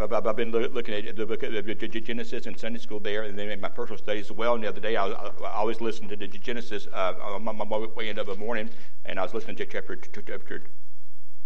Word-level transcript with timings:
I've, 0.00 0.26
I've 0.26 0.36
been 0.36 0.50
looking 0.50 0.94
at 0.94 1.16
the 1.16 1.26
book 1.26 1.42
of 1.42 2.04
Genesis 2.04 2.46
in 2.46 2.56
Sunday 2.56 2.78
school 2.78 3.00
there, 3.00 3.24
and 3.24 3.38
then 3.38 3.50
in 3.50 3.60
my 3.60 3.68
personal 3.68 3.98
studies 3.98 4.26
as 4.26 4.32
well. 4.32 4.54
And 4.54 4.64
the 4.64 4.68
other 4.68 4.80
day, 4.80 4.96
I, 4.96 5.06
I 5.06 5.52
always 5.52 5.80
listen 5.80 6.08
to 6.08 6.16
the 6.16 6.26
Genesis 6.26 6.86
uh, 6.92 7.14
on 7.22 7.44
my, 7.44 7.52
my 7.52 7.64
way 7.78 8.08
into 8.08 8.24
the 8.24 8.36
morning, 8.36 8.70
and 9.04 9.18
I 9.18 9.22
was 9.22 9.34
listening 9.34 9.56
to 9.56 9.66
chapter, 9.66 9.96
chapter 9.96 10.62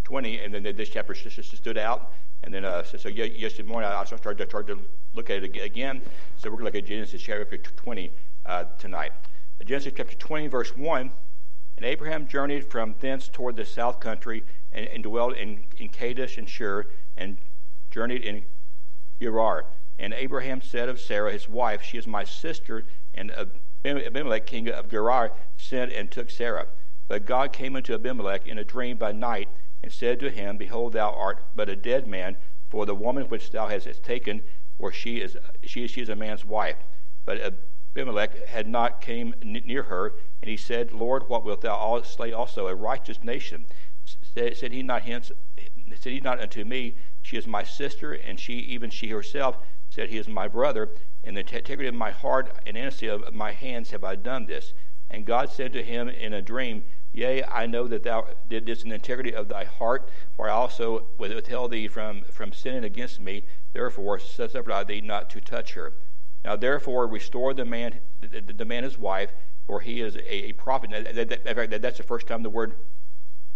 20, 0.05 0.39
and 0.39 0.55
then 0.55 0.63
this 0.63 0.89
chapter 0.89 1.15
stood 1.15 1.79
out. 1.79 2.13
And 2.43 2.53
then, 2.53 2.65
uh, 2.65 2.83
so, 2.85 2.99
so, 2.99 3.09
yesterday 3.09 3.69
morning, 3.69 3.91
I 3.91 4.05
started 4.05 4.39
to, 4.39 4.47
started 4.47 4.77
to 4.77 4.85
look 5.15 5.31
at 5.31 5.43
it 5.43 5.57
again. 5.57 6.03
So 6.37 6.51
we're 6.51 6.57
going 6.57 6.73
to 6.73 6.79
look 6.79 6.85
at 6.85 6.89
Genesis 6.89 7.23
chapter 7.23 7.57
20 7.57 8.11
uh, 8.45 8.65
tonight. 8.79 9.13
Genesis 9.65 9.93
chapter 9.97 10.15
20, 10.15 10.49
verse 10.49 10.77
1. 10.77 11.11
And 11.77 11.87
Abraham 11.87 12.29
journeyed 12.29 12.71
from 12.71 12.95
thence 13.01 13.29
toward 13.29 13.57
the 13.57 13.65
south 13.65 13.99
country 13.99 14.45
and, 14.73 14.87
and 14.89 15.03
dwelled 15.03 15.35
in, 15.35 15.65
in 15.79 15.89
Kadesh 15.89 16.39
and 16.39 16.49
Shur 16.49 16.87
and 17.17 17.39
journeyed 17.95 18.25
in 18.25 18.45
Gerar. 19.23 19.67
And 20.01 20.13
Abraham 20.13 20.61
said 20.61 20.89
of 20.89 21.01
Sarah, 21.01 21.33
his 21.33 21.49
wife, 21.49 21.81
She 21.81 21.97
is 21.97 22.09
my 22.09 22.25
sister. 22.25 22.85
And 23.15 23.33
Abimelech, 23.85 24.47
king 24.47 24.69
of 24.69 24.91
Gerar, 24.91 25.31
sent 25.57 25.93
and 25.93 26.11
took 26.11 26.29
Sarah. 26.29 26.67
But 27.07 27.25
God 27.25 27.53
came 27.53 27.77
unto 27.77 27.95
Abimelech 27.95 28.49
in 28.49 28.59
a 28.59 28.65
dream 28.65 28.97
by 28.97 29.13
night 29.13 29.49
and 29.83 29.93
said 29.93 30.19
to 30.21 30.31
him, 30.31 30.57
Behold, 30.57 30.95
thou 30.95 31.13
art 31.13 31.45
but 31.55 31.69
a 31.69 31.77
dead 31.77 32.09
man, 32.09 32.37
for 32.69 32.85
the 32.85 32.95
woman 32.97 33.29
which 33.29 33.53
thou 33.53 33.69
hast 33.69 34.03
taken, 34.03 34.43
for 34.77 34.91
she 34.91 35.21
is 35.21 35.37
she, 35.63 35.87
she 35.87 36.01
is 36.01 36.09
a 36.09 36.17
man's 36.17 36.45
wife. 36.45 36.79
But 37.25 37.55
Abimelech 37.97 38.49
had 38.49 38.67
not 38.67 39.01
came 39.01 39.35
near 39.43 39.85
her, 39.85 40.15
and 40.43 40.51
he 40.51 40.57
said, 40.57 40.93
Lord, 40.93 41.29
what 41.29 41.45
wilt 41.45 41.61
thou 41.61 42.03
slay 42.03 42.33
also 42.33 42.67
a 42.67 42.75
righteous 42.75 43.23
nation? 43.23 43.67
Said, 44.05 44.57
said 44.57 44.73
he 44.73 44.83
not 44.83 45.03
hence 45.03 45.31
said 45.95 46.13
he 46.13 46.21
not 46.21 46.41
unto 46.41 46.65
me, 46.65 46.97
She 47.25 47.39
is 47.39 47.47
my 47.47 47.65
sister, 47.65 48.13
and 48.13 48.39
she 48.39 48.53
even 48.53 48.91
she 48.91 49.09
herself 49.09 49.57
said, 49.89 50.11
He 50.11 50.19
is 50.19 50.29
my 50.29 50.47
brother. 50.47 50.91
In 51.23 51.33
the 51.33 51.41
integrity 51.41 51.89
of 51.89 51.95
my 51.95 52.11
heart 52.11 52.55
and 52.67 52.77
innocency 52.77 53.07
of 53.07 53.33
my 53.33 53.53
hands 53.53 53.93
have 53.93 54.05
I 54.05 54.15
done 54.15 54.45
this. 54.45 54.75
And 55.09 55.25
God 55.25 55.49
said 55.49 55.73
to 55.73 55.83
him 55.83 56.11
in 56.11 56.35
a 56.35 56.43
dream, 56.43 56.85
Yea, 57.13 57.43
I 57.45 57.65
know 57.65 57.89
that 57.89 58.03
thou 58.03 58.27
did 58.47 58.67
this 58.67 58.83
in 58.83 58.91
the 58.91 58.97
integrity 58.97 59.35
of 59.35 59.49
thy 59.49 59.65
heart, 59.65 60.11
for 60.37 60.51
I 60.51 60.53
also 60.53 61.07
withheld 61.17 61.71
thee 61.71 61.89
from, 61.89 62.25
from 62.25 62.53
sinning 62.53 62.85
against 62.85 63.21
me. 63.21 63.45
Therefore 63.73 64.19
suffered 64.19 64.71
I 64.71 64.85
thee 64.85 65.01
not 65.01 65.31
to 65.31 65.41
touch 65.41 65.73
her. 65.73 65.95
Now 66.45 66.57
therefore 66.57 67.07
restore 67.07 67.55
the 67.55 67.65
man, 67.65 68.01
the, 68.21 68.43
the 68.43 68.67
man 68.67 68.85
his 68.85 68.99
wife, 68.99 69.33
for 69.67 69.81
he 69.81 70.03
is 70.03 70.17
a, 70.17 70.51
a 70.51 70.53
prophet. 70.53 70.91
That, 70.91 71.29
that, 71.29 71.45
that, 71.45 71.81
that's 71.81 71.97
the 71.97 72.03
first 72.03 72.27
time 72.27 72.43
the 72.43 72.51
word 72.51 72.75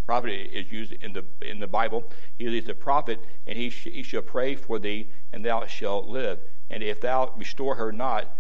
prophet 0.09 0.31
is 0.31 0.73
used 0.73 0.92
in 1.03 1.12
the 1.12 1.23
in 1.42 1.59
the 1.59 1.67
Bible. 1.67 2.11
He 2.39 2.47
is 2.56 2.67
a 2.67 2.75
prophet, 2.75 3.23
and 3.47 3.59
he, 3.59 3.69
sh- 3.69 3.92
he 3.92 4.03
shall 4.03 4.23
pray 4.23 4.55
for 4.55 4.78
thee, 4.78 5.09
and 5.34 5.45
thou 5.45 5.67
shalt 5.67 6.06
live. 6.06 6.39
And 6.70 6.83
if 6.83 7.03
thou 7.03 7.34
restore 7.37 7.75
her 7.75 7.92
not, 7.92 8.34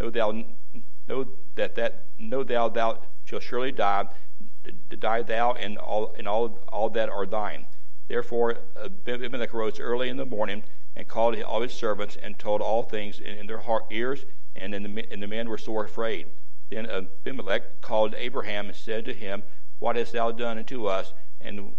know 0.00 0.10
thou 0.10 0.44
know 1.06 1.28
that 1.54 1.76
that 1.76 2.06
know 2.18 2.42
thou 2.42 2.68
thou 2.68 2.98
shalt 3.24 3.44
surely 3.44 3.70
die, 3.70 4.08
die 4.98 5.22
thou 5.22 5.52
and 5.52 5.78
all 5.78 6.16
and 6.18 6.26
all 6.26 6.58
all 6.68 6.90
that 6.90 7.08
are 7.08 7.26
thine. 7.26 7.66
Therefore 8.08 8.56
uh, 8.76 8.88
Abimelech 9.06 9.54
rose 9.54 9.78
early 9.78 10.08
in 10.08 10.16
the 10.16 10.26
morning 10.26 10.64
and 10.96 11.06
called 11.06 11.40
all 11.42 11.62
his 11.62 11.72
servants 11.72 12.16
and 12.20 12.36
told 12.36 12.60
all 12.60 12.82
things 12.82 13.20
in, 13.20 13.38
in 13.38 13.46
their 13.46 13.58
heart, 13.58 13.84
ears, 13.90 14.24
and, 14.56 14.74
in 14.74 14.82
the, 14.82 15.12
and 15.12 15.22
the 15.22 15.28
men 15.28 15.48
were 15.48 15.58
sore 15.58 15.84
afraid. 15.84 16.26
Then 16.70 16.86
Abimelech 16.86 17.80
called 17.80 18.14
Abraham 18.16 18.66
and 18.66 18.74
said 18.74 19.04
to 19.04 19.14
him, 19.14 19.44
what 19.80 19.96
hast 19.96 20.12
thou 20.12 20.30
done 20.30 20.58
unto 20.58 20.86
us, 20.86 21.12
and 21.40 21.72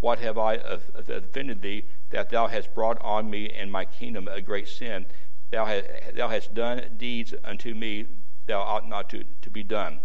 what 0.00 0.18
have 0.18 0.38
I 0.38 0.54
offended 0.94 1.62
thee, 1.62 1.86
that 2.10 2.30
thou 2.30 2.46
hast 2.46 2.74
brought 2.74 3.00
on 3.00 3.30
me 3.30 3.50
and 3.50 3.72
my 3.72 3.84
kingdom 3.84 4.28
a 4.28 4.40
great 4.40 4.68
sin? 4.68 5.06
Thou 5.50 5.64
hast, 5.64 6.54
done 6.54 6.94
deeds 6.96 7.34
unto 7.44 7.74
me 7.74 8.06
thou 8.46 8.60
ought 8.60 8.88
not 8.88 9.08
to, 9.10 9.24
to 9.40 9.50
be 9.50 9.62
done. 9.62 10.00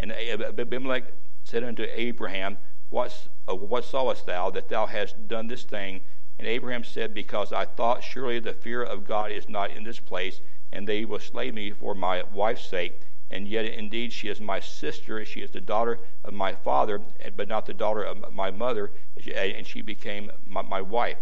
And 0.00 0.12
Abimelech 0.12 1.04
said 1.44 1.64
unto 1.64 1.86
Abraham, 1.92 2.58
what, 2.90 3.28
uh, 3.48 3.54
what 3.54 3.84
sawest 3.84 4.26
thou 4.26 4.50
that 4.50 4.68
thou 4.68 4.86
hast 4.86 5.28
done 5.28 5.48
this 5.48 5.64
thing? 5.64 6.00
And 6.38 6.48
Abraham 6.48 6.84
said, 6.84 7.14
Because 7.14 7.52
I 7.52 7.64
thought 7.64 8.02
surely 8.02 8.40
the 8.40 8.52
fear 8.52 8.82
of 8.82 9.06
God 9.06 9.30
is 9.30 9.48
not 9.48 9.70
in 9.70 9.84
this 9.84 10.00
place, 10.00 10.40
and 10.72 10.88
they 10.88 11.04
will 11.04 11.20
slay 11.20 11.50
me 11.50 11.70
for 11.70 11.94
my 11.94 12.22
wife's 12.32 12.66
sake 12.66 13.00
and 13.32 13.48
yet 13.48 13.64
indeed 13.64 14.12
she 14.12 14.28
is 14.28 14.40
my 14.40 14.60
sister. 14.60 15.24
She 15.24 15.40
is 15.40 15.50
the 15.50 15.60
daughter 15.60 15.98
of 16.22 16.34
my 16.34 16.52
father, 16.52 17.00
but 17.34 17.48
not 17.48 17.64
the 17.64 17.74
daughter 17.74 18.02
of 18.02 18.32
my 18.32 18.50
mother, 18.50 18.92
and 19.34 19.66
she 19.66 19.80
became 19.80 20.30
my, 20.46 20.62
my 20.62 20.82
wife. 20.82 21.16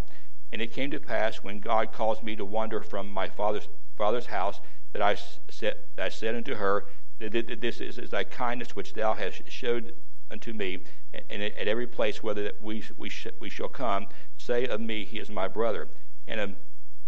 And 0.53 0.61
it 0.61 0.73
came 0.73 0.91
to 0.91 0.99
pass 0.99 1.37
when 1.37 1.61
God 1.61 1.93
caused 1.93 2.25
me 2.25 2.35
to 2.35 2.45
wander 2.45 2.83
from 2.83 3.09
my 3.11 3.29
father's 3.29 3.69
father's 3.97 4.27
house 4.27 4.61
that 4.93 5.03
I 5.03 5.17
said, 5.51 5.77
I 5.97 6.09
said 6.09 6.35
unto 6.35 6.55
her, 6.57 6.87
that 7.21 7.61
This 7.61 7.81
is, 7.81 7.97
thy 8.11 8.25
kindness 8.25 8.75
which 8.75 8.95
thou 8.95 9.15
hast 9.15 9.49
showed 9.49 9.95
unto 10.31 10.53
me, 10.53 10.83
and 11.29 11.43
at 11.43 11.69
every 11.69 11.87
place 11.87 12.23
whether 12.23 12.51
we 12.61 12.83
we, 12.97 13.11
we 13.39 13.51
shall 13.51 13.69
come, 13.69 14.09
say 14.37 14.67
of 14.67 14.81
me, 14.81 15.05
He 15.05 15.19
is 15.19 15.31
my 15.31 15.47
brother. 15.47 15.89
And 16.27 16.41
um, 16.41 16.57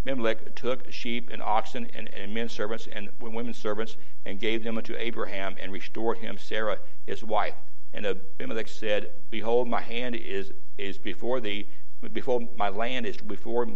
Abimelech 0.05 0.53
took 0.55 0.91
sheep 0.91 1.29
and 1.31 1.41
oxen 1.41 1.87
and, 1.93 2.13
and 2.13 2.33
men 2.33 2.49
servants 2.49 2.87
and 2.91 3.09
women 3.21 3.53
servants 3.53 3.95
and 4.25 4.39
gave 4.39 4.63
them 4.63 4.77
unto 4.77 4.95
Abraham 4.97 5.55
and 5.59 5.71
restored 5.71 6.17
him 6.17 6.37
Sarah 6.37 6.77
his 7.07 7.23
wife. 7.23 7.55
And 7.93 8.05
Abimelech 8.05 8.67
said, 8.67 9.11
Behold, 9.29 9.69
my 9.69 9.81
hand 9.81 10.15
is, 10.15 10.51
is 10.77 10.97
before 10.97 11.39
thee, 11.39 11.67
before 12.11 12.41
my 12.57 12.69
land 12.69 13.05
is 13.05 13.17
before, 13.17 13.67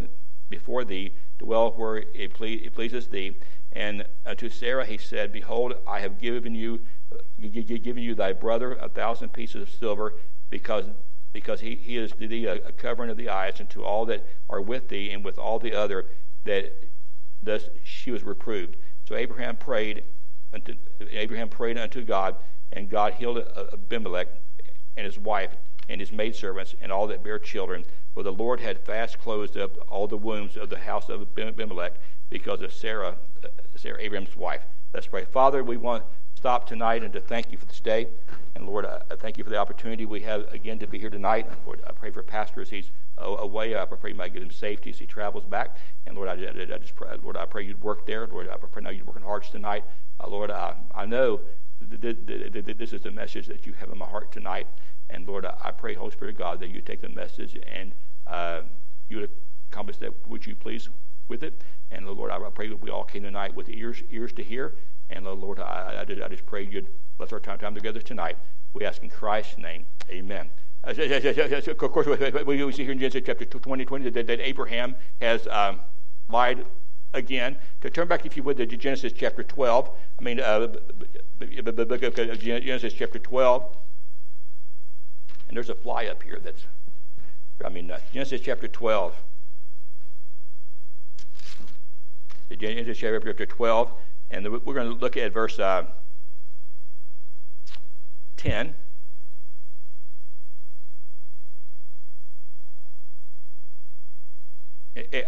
before 0.50 0.84
thee, 0.84 1.12
dwell 1.38 1.70
where 1.72 2.04
it, 2.12 2.34
ple- 2.34 2.46
it 2.46 2.74
pleases 2.74 3.06
thee. 3.08 3.36
And 3.72 4.04
unto 4.26 4.50
Sarah 4.50 4.84
he 4.84 4.98
said, 4.98 5.32
Behold, 5.32 5.74
I 5.86 6.00
have 6.00 6.18
given 6.20 6.54
you, 6.54 6.80
given 7.40 8.02
you 8.02 8.14
thy 8.14 8.32
brother 8.32 8.74
a 8.74 8.88
thousand 8.88 9.32
pieces 9.32 9.62
of 9.62 9.70
silver, 9.70 10.14
because 10.50 10.86
because 11.32 11.60
he, 11.60 11.74
he 11.76 11.96
is 11.96 12.12
to 12.12 12.28
thee 12.28 12.46
a, 12.46 12.72
covering 12.72 13.10
of 13.10 13.16
the 13.16 13.28
eyes, 13.28 13.60
and 13.60 13.68
to 13.70 13.84
all 13.84 14.04
that 14.06 14.26
are 14.48 14.60
with 14.60 14.88
thee, 14.88 15.10
and 15.10 15.24
with 15.24 15.38
all 15.38 15.58
the 15.58 15.74
other 15.74 16.06
that 16.44 16.72
thus 17.42 17.68
she 17.84 18.10
was 18.10 18.22
reproved. 18.22 18.76
So 19.06 19.14
Abraham 19.14 19.56
prayed 19.56 20.04
unto 20.52 20.74
Abraham 21.10 21.48
prayed 21.48 21.78
unto 21.78 22.02
God, 22.02 22.36
and 22.72 22.88
God 22.88 23.14
healed 23.14 23.38
Abimelech 23.72 24.28
and 24.96 25.06
his 25.06 25.18
wife 25.18 25.56
and 25.88 26.00
his 26.00 26.12
maidservants 26.12 26.74
and 26.80 26.92
all 26.92 27.06
that 27.06 27.22
bear 27.22 27.38
children. 27.38 27.84
For 28.14 28.22
the 28.22 28.32
Lord 28.32 28.60
had 28.60 28.78
fast 28.78 29.18
closed 29.18 29.56
up 29.56 29.72
all 29.88 30.06
the 30.06 30.16
wombs 30.16 30.56
of 30.56 30.68
the 30.70 30.78
house 30.78 31.08
of 31.08 31.26
Abimelech 31.38 31.94
because 32.30 32.62
of 32.62 32.72
Sarah, 32.72 33.16
uh, 33.42 33.48
Sarah 33.76 34.00
Abraham's 34.00 34.36
wife. 34.36 34.62
Let's 34.92 35.06
pray. 35.06 35.24
Father, 35.24 35.62
we 35.62 35.76
want 35.76 36.04
stop 36.38 36.68
tonight 36.68 37.02
and 37.02 37.12
to 37.12 37.20
thank 37.20 37.50
you 37.50 37.58
for 37.58 37.66
this 37.66 37.80
day. 37.80 38.06
And 38.54 38.64
Lord, 38.64 38.86
I 38.86 39.16
thank 39.16 39.38
you 39.38 39.42
for 39.42 39.50
the 39.50 39.56
opportunity 39.56 40.06
we 40.06 40.20
have 40.20 40.46
again 40.54 40.78
to 40.78 40.86
be 40.86 40.96
here 40.96 41.10
tonight. 41.10 41.48
Lord, 41.66 41.82
I 41.84 41.90
pray 41.90 42.12
for 42.12 42.22
Pastor 42.22 42.60
as 42.60 42.70
he's 42.70 42.92
away. 43.18 43.76
I 43.76 43.84
pray 43.84 44.10
you 44.10 44.16
might 44.16 44.32
give 44.32 44.44
him 44.44 44.50
safety 44.52 44.90
as 44.90 45.00
he 45.00 45.04
travels 45.04 45.44
back. 45.44 45.76
And 46.06 46.14
Lord, 46.14 46.28
I, 46.28 46.36
just 46.36 46.94
pray, 46.94 47.08
Lord, 47.24 47.36
I 47.36 47.44
pray 47.44 47.64
you'd 47.64 47.82
work 47.82 48.06
there. 48.06 48.24
Lord, 48.28 48.48
I 48.48 48.56
pray 48.56 48.82
now 48.82 48.90
you'd 48.90 49.04
work 49.04 49.16
in 49.16 49.22
hearts 49.22 49.50
tonight. 49.50 49.84
Uh, 50.20 50.28
Lord, 50.28 50.52
I, 50.52 50.76
I 50.94 51.06
know 51.06 51.40
that 51.80 52.78
this 52.78 52.92
is 52.92 53.02
the 53.02 53.10
message 53.10 53.48
that 53.48 53.66
you 53.66 53.72
have 53.72 53.90
in 53.90 53.98
my 53.98 54.06
heart 54.06 54.30
tonight. 54.30 54.68
And 55.10 55.26
Lord, 55.26 55.44
I 55.44 55.72
pray, 55.72 55.94
Holy 55.94 56.12
Spirit 56.12 56.34
of 56.34 56.38
God, 56.38 56.60
that 56.60 56.68
you 56.68 56.80
take 56.80 57.00
the 57.00 57.08
message 57.08 57.58
and 57.66 57.92
uh, 58.28 58.60
you 59.08 59.18
would 59.18 59.30
accomplish 59.72 59.96
that 59.96 60.12
which 60.28 60.46
you 60.46 60.54
please 60.54 60.88
with 61.26 61.42
it. 61.42 61.62
And 61.90 62.06
Lord, 62.06 62.30
I 62.30 62.38
pray 62.50 62.68
that 62.68 62.80
we 62.80 62.90
all 62.90 63.04
came 63.04 63.24
tonight 63.24 63.56
with 63.56 63.68
ears 63.68 64.04
ears 64.10 64.32
to 64.34 64.44
hear. 64.44 64.74
And 65.10 65.24
Lord, 65.24 65.58
I, 65.58 66.04
I, 66.08 66.24
I 66.24 66.28
just 66.28 66.46
pray 66.46 66.64
you'd 66.64 66.88
bless 67.16 67.32
our 67.32 67.40
time, 67.40 67.58
time 67.58 67.74
together 67.74 68.00
tonight. 68.00 68.36
We 68.74 68.84
ask 68.84 69.02
in 69.02 69.10
Christ's 69.10 69.58
name. 69.58 69.86
Amen. 70.10 70.50
Of 70.84 70.96
course, 71.76 72.06
we 72.06 72.72
see 72.72 72.82
here 72.84 72.92
in 72.92 72.98
Genesis 72.98 73.22
chapter 73.24 73.44
20, 73.44 73.84
20 73.84 74.10
that, 74.10 74.40
Abraham 74.40 74.94
has 75.20 75.46
um, 75.48 75.80
lied 76.28 76.64
again. 77.14 77.56
To 77.80 77.90
turn 77.90 78.08
back, 78.08 78.24
if 78.26 78.36
you 78.36 78.42
would, 78.44 78.56
to 78.58 78.66
Genesis 78.66 79.12
chapter 79.12 79.42
12. 79.42 79.90
I 80.18 80.22
mean, 80.22 80.40
uh, 80.40 80.68
Genesis 81.40 82.92
chapter 82.92 83.18
12. 83.18 83.76
And 85.48 85.56
there's 85.56 85.70
a 85.70 85.74
fly 85.74 86.06
up 86.06 86.22
here 86.22 86.38
that's, 86.42 86.64
I 87.64 87.70
mean, 87.70 87.90
uh, 87.90 87.98
Genesis 88.12 88.40
chapter 88.40 88.68
12. 88.68 89.14
Genesis 92.56 92.98
chapter 92.98 93.46
12. 93.46 93.92
And 94.30 94.46
we're 94.50 94.74
going 94.74 94.88
to 94.88 94.94
look 94.94 95.16
at 95.16 95.32
verse 95.32 95.58
uh, 95.58 95.84
10. 98.36 98.74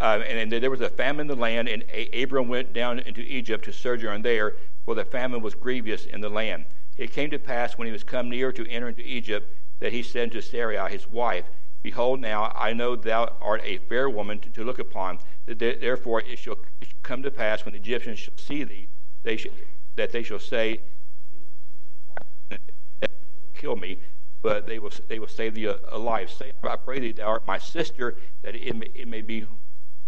uh, 0.00 0.23
and 0.26 0.50
there 0.50 0.70
was 0.70 0.81
a 0.81 0.88
famine 0.88 1.23
in 1.23 1.26
the 1.26 1.37
land, 1.37 1.69
and 1.69 1.85
Abram 2.14 2.49
went 2.49 2.73
down 2.73 2.99
into 2.99 3.20
Egypt 3.20 3.64
to 3.67 3.73
sojourn 3.73 4.23
there, 4.23 4.55
for 4.85 4.94
the 4.94 5.05
famine 5.05 5.43
was 5.43 5.55
grievous 5.55 6.06
in 6.06 6.20
the 6.20 6.29
land. 6.29 6.64
It 6.97 7.12
came 7.12 7.31
to 7.31 7.38
pass 7.38 7.79
when 7.79 7.87
he 7.87 7.93
was 7.93 8.05
come 8.05 8.29
near 8.29 8.52
to 8.52 8.69
enter 8.69 8.88
into 8.88 9.02
Egypt 9.02 9.55
that 9.79 9.93
he 9.93 10.02
said 10.02 10.32
to 10.32 10.43
Sarai 10.43 10.91
his 10.91 11.08
wife, 11.11 11.44
Behold, 11.82 12.20
now 12.20 12.52
I 12.55 12.75
know 12.75 12.94
thou 12.94 13.37
art 13.41 13.62
a 13.64 13.79
fair 13.79 14.11
woman 14.11 14.38
to, 14.41 14.50
to 14.50 14.64
look 14.64 14.79
upon. 14.79 15.19
Therefore 15.47 16.20
it 16.20 16.38
shall 16.38 16.58
come 17.02 17.23
to 17.23 17.31
pass 17.31 17.64
when 17.64 17.73
the 17.73 17.81
Egyptians 17.81 18.19
shall 18.19 18.37
see 18.37 18.64
thee, 18.64 18.88
they 19.22 19.38
that 19.96 20.12
they 20.12 20.22
shall 20.22 20.38
say, 20.38 20.81
Kill 23.55 23.76
me, 23.76 23.99
but 24.43 24.67
they 24.67 24.78
will 24.78 24.93
they 25.08 25.19
will 25.19 25.28
save 25.28 25.55
thee 25.55 25.67
alive. 25.67 26.28
Uh, 26.28 26.32
say, 26.32 26.52
I 26.62 26.76
pray 26.76 26.99
thee, 26.99 27.12
thou 27.12 27.26
art 27.26 27.46
my 27.46 27.58
sister, 27.58 28.17
that 28.43 28.55
it 28.55 28.75
may, 28.75 28.88
it 28.94 29.06
may 29.06 29.20
be 29.20 29.46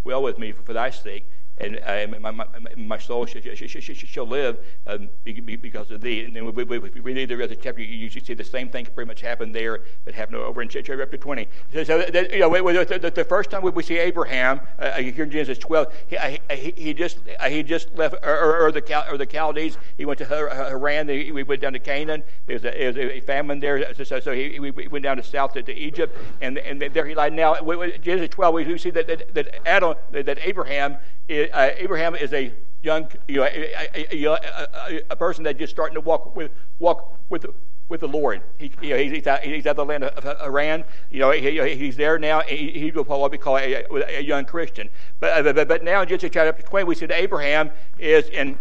well 0.05 0.23
with 0.23 0.39
me 0.39 0.53
for, 0.53 0.63
for 0.63 0.73
thy 0.73 0.91
sake 0.91 1.29
and 1.59 1.79
uh, 1.85 2.07
my, 2.21 2.31
my, 2.31 2.47
my, 2.77 2.99
soul 2.99 3.27
shall, 3.27 3.43
shall, 3.43 3.95
shall 3.95 4.27
live 4.27 4.59
um, 4.87 5.09
because 5.25 5.91
of 5.91 6.01
thee. 6.01 6.25
And 6.25 6.35
then 6.35 6.47
we, 6.47 6.65
we, 6.65 6.79
we 6.79 7.01
read 7.01 7.29
the 7.29 7.37
rest 7.37 7.53
of 7.53 7.59
the 7.59 7.63
chapter, 7.63 7.83
you, 7.83 8.09
you 8.09 8.11
see 8.11 8.35
the 8.35 8.43
same 8.43 8.71
thing 8.71 8.87
pretty 8.87 9.07
much 9.07 9.21
happen 9.21 9.53
there 9.53 9.83
that 10.05 10.15
happened 10.15 10.37
over 10.37 10.63
in 10.63 10.69
chapter 10.69 11.07
20. 11.07 11.49
So, 11.73 11.85
so 11.85 11.99
that, 12.03 12.33
you 12.33 12.39
know, 12.41 12.51
the, 12.51 13.13
the, 13.15 13.25
first 13.25 13.51
time 13.51 13.63
we 13.63 13.83
see 13.83 13.99
Abraham 13.99 14.61
uh, 14.79 14.93
here 14.93 15.25
in 15.25 15.31
Genesis 15.31 15.59
12, 15.59 15.93
he, 16.09 16.17
he, 16.51 16.73
he 16.77 16.95
just 16.95 17.19
he 17.49 17.63
just 17.63 17.95
left 17.97 18.15
Ur, 18.25 18.67
Ur, 18.67 18.73
the 18.73 19.11
or 19.11 19.17
the 19.19 19.27
Chaldees. 19.27 19.79
He 19.97 20.05
went 20.05 20.19
to 20.19 20.25
Haran. 20.25 21.07
We 21.07 21.43
went 21.43 21.61
down 21.61 21.75
to 21.75 21.79
Canaan. 21.79 22.23
There 22.47 22.55
was 22.55 22.65
a, 22.65 23.17
a 23.17 23.21
famine 23.21 23.61
there, 23.61 23.95
so, 23.95 24.21
so 24.21 24.33
he, 24.33 24.59
we 24.59 24.71
went 24.71 25.03
down 25.03 25.17
to 25.19 25.23
south 25.23 25.53
to, 25.55 25.63
to 25.63 25.75
Egypt, 25.75 26.17
and 26.41 26.59
and 26.59 26.81
there 26.81 27.07
he 27.07 27.15
lied. 27.15 27.33
Now, 27.33 27.55
Genesis 28.01 28.31
12, 28.31 28.55
we 28.55 28.79
see 28.79 28.91
that 28.91 29.07
that, 29.07 29.35
that 29.35 29.67
Adam 29.67 29.95
that 30.11 30.39
Abraham 30.43 30.95
uh, 30.95 30.99
Abraham 31.29 32.15
is 32.15 32.33
a 32.33 32.53
young, 32.83 33.09
you 33.29 33.37
know, 33.37 33.45
a, 33.45 34.69
a, 34.91 35.01
a, 35.11 35.17
person 35.17 35.45
that's 35.45 35.59
just 35.59 35.73
starting 35.73 35.95
to 35.95 36.01
walk 36.01 36.35
with 36.35 36.51
walk 36.79 37.19
with 37.29 37.47
with 37.89 38.01
the 38.01 38.09
Lord. 38.09 38.43
He, 38.59 38.73
you 38.81 38.91
know, 38.91 38.97
he's, 38.97 39.27
out, 39.27 39.41
he's 39.41 39.67
out 39.67 39.77
the 39.77 39.85
land 39.85 40.05
of 40.05 40.25
Haran. 40.25 40.85
You 41.11 41.21
know, 41.21 41.31
he, 41.31 41.75
he's 41.77 41.97
there 41.97 42.19
now. 42.19 42.41
He, 42.41 42.71
he 42.71 42.91
will 42.91 43.05
probably 43.05 43.37
be 43.37 43.39
called 43.39 43.61
a, 43.61 44.19
a, 44.19 44.23
young 44.23 44.47
Christian. 44.47 44.89
But, 45.21 45.47
uh, 45.47 45.53
but, 45.53 45.69
but 45.69 45.85
now 45.85 46.01
in 46.01 46.09
Genesis 46.09 46.31
chapter 46.33 46.63
20, 46.63 46.85
we 46.85 46.95
see 46.95 47.07
that 47.07 47.21
Abraham 47.21 47.71
is 47.99 48.31
an 48.31 48.59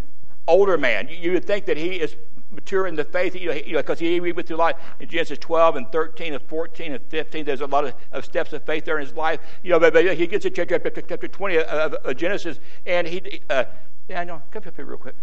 older 0.47 0.77
man. 0.77 1.07
You 1.09 1.31
would 1.31 1.45
think 1.45 1.65
that 1.65 1.77
he 1.77 2.01
is 2.01 2.15
mature 2.51 2.87
in 2.87 2.95
the 2.95 3.03
faith, 3.03 3.35
you 3.35 3.47
know, 3.47 3.79
because 3.79 4.01
you 4.01 4.17
know, 4.17 4.25
he 4.25 4.31
went 4.31 4.47
through 4.47 4.57
life 4.57 4.75
in 4.99 5.07
Genesis 5.07 5.37
12 5.39 5.77
and 5.77 5.91
13 5.91 6.33
and 6.33 6.43
14 6.43 6.93
and 6.93 7.03
15. 7.09 7.45
There's 7.45 7.61
a 7.61 7.65
lot 7.65 7.85
of, 7.85 7.93
of 8.11 8.25
steps 8.25 8.53
of 8.53 8.63
faith 8.63 8.85
there 8.85 8.99
in 8.99 9.05
his 9.05 9.15
life. 9.15 9.39
You 9.63 9.71
know, 9.71 9.79
but, 9.79 9.93
but 9.93 10.15
he 10.15 10.27
gets 10.27 10.43
to 10.43 10.49
chapter, 10.49 10.77
chapter 10.79 11.27
20 11.27 11.57
of, 11.57 11.93
of 11.93 12.17
Genesis, 12.17 12.59
and 12.85 13.07
he, 13.07 13.41
uh, 13.49 13.65
Daniel, 14.07 14.41
come 14.51 14.63
up 14.67 14.75
here 14.75 14.85
real 14.85 14.97
quick. 14.97 15.15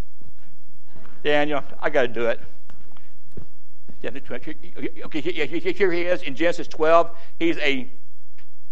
Daniel, 1.23 1.63
I 1.81 1.91
got 1.91 2.03
to 2.03 2.09
do 2.09 2.27
it. 2.27 2.41
Okay, 4.05 5.21
here 5.21 5.91
he 5.91 6.03
is 6.03 6.23
in 6.23 6.37
Genesis 6.37 6.69
12. 6.69 7.11
He's 7.39 7.59
a 7.59 7.91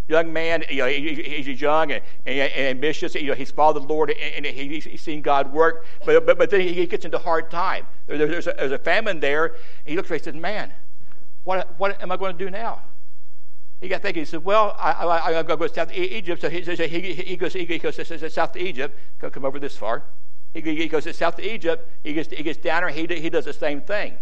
young 0.09 0.33
man, 0.33 0.65
you 0.71 0.79
know, 0.79 0.87
he's 0.87 1.61
young 1.61 1.93
and, 1.93 2.03
and, 2.25 2.53
ambitious. 2.53 3.15
You 3.15 3.29
know, 3.29 3.35
he's 3.35 3.51
followed 3.51 3.83
the 3.83 3.87
Lord 3.87 4.11
and, 4.11 4.47
he's, 4.47 5.01
seen 5.01 5.23
God 5.23 5.53
work. 5.53 5.85
But, 6.05 6.27
but, 6.27 6.39
but 6.39 6.51
then 6.51 6.61
he 6.61 6.87
gets 6.87 7.05
into 7.05 7.19
hard 7.19 7.51
time. 7.51 7.87
There, 8.07 8.19
there's, 8.19 8.47
a, 8.47 8.55
there's, 8.57 8.73
a, 8.73 8.79
famine 8.79 9.21
there. 9.21 9.57
He 9.85 9.97
looks 9.97 10.11
around 10.11 10.19
and 10.19 10.25
says, 10.25 10.35
man, 10.35 10.73
what, 11.45 11.79
what 11.79 12.01
am 12.03 12.13
I 12.13 12.17
going 12.17 12.37
to 12.37 12.45
do 12.45 12.51
now? 12.51 12.83
He 13.81 13.89
got 13.89 14.01
thinking. 14.01 14.23
He 14.23 14.25
said, 14.25 14.43
"Well, 14.43 14.75
I, 14.79 14.93
I, 14.93 15.27
I'm 15.27 15.47
going 15.47 15.47
to 15.47 15.57
go 15.57 15.67
south 15.67 15.89
to 15.89 15.95
Egypt." 15.95 16.41
So 16.41 16.49
he, 16.49 16.65
so 16.65 16.75
he, 16.75 17.13
he 17.13 17.37
goes, 17.37 17.53
he 17.53 17.79
goes, 17.79 18.33
south 18.33 18.53
to 18.53 18.59
Egypt. 18.59 18.99
Come 19.19 19.45
over 19.45 19.61
this 19.61 19.77
far. 19.77 20.03
He, 20.55 20.89
goes 20.89 21.05
to 21.05 21.13
south 21.13 21.37
to 21.37 21.55
Egypt. 21.55 21.87
He 22.03 22.15
gets, 22.15 22.31
he 22.31 22.43
gets 22.43 22.59
down 22.59 22.83
there. 22.83 22.89
He, 22.89 23.07
he 23.07 23.29
does 23.29 23.45
the 23.45 23.53
same 23.53 23.83
thing. 23.83 24.17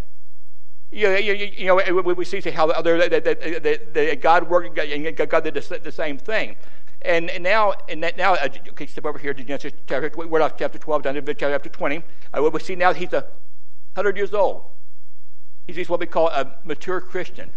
You 0.94 1.08
know, 1.08 1.16
you, 1.16 1.32
you 1.56 1.66
know 1.66 1.74
we 2.02 2.24
see 2.24 2.40
how 2.50 2.68
that, 2.68 2.84
that, 2.84 3.24
that, 3.24 3.94
that 3.94 4.20
God 4.20 4.48
worked 4.48 4.78
and 4.78 5.16
God 5.16 5.42
did 5.42 5.54
the 5.54 5.92
same 5.92 6.18
thing. 6.18 6.54
And, 7.02 7.28
and 7.30 7.42
now, 7.42 7.74
and 7.88 8.00
that 8.04 8.16
now, 8.16 8.34
uh, 8.34 8.48
okay, 8.68 8.86
step 8.86 9.04
over 9.04 9.18
here 9.18 9.34
to 9.34 9.42
Genesis 9.42 9.72
chapter, 9.88 10.10
we're 10.14 10.40
off 10.40 10.56
chapter 10.56 10.78
12 10.78 11.02
down 11.02 11.14
to 11.14 11.34
chapter 11.34 11.68
20. 11.68 11.96
Uh, 11.96 12.42
what 12.42 12.52
we 12.52 12.60
see 12.60 12.76
now, 12.76 12.92
he's 12.94 13.12
a 13.12 13.26
hundred 13.96 14.16
years 14.16 14.32
old. 14.32 14.70
He's, 15.66 15.76
he's 15.76 15.88
what 15.88 15.98
we 15.98 16.06
call 16.06 16.28
a 16.28 16.54
mature 16.62 17.00
Christian, 17.00 17.50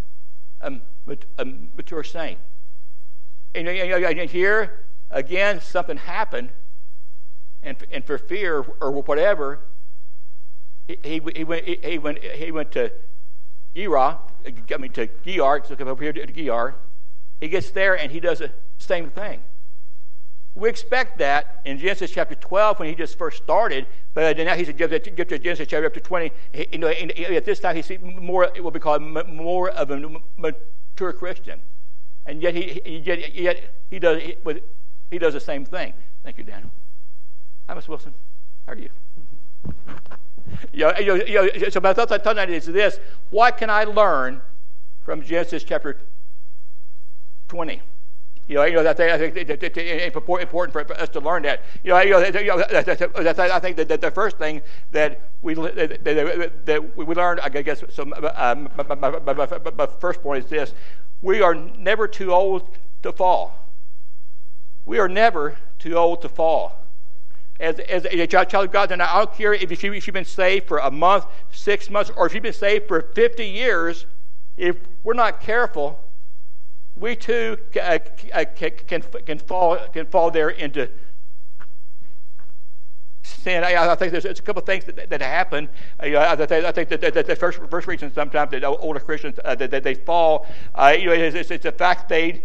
a, 0.59 0.73
a 1.37 1.45
mature 1.45 2.03
saint. 2.03 2.39
And, 3.53 3.67
and 3.67 4.29
here, 4.31 4.85
again, 5.11 5.61
something 5.61 5.97
happened, 5.97 6.49
and, 7.61 7.77
and 7.91 8.03
for 8.03 8.17
fear 8.17 8.65
or 8.81 8.91
whatever, 8.91 9.59
he, 10.87 10.97
he, 11.03 11.21
he, 11.35 11.43
went, 11.43 11.65
he, 11.65 11.97
went, 11.99 12.23
he 12.23 12.51
went 12.51 12.71
to 12.71 12.91
Gerar, 13.77 14.19
I 14.43 14.77
mean 14.77 14.91
to 14.93 15.07
Gerar, 15.23 15.63
so 15.63 15.75
come 15.75 15.87
over 15.87 16.01
here 16.01 16.11
to 16.11 16.25
Gerar. 16.25 16.73
He 17.39 17.47
gets 17.47 17.69
there 17.69 17.95
and 17.95 18.11
he 18.11 18.19
does 18.19 18.39
the 18.39 18.51
same 18.79 19.11
thing. 19.11 19.43
We 20.55 20.67
expect 20.67 21.19
that 21.19 21.61
in 21.65 21.77
Genesis 21.77 22.09
chapter 22.09 22.33
12 22.33 22.79
when 22.79 22.89
he 22.89 22.95
just 22.95 23.15
first 23.19 23.43
started, 23.43 23.85
but 24.15 24.35
now 24.37 24.55
he's 24.55 24.71
get 24.71 24.89
to 25.03 25.37
Genesis 25.37 25.67
chapter 25.67 25.91
20. 25.91 26.31
You 26.71 26.79
know, 26.79 26.87
at 26.87 27.45
this 27.45 27.59
time 27.59 27.75
he's 27.75 27.91
more 28.01 28.49
what 28.59 28.73
we 28.73 28.79
call 28.79 28.99
more 28.99 29.69
of 29.69 29.91
a 29.91 30.19
mature 30.35 31.13
Christian, 31.13 31.61
and 32.25 32.41
yet 32.41 32.55
he 32.55 32.81
yet, 33.05 33.35
yet 33.35 33.75
he 33.91 33.99
does 33.99 34.19
he 35.11 35.19
does 35.19 35.33
the 35.35 35.39
same 35.39 35.63
thing. 35.63 35.93
Thank 36.23 36.39
you, 36.39 36.43
Daniel. 36.43 36.71
Hi, 37.69 37.75
Miss 37.75 37.87
Wilson. 37.87 38.15
How 38.65 38.73
are 38.73 38.77
you? 38.77 38.89
You 40.73 40.85
know, 40.85 41.15
you 41.15 41.33
know, 41.33 41.69
so 41.69 41.79
my 41.79 41.93
thought 41.93 42.23
tonight 42.23 42.49
is 42.49 42.65
this: 42.65 42.99
What 43.29 43.57
can 43.57 43.69
I 43.69 43.83
learn 43.83 44.41
from 45.01 45.21
Genesis 45.21 45.63
chapter 45.63 45.99
20? 47.47 47.81
You 48.47 48.55
know, 48.55 48.63
you 48.63 48.73
know 48.75 48.83
that 48.83 48.99
I 48.99 49.17
think 49.17 49.35
it's 49.35 50.15
important 50.15 50.71
for 50.71 50.93
us 50.93 51.09
to 51.09 51.19
learn 51.19 51.43
that. 51.43 51.63
You 51.83 51.91
know, 51.91 51.99
you 51.99 52.11
know, 52.11 52.19
I 52.19 53.59
think 53.59 53.75
that 53.75 54.01
the 54.01 54.11
first 54.11 54.37
thing 54.37 54.61
that 54.91 55.19
we 55.41 55.53
that 55.53 56.91
we 56.95 57.05
learned, 57.05 57.41
I 57.41 57.49
guess, 57.49 57.83
so 57.89 58.03
um, 58.35 58.69
my, 58.77 58.95
my, 58.95 59.71
my 59.75 59.85
first 59.99 60.21
point 60.21 60.45
is 60.45 60.49
this: 60.49 60.73
we 61.21 61.41
are 61.41 61.55
never 61.55 62.07
too 62.07 62.31
old 62.31 62.77
to 63.03 63.11
fall. 63.11 63.73
We 64.85 64.99
are 64.99 65.09
never 65.09 65.57
too 65.77 65.95
old 65.95 66.21
to 66.21 66.29
fall 66.29 66.86
as, 67.59 67.79
as 67.79 68.05
a 68.05 68.27
child 68.27 68.53
of 68.53 68.71
God, 68.71 68.89
then 68.89 69.01
I 69.01 69.17
don't 69.17 69.33
care 69.33 69.53
if 69.53 69.83
you, 69.83 69.93
have 69.93 70.13
been 70.13 70.25
saved 70.25 70.67
for 70.67 70.77
a 70.79 70.91
month, 70.91 71.25
six 71.51 71.89
months, 71.89 72.11
or 72.15 72.27
if 72.27 72.33
you've 72.33 72.43
been 72.43 72.53
saved 72.53 72.87
for 72.87 73.01
50 73.01 73.45
years, 73.45 74.05
if 74.57 74.77
we're 75.03 75.13
not 75.13 75.41
careful, 75.41 75.99
we 76.95 77.15
too 77.15 77.57
uh, 77.75 77.99
uh, 78.33 78.45
can, 78.55 78.71
can, 78.87 79.01
can, 79.01 79.39
fall, 79.39 79.77
can 79.93 80.05
fall 80.07 80.31
there 80.31 80.49
into 80.49 80.89
sin. 83.23 83.63
I, 83.63 83.91
I 83.91 83.95
think 83.95 84.11
there's, 84.11 84.23
there's, 84.23 84.39
a 84.39 84.41
couple 84.41 84.61
of 84.61 84.65
things 84.65 84.85
that, 84.85 85.09
that 85.09 85.21
happen. 85.21 85.69
Uh, 85.99 86.05
I, 86.07 86.33
I, 86.33 86.71
think 86.71 86.89
that, 86.89 87.27
the 87.27 87.35
first, 87.35 87.59
first 87.69 87.87
reason 87.87 88.13
sometimes 88.13 88.51
that 88.51 88.63
older 88.63 88.99
Christians 88.99 89.39
uh, 89.43 89.55
that, 89.55 89.71
that, 89.71 89.83
they 89.83 89.93
fall, 89.95 90.47
uh, 90.75 90.95
you 90.97 91.07
know, 91.07 91.13
it's, 91.13 91.35
it's, 91.35 91.51
it's 91.51 91.63
the 91.63 91.71
fact 91.71 92.09
they, 92.09 92.43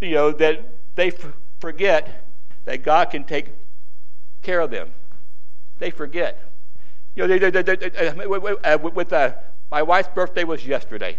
you 0.00 0.12
know, 0.12 0.32
that 0.32 0.64
they 0.94 1.12
forget 1.58 2.25
that 2.66 2.82
God 2.82 3.10
can 3.10 3.24
take 3.24 3.52
care 4.42 4.60
of 4.60 4.70
them. 4.70 4.92
They 5.78 5.90
forget. 5.90 6.52
You 7.14 7.26
know, 7.26 7.38
they, 7.38 7.50
they, 7.50 7.62
they, 7.62 8.08
uh, 8.08 8.78
with 8.78 9.12
uh, 9.12 9.32
my 9.70 9.82
wife's 9.82 10.10
birthday 10.14 10.44
was 10.44 10.66
yesterday. 10.66 11.18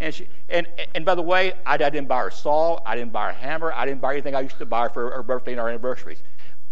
And, 0.00 0.14
she, 0.14 0.26
and, 0.48 0.66
and 0.94 1.04
by 1.04 1.14
the 1.14 1.22
way, 1.22 1.52
I, 1.66 1.74
I 1.74 1.76
didn't 1.76 2.08
buy 2.08 2.22
her 2.22 2.30
salt. 2.30 2.82
I 2.86 2.96
didn't 2.96 3.12
buy 3.12 3.32
her 3.32 3.38
hammer. 3.38 3.72
I 3.72 3.84
didn't 3.84 4.00
buy 4.00 4.12
anything 4.12 4.34
I 4.34 4.40
used 4.40 4.58
to 4.58 4.66
buy 4.66 4.88
for 4.88 5.10
her 5.10 5.22
birthday 5.22 5.52
and 5.52 5.60
our 5.60 5.68
anniversaries. 5.68 6.22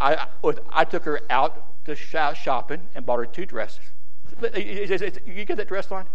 I, 0.01 0.27
I 0.71 0.85
took 0.85 1.05
her 1.05 1.21
out 1.29 1.85
to 1.85 1.95
shopping 1.95 2.81
and 2.95 3.05
bought 3.05 3.19
her 3.19 3.27
two 3.27 3.45
dresses. 3.45 3.81
You 4.43 5.45
get 5.45 5.57
that 5.57 5.69
dress 5.69 5.93
on? 5.93 6.07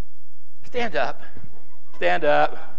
Stand 0.64 0.96
up. 0.96 1.22
Stand 1.96 2.26
up. 2.26 2.76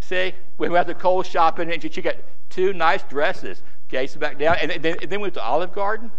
See, 0.00 0.34
we 0.58 0.68
went 0.68 0.88
to 0.88 0.94
Kohl's 0.94 1.28
shopping 1.28 1.72
and 1.72 1.80
she, 1.80 1.88
she 1.88 2.02
got 2.02 2.16
two 2.50 2.72
nice 2.72 3.02
dresses. 3.04 3.62
Okay, 3.88 4.06
so 4.06 4.18
back 4.18 4.38
down. 4.38 4.56
And 4.60 4.70
then, 4.82 4.96
and 5.00 5.10
then 5.10 5.20
we 5.20 5.24
went 5.24 5.34
to 5.34 5.42
Olive 5.42 5.72
Garden. 5.72 6.10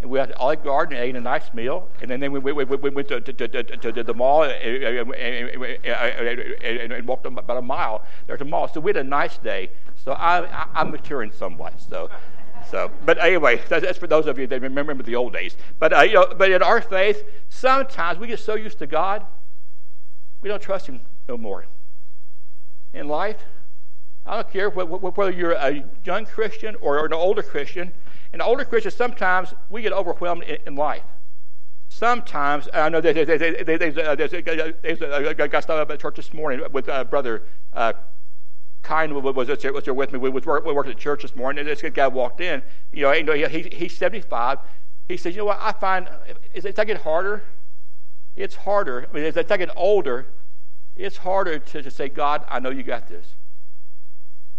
And 0.00 0.10
we 0.10 0.18
went 0.18 0.30
to 0.30 0.36
Olive 0.36 0.62
Garden 0.62 0.96
and 0.96 1.04
ate 1.04 1.16
a 1.16 1.20
nice 1.20 1.52
meal. 1.52 1.88
And 2.00 2.10
then, 2.10 2.20
we, 2.32 2.38
we, 2.38 2.52
we, 2.52 2.64
we 2.64 2.90
went 2.90 3.08
to, 3.08 3.20
to, 3.20 3.32
to, 3.32 3.92
to, 3.92 4.02
the 4.04 4.14
mall 4.14 4.44
and, 4.44 5.12
and, 5.12 6.92
and, 6.92 7.06
walked 7.06 7.26
about 7.26 7.56
a 7.56 7.62
mile 7.62 8.04
there 8.26 8.36
to 8.36 8.44
the 8.44 8.50
mall. 8.50 8.68
So 8.68 8.80
we 8.80 8.90
had 8.90 8.98
a 8.98 9.04
nice 9.04 9.38
day. 9.38 9.70
So 10.04 10.12
I, 10.12 10.44
I, 10.46 10.66
I'm 10.74 10.90
maturing 10.90 11.32
somewhat. 11.32 11.80
So. 11.80 12.10
So, 12.70 12.90
but 13.06 13.18
anyway, 13.18 13.62
that's 13.68 13.96
for 13.96 14.06
those 14.06 14.26
of 14.26 14.38
you 14.38 14.46
that 14.48 14.60
remember 14.60 15.02
the 15.02 15.16
old 15.16 15.32
days. 15.32 15.56
But 15.78 15.96
uh, 15.96 16.02
you 16.02 16.14
know, 16.14 16.34
but 16.36 16.50
in 16.50 16.62
our 16.62 16.82
faith, 16.82 17.24
sometimes 17.48 18.18
we 18.18 18.26
get 18.26 18.40
so 18.40 18.56
used 18.56 18.78
to 18.80 18.86
God, 18.86 19.24
we 20.42 20.50
don't 20.50 20.60
trust 20.60 20.86
Him 20.86 21.00
no 21.28 21.38
more. 21.38 21.66
In 22.92 23.08
life, 23.08 23.38
I 24.28 24.34
don't 24.36 24.50
care 24.50 24.68
whether 24.68 25.30
you're 25.30 25.52
a 25.52 25.84
young 26.04 26.26
Christian 26.26 26.76
or 26.82 27.04
an 27.06 27.14
older 27.14 27.42
Christian. 27.42 27.92
An 28.34 28.42
older 28.42 28.64
Christian, 28.64 28.90
sometimes 28.90 29.54
we 29.70 29.80
get 29.80 29.92
overwhelmed 29.92 30.42
in 30.44 30.76
life. 30.76 31.02
sometimes 31.88 32.68
I 32.74 32.90
know 32.90 33.00
there's, 33.00 33.26
there's, 33.26 33.96
a 33.96 35.34
guy 35.34 35.60
stopped 35.60 35.70
up 35.70 35.90
at 35.90 35.98
church 35.98 36.16
this 36.16 36.34
morning 36.34 36.60
with 36.70 36.90
uh, 36.90 37.04
brother 37.04 37.44
uh, 37.72 37.94
Kine 38.82 39.14
was, 39.14 39.34
was, 39.34 39.48
was 39.48 39.84
there 39.84 39.94
with 39.94 40.12
me. 40.12 40.18
We 40.18 40.28
was 40.28 40.44
work, 40.44 40.64
we 40.66 40.72
worked 40.74 40.90
at 40.90 40.98
church 40.98 41.22
this 41.22 41.34
morning, 41.34 41.60
and 41.60 41.68
this 41.68 41.82
guy 41.94 42.06
walked 42.06 42.42
in. 42.42 42.62
You 42.92 43.22
know, 43.22 43.32
he, 43.32 43.62
he's 43.72 43.96
75. 43.96 44.58
He 45.08 45.16
says, 45.16 45.34
"You 45.34 45.40
know 45.40 45.46
what? 45.46 45.58
I 45.60 45.72
find 45.72 46.08
as 46.54 46.66
I 46.78 46.84
get 46.84 47.00
harder, 47.00 47.42
it's 48.36 48.54
harder. 48.54 49.06
I 49.10 49.14
mean, 49.14 49.24
as 49.24 49.36
I 49.36 49.56
get 49.56 49.70
older, 49.74 50.26
it's 50.96 51.16
harder 51.16 51.58
to, 51.58 51.82
to 51.82 51.90
say, 51.90 52.10
God, 52.10 52.44
I 52.48 52.60
know 52.60 52.70
you 52.70 52.82
got 52.82 53.08
this." 53.08 53.26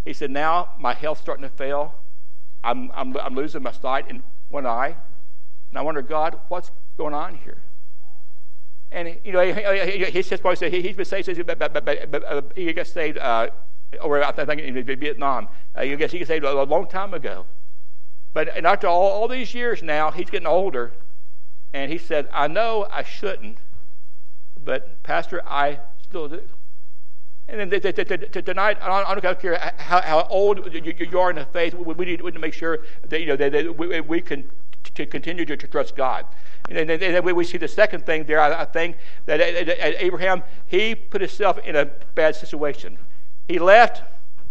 He 0.06 0.13
said, 0.13 0.32
"Now 0.32 0.72
my 0.79 0.94
health's 0.94 1.22
starting 1.22 1.44
to 1.44 1.50
fail. 1.50 1.96
I'm, 2.63 2.91
I'm, 2.94 3.15
I'm 3.18 3.36
losing 3.36 3.63
my 3.63 3.72
sight 3.72 4.10
in 4.10 4.24
one 4.50 4.65
eye, 4.65 4.96
and 5.70 5.79
I 5.79 5.82
wonder, 5.82 6.01
God, 6.01 6.39
what's 6.50 6.72
going 6.98 7.13
on 7.13 7.36
here?" 7.36 7.58
And 8.91 9.20
you 9.24 9.32
know, 9.32 9.41
he, 9.41 9.53
he, 9.91 10.06
he 10.06 10.22
says, 10.22 10.39
he, 10.60 10.82
he's 10.82 10.96
been 10.96 11.06
saved. 11.06 11.27
He 11.27 12.74
got 12.74 12.88
saved. 12.88 13.18
Uh, 13.18 13.50
or 14.01 14.24
I 14.24 14.32
think 14.32 14.62
in 14.62 15.00
Vietnam. 15.00 15.48
Uh, 15.77 15.82
you 15.82 15.96
guess 15.96 16.12
he 16.12 16.20
got 16.20 16.27
saved 16.27 16.46
a, 16.46 16.51
a 16.51 16.63
long 16.63 16.88
time 16.88 17.13
ago. 17.13 17.46
But 18.34 18.56
and 18.56 18.68
after 18.68 18.88
all, 18.88 19.10
all 19.10 19.27
these 19.27 19.53
years 19.53 19.82
now, 19.82 20.12
he's 20.12 20.29
getting 20.29 20.48
older, 20.48 20.94
and 21.74 21.91
he 21.91 21.98
said, 21.98 22.29
"I 22.32 22.48
know 22.48 22.88
I 22.91 23.03
shouldn't, 23.03 23.58
but 24.63 25.01
Pastor, 25.03 25.41
I 25.48 25.79
still 26.03 26.27
do." 26.27 26.41
And 27.50 27.72
then 27.72 27.82
tonight, 27.82 28.77
I 28.82 29.15
don't 29.15 29.39
care 29.39 29.58
how, 29.77 30.01
how 30.01 30.27
old 30.29 30.74
you 30.74 31.20
are 31.20 31.29
in 31.32 31.36
the 31.38 31.46
faith. 31.46 31.74
We 31.74 32.06
need, 32.06 32.20
to 32.20 32.39
make 32.39 32.53
sure 32.53 32.79
that 33.08 33.20
you 33.20 33.25
know 33.25 33.36
that 33.36 34.08
we 34.08 34.22
can 34.22 34.50
to 34.96 35.06
continue 35.06 35.46
to 35.46 35.58
trust 35.58 35.96
God. 35.96 36.25
And 36.70 36.89
then 36.89 37.24
we 37.24 37.44
see 37.44 37.58
the 37.58 37.68
second 37.68 38.06
thing 38.06 38.25
there. 38.25 38.39
I 38.39 38.65
think 38.65 38.98
that 39.25 39.39
Abraham 40.01 40.44
he 40.68 40.94
put 40.94 41.22
himself 41.22 41.58
in 41.60 41.75
a 41.75 41.86
bad 41.86 42.36
situation. 42.36 42.98
He 43.48 43.60
left. 43.60 44.03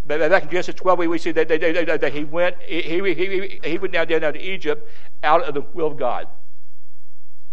Back 0.06 0.44
in 0.44 0.48
Genesis 0.48 0.74
12, 0.74 0.98
we 1.00 1.18
see 1.18 1.32
that, 1.32 1.48
that, 1.48 2.12
he 2.14 2.24
went. 2.24 2.56
He, 2.62 2.80
he, 2.80 3.60
he 3.62 3.78
went 3.78 3.92
down, 3.92 4.08
down 4.08 4.32
to 4.32 4.40
Egypt 4.40 4.88
out 5.22 5.44
of 5.44 5.52
the 5.54 5.60
will 5.60 5.88
of 5.88 5.98
God. 5.98 6.28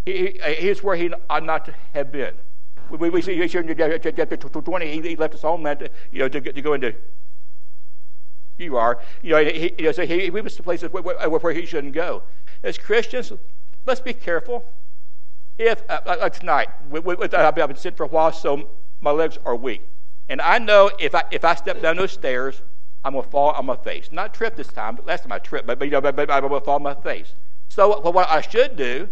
He, 0.05 0.39
he's 0.57 0.81
where 0.81 0.95
he 0.95 1.11
ought 1.29 1.43
not 1.43 1.65
to 1.65 1.75
have 1.93 2.11
been. 2.11 2.33
We, 2.89 3.09
we 3.09 3.21
see 3.21 3.35
here 3.35 3.61
in 3.61 3.67
chapter 4.15 4.37
20, 4.37 4.87
he, 4.87 5.01
he 5.01 5.15
left 5.15 5.33
his 5.33 5.41
homeland, 5.41 5.89
you 6.11 6.19
know, 6.19 6.27
to, 6.27 6.41
to 6.41 6.61
go 6.61 6.73
into. 6.73 6.95
You 8.57 8.77
are, 8.77 8.99
you 9.21 9.31
know, 9.31 9.43
he, 9.43 9.73
you 9.77 9.85
know, 9.85 9.91
so 9.91 10.05
he, 10.05 10.21
he 10.21 10.29
was 10.29 10.55
to 10.55 10.63
places 10.63 10.91
where, 10.91 11.03
where, 11.03 11.53
he 11.53 11.65
shouldn't 11.65 11.93
go. 11.93 12.23
As 12.63 12.77
Christians, 12.77 13.33
let's 13.85 13.99
be 13.99 14.13
careful. 14.13 14.63
If 15.57 15.83
uh, 15.89 15.99
like 16.05 16.39
tonight, 16.39 16.69
we, 16.89 16.99
we, 17.01 17.15
I've 17.15 17.55
been 17.55 17.75
sitting 17.75 17.97
for 17.97 18.03
a 18.05 18.07
while, 18.07 18.31
so 18.31 18.69
my 19.01 19.11
legs 19.11 19.37
are 19.45 19.55
weak. 19.55 19.81
And 20.29 20.41
I 20.41 20.57
know 20.57 20.89
if 20.99 21.13
I 21.13 21.23
if 21.31 21.43
I 21.43 21.55
step 21.55 21.81
down 21.81 21.97
those 21.97 22.11
stairs, 22.11 22.61
I'm 23.03 23.13
gonna 23.13 23.27
fall 23.27 23.51
on 23.51 23.65
my 23.65 23.75
face. 23.75 24.09
Not 24.11 24.33
trip 24.33 24.55
this 24.55 24.67
time, 24.67 24.95
but 24.95 25.05
last 25.05 25.23
time 25.23 25.31
I 25.31 25.39
tripped, 25.39 25.67
but, 25.67 25.77
but, 25.77 25.85
you 25.85 25.91
know, 25.91 26.01
but, 26.01 26.15
but 26.15 26.31
I'm 26.31 26.41
gonna 26.41 26.61
fall 26.61 26.75
on 26.75 26.83
my 26.83 26.95
face. 26.95 27.33
So 27.67 27.89
what, 27.89 28.13
what 28.13 28.29
I 28.29 28.41
should 28.41 28.75
do 28.75 29.09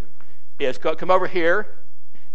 is 0.59 0.77
come 0.77 1.11
over 1.11 1.27
here 1.27 1.67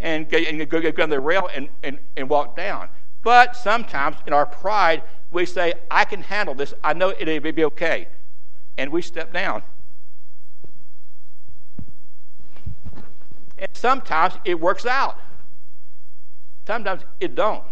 and, 0.00 0.33
and 0.33 0.69
go, 0.69 0.81
get 0.81 0.99
on 1.00 1.11
the 1.11 1.21
rail 1.21 1.49
and, 1.55 1.69
and, 1.83 1.99
and 2.17 2.28
walk 2.28 2.57
down. 2.57 2.88
But 3.23 3.57
sometimes 3.57 4.17
in 4.26 4.33
our 4.33 4.47
pride, 4.47 5.02
we 5.31 5.45
say, 5.45 5.75
I 5.90 6.05
can 6.05 6.23
handle 6.23 6.55
this. 6.55 6.73
I 6.83 6.93
know 6.93 7.12
it'll 7.19 7.52
be 7.52 7.64
okay. 7.64 8.09
And 8.76 8.93
we 8.93 9.02
step 9.02 9.33
down. 9.33 9.62
And 13.59 13.69
sometimes 13.73 14.35
it 14.45 14.61
works 14.61 14.87
out. 14.87 15.19
Sometimes 16.67 17.02
it 17.19 17.35
don't. 17.35 17.64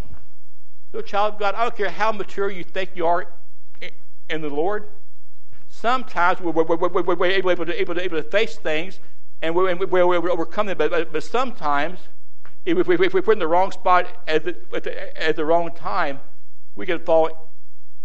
So, 0.93 1.01
child 1.01 1.35
of 1.35 1.41
God, 1.41 1.55
I 1.55 1.63
don't 1.63 1.77
care 1.77 1.91
how 1.91 2.11
mature 2.11 2.51
you 2.51 2.65
think 2.65 2.91
you 2.95 3.07
are 3.07 3.29
in 4.29 4.41
the 4.41 4.49
Lord. 4.49 4.89
Sometimes 5.69 6.41
we're, 6.41 6.51
we're, 6.51 6.77
we're, 6.77 7.15
we're 7.15 7.27
able, 7.27 7.55
to, 7.55 7.81
able, 7.81 7.95
to, 7.95 8.03
able 8.03 8.23
to 8.23 8.29
face 8.29 8.57
things 8.57 8.99
and 9.43 9.55
we're, 9.55 9.75
we're, 9.77 10.07
we're 10.07 10.31
overcoming 10.31 10.73
it. 10.73 10.79
But, 10.79 10.91
but, 10.91 11.13
but 11.13 11.23
sometimes, 11.23 11.99
if 12.67 12.87
we, 12.87 12.97
if 12.97 13.15
we 13.15 13.21
put 13.21 13.33
in 13.33 13.39
the 13.39 13.49
wrong 13.49 13.71
spot 13.71 14.07
at 14.27 14.45
the, 14.45 14.57
at 14.75 14.83
the, 14.83 15.23
at 15.23 15.37
the 15.37 15.45
wrong 15.45 15.73
time, 15.73 16.21
we 16.75 16.85
can 16.85 16.99
fall 16.99 17.51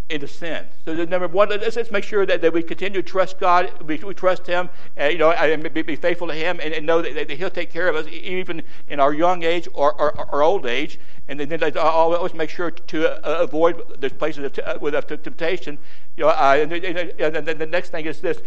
into 0.07 0.27
sin. 0.27 0.65
So 0.85 0.93
number 0.93 1.27
one, 1.27 1.49
let's, 1.49 1.75
let's 1.75 1.89
make 1.89 2.03
sure 2.03 2.25
that, 2.25 2.41
that 2.41 2.53
we 2.53 2.61
continue 2.61 3.01
to 3.01 3.07
trust 3.07 3.39
God, 3.39 3.71
we, 3.81 3.97
we 3.97 4.13
trust 4.13 4.45
Him, 4.45 4.69
and, 4.97 5.13
you 5.13 5.17
know, 5.17 5.31
and 5.31 5.73
be, 5.73 5.81
be 5.81 5.95
faithful 5.95 6.27
to 6.27 6.33
Him, 6.33 6.59
and, 6.61 6.73
and 6.73 6.85
know 6.85 7.01
that, 7.01 7.15
that, 7.15 7.31
He'll 7.31 7.49
take 7.49 7.71
care 7.71 7.87
of 7.87 7.95
us 7.95 8.05
even 8.11 8.61
in 8.87 8.99
our 8.99 9.13
young 9.13 9.43
age 9.43 9.67
or, 9.73 9.99
our 9.99 10.41
old 10.43 10.65
age. 10.65 10.99
And 11.27 11.39
then, 11.39 11.49
then 11.49 11.77
always 11.77 12.33
make 12.33 12.49
sure 12.49 12.71
to 12.71 13.25
uh, 13.25 13.41
avoid 13.41 13.81
those 13.99 14.11
places 14.11 14.43
of 14.43 14.53
t- 14.53 14.61
uh, 14.61 14.77
with 14.79 14.93
temptation. 15.23 15.77
You 16.17 16.25
know, 16.25 16.29
uh, 16.29 16.57
and, 16.59 16.73
and, 16.73 16.97
and 17.19 17.47
then 17.47 17.57
the 17.57 17.65
next 17.65 17.89
thing 17.89 18.05
is 18.05 18.19
this: 18.19 18.41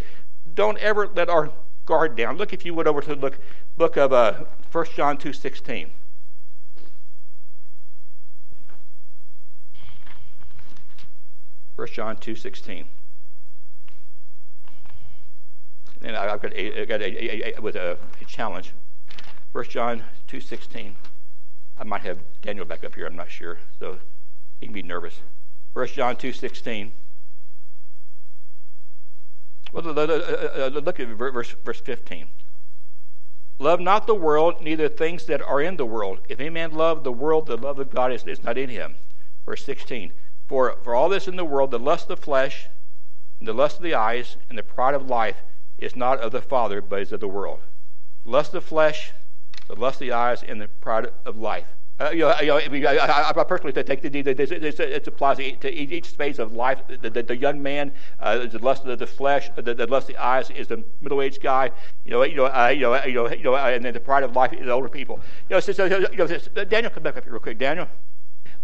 don't 0.55 0.77
ever 0.79 1.09
let 1.09 1.31
our 1.31 1.51
guard 1.87 2.15
down. 2.15 2.37
Look, 2.37 2.53
if 2.53 2.67
you 2.67 2.75
would, 2.75 2.87
over 2.87 3.01
to 3.01 3.09
the 3.09 3.17
book, 3.17 3.39
book 3.79 3.97
of 3.97 4.13
uh, 4.13 4.45
1 4.71 4.87
John 4.95 5.17
two 5.17 5.33
sixteen. 5.33 5.93
1 11.77 11.89
John 11.89 12.17
2.16. 12.17 12.85
And 16.03 16.17
I've 16.17 16.41
got 16.41 16.53
a, 16.55 16.87
got 16.87 17.01
a, 17.01 17.57
a, 17.57 17.61
with 17.61 17.77
a, 17.77 17.99
a 18.21 18.25
challenge. 18.27 18.73
1 19.53 19.65
John 19.69 20.03
2.16. 20.29 20.95
I 21.79 21.85
might 21.85 22.03
have 22.03 22.19
Daniel 22.43 22.65
back 22.65 22.85
up 22.85 22.95
here, 22.95 23.07
I'm 23.07 23.17
not 23.17 23.31
sure, 23.31 23.59
so 23.79 23.99
he 24.61 24.67
can 24.67 24.75
be 24.75 24.83
nervous. 24.83 25.21
1 25.73 25.89
John 25.89 26.17
2.16. 26.17 26.93
Well, 29.73 29.83
look 29.85 31.01
at 31.01 31.09
verse, 31.09 31.55
verse 31.65 31.81
15. 31.81 32.29
Love 33.59 33.81
not 33.81 34.07
the 34.07 34.15
world, 34.15 34.61
neither 34.61 34.89
things 34.89 35.27
that 35.27 35.43
are 35.43 35.61
in 35.61 35.77
the 35.77 35.87
world. 35.87 36.21
If 36.29 36.39
any 36.39 36.51
man 36.51 36.73
love 36.73 37.03
the 37.03 37.13
world, 37.13 37.47
the 37.47 37.57
love 37.57 37.79
of 37.79 37.91
God 37.91 38.13
is, 38.13 38.25
is 38.25 38.43
not 38.43 38.59
in 38.59 38.69
him. 38.69 38.97
Verse 39.47 39.65
16. 39.65 40.13
For, 40.47 40.77
for 40.83 40.95
all 40.95 41.09
this 41.09 41.27
in 41.27 41.37
the 41.37 41.45
world, 41.45 41.71
the 41.71 41.79
lust 41.79 42.11
of 42.11 42.19
the 42.21 42.23
flesh, 42.23 42.69
the 43.41 43.55
lust 43.55 43.77
of 43.79 43.83
the 43.83 43.95
eyes, 43.95 44.37
and 44.49 44.59
the 44.59 44.63
pride 44.63 44.95
of 44.95 45.09
life 45.09 45.37
is 45.79 45.97
not 45.97 46.21
of 46.21 46.33
the 46.33 46.43
Father, 46.43 46.81
but 46.81 47.01
is 47.01 47.13
of 47.13 47.21
the 47.21 47.29
world. 47.29 47.61
Lust 48.25 48.55
of 48.55 48.63
the 48.63 48.69
flesh, 48.69 49.13
the 49.69 49.75
lust 49.75 49.97
of 49.97 50.07
the 50.07 50.13
eyes, 50.13 50.43
and 50.43 50.61
the 50.61 50.69
pride 50.69 51.11
of 51.25 51.37
life. 51.37 51.67
Uh, 52.01 52.11
you 52.11 52.19
know, 52.19 52.35
you 52.41 52.49
know, 52.81 52.89
I, 52.89 53.31
I, 53.31 53.45
personally 53.45 53.73
take 53.73 54.03
the, 54.03 54.19
it 54.19 55.07
applies 55.07 55.37
to 55.37 55.73
each 55.73 56.09
phase 56.09 56.41
of 56.41 56.53
life. 56.53 56.81
The, 56.89 57.09
the, 57.09 57.23
the 57.23 57.37
young 57.37 57.63
man, 57.63 57.93
uh, 58.19 58.47
the 58.47 58.59
lust 58.59 58.85
of 58.85 58.99
the 58.99 59.07
flesh, 59.07 59.49
the, 59.55 59.75
the 59.75 59.87
lust 59.87 60.11
of 60.11 60.17
the 60.17 60.23
eyes 60.25 60.51
is 60.51 60.67
the 60.67 60.83
middle-aged 61.01 61.41
guy. 61.41 61.71
You 62.05 62.11
know, 62.11 62.25
you 62.25 62.35
know, 62.35 62.47
uh, 62.47 62.73
you 62.75 62.81
know, 62.81 63.05
you 63.05 63.15
know, 63.15 63.31
you 63.31 63.45
know, 63.45 63.55
and 63.55 63.85
then 63.85 63.95
the 63.95 64.01
pride 64.01 64.25
of 64.25 64.35
life 64.35 64.53
is 64.53 64.67
the 64.67 64.73
older 64.73 64.89
people. 64.89 65.21
You 65.49 65.55
know, 65.55 65.61
so, 65.61 65.73
so, 65.73 65.85
you 65.85 66.17
know, 66.17 66.27
Daniel, 66.65 66.91
come 66.91 67.05
back 67.05 67.17
up 67.17 67.23
here 67.23 67.33
real 67.33 67.41
quick, 67.41 67.59
Daniel. 67.59 67.87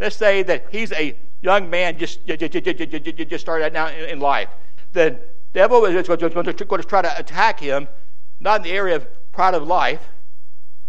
Let's 0.00 0.16
say 0.16 0.42
that 0.42 0.66
he's 0.72 0.90
a 0.92 1.14
young 1.42 1.70
man 1.70 1.98
just, 1.98 2.26
just 2.26 3.40
started 3.40 3.64
out 3.64 3.72
now 3.72 3.88
in 3.88 4.20
life. 4.20 4.48
The 4.92 5.18
devil 5.52 5.84
is 5.86 6.06
going 6.06 6.44
to 6.44 6.82
try 6.82 7.02
to 7.02 7.18
attack 7.18 7.60
him, 7.60 7.88
not 8.40 8.58
in 8.58 8.62
the 8.64 8.72
area 8.72 8.96
of 8.96 9.06
pride 9.32 9.54
of 9.54 9.66
life, 9.66 10.08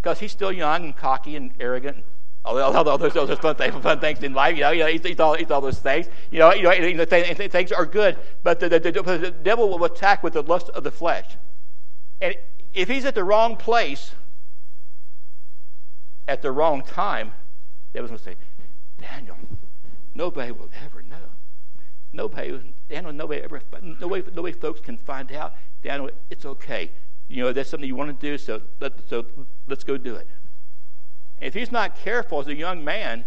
because 0.02 0.20
he's 0.20 0.32
still 0.32 0.52
young 0.52 0.84
and 0.84 0.96
cocky 0.96 1.36
and 1.36 1.52
arrogant. 1.60 2.04
All, 2.44 2.58
all, 2.58 2.98
those, 2.98 3.14
those 3.14 3.38
fun 3.38 3.56
things, 3.56 3.76
fun 3.84 4.00
things 4.00 4.24
in 4.24 4.34
life, 4.34 4.56
you 4.56 4.64
know, 4.64 4.72
you 4.72 4.80
know 4.80 4.88
he's, 4.88 5.04
he's, 5.04 5.20
all, 5.20 5.36
he's 5.36 5.52
all 5.52 5.62
those 5.62 5.78
things. 5.78 6.08
You 6.32 6.40
know, 6.40 6.52
you 6.54 6.64
know, 6.64 6.72
know 6.72 7.06
things 7.06 7.72
are 7.72 7.86
good, 7.86 8.18
but 8.42 8.60
the, 8.60 8.68
the, 8.68 8.80
the, 8.80 8.92
the 8.92 9.32
devil 9.44 9.70
will 9.70 9.84
attack 9.84 10.24
with 10.24 10.34
the 10.34 10.42
lust 10.42 10.70
of 10.70 10.84
the 10.84 10.90
flesh. 10.90 11.38
And 12.20 12.36
if 12.74 12.88
he's 12.88 13.06
at 13.06 13.14
the 13.14 13.24
wrong 13.24 13.58
place 13.58 14.14
at 16.28 16.42
the 16.42 16.52
wrong 16.52 16.82
time, 16.82 17.32
the 17.94 18.00
devil's 18.00 18.10
going 18.10 18.36
to 18.36 18.42
say, 18.42 18.48
Daniel, 19.00 19.38
nobody 20.22 20.52
will 20.52 20.70
ever 20.86 21.02
know. 21.02 21.28
Nobody, 22.14 22.62
Daniel, 22.90 23.12
nobody 23.12 23.42
ever, 23.42 23.60
no 23.82 24.08
way, 24.08 24.24
no 24.36 24.44
way 24.44 24.52
folks 24.52 24.80
can 24.80 24.98
find 24.98 25.32
out. 25.32 25.56
Daniel, 25.82 26.12
it's 26.30 26.46
okay. 26.46 26.92
You 27.28 27.44
know, 27.44 27.54
that's 27.54 27.70
something 27.72 27.88
you 27.88 27.96
want 27.96 28.20
to 28.20 28.28
do, 28.30 28.38
so, 28.38 28.62
let, 28.80 28.94
so 29.10 29.26
let's 29.68 29.84
go 29.84 29.98
do 29.98 30.16
it. 30.16 30.28
If 31.40 31.56
he's 31.56 31.72
not 31.72 31.96
careful 31.96 32.40
as 32.40 32.48
a 32.48 32.54
young 32.54 32.84
man, 32.84 33.26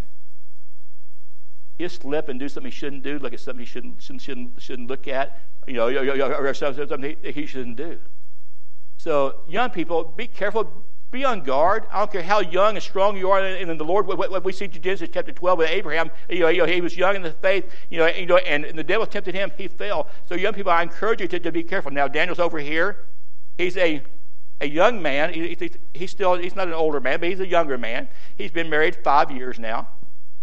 he'll 1.79 1.89
slip 1.89 2.29
and 2.29 2.39
do 2.39 2.49
something 2.49 2.71
he 2.71 2.79
shouldn't 2.79 3.03
do, 3.03 3.19
like 3.19 3.33
it's 3.33 3.43
something 3.43 3.65
he 3.67 3.71
shouldn't, 3.71 4.01
shouldn't, 4.01 4.63
shouldn't 4.63 4.89
look 4.89 5.09
at, 5.09 5.41
you 5.67 5.75
know, 5.75 5.89
or 5.89 6.55
something 6.55 7.17
he 7.25 7.47
shouldn't 7.47 7.77
do. 7.77 7.99
So, 8.99 9.41
young 9.49 9.71
people, 9.71 10.05
be 10.05 10.29
careful 10.29 10.85
be 11.15 11.25
on 11.25 11.41
guard. 11.43 11.87
I 11.93 12.01
don't 12.01 12.11
care 12.11 12.23
how 12.23 12.41
young 12.41 12.75
and 12.75 12.83
strong 12.83 13.17
you 13.17 13.31
are 13.31 13.39
And 13.39 13.81
the 13.81 13.85
Lord. 13.85 14.07
What, 14.07 14.45
we 14.45 14.53
see 14.53 14.65
in 14.65 14.73
Genesis 14.73 15.09
chapter 15.13 15.33
12 15.33 15.59
with 15.59 15.71
Abraham, 15.71 16.11
you 16.29 16.41
know, 16.41 16.49
you 16.49 16.59
know, 16.59 16.67
he 16.67 16.81
was 16.81 16.97
young 16.97 17.15
in 17.15 17.23
the 17.23 17.31
faith, 17.31 17.73
you 17.89 17.99
know, 17.99 18.09
you 18.09 18.27
know, 18.27 18.37
and 18.39 18.77
the 18.77 18.85
devil 18.85 19.07
tempted 19.07 19.35
him, 19.35 19.53
he 19.57 19.69
fell. 19.69 20.09
So 20.29 20.35
young 20.35 20.53
people, 20.53 20.73
I 20.73 20.83
encourage 20.83 21.21
you 21.21 21.29
to, 21.29 21.39
to 21.39 21.53
be 21.53 21.63
careful. 21.63 21.93
Now, 21.93 22.09
Daniel's 22.09 22.41
over 22.41 22.59
here. 22.59 23.07
He's 23.57 23.77
a 23.77 24.03
a 24.61 24.69
young 24.69 25.03
man. 25.03 25.33
He, 25.33 25.55
he, 25.55 25.71
he's 25.95 26.11
still 26.11 26.35
he's 26.37 26.57
not 26.57 26.67
an 26.67 26.75
older 26.75 27.01
man, 27.01 27.21
but 27.21 27.29
he's 27.29 27.41
a 27.41 27.47
younger 27.47 27.79
man. 27.79 28.09
He's 28.37 28.51
been 28.51 28.69
married 28.69 28.97
five 28.97 29.31
years 29.31 29.59
now. 29.59 29.89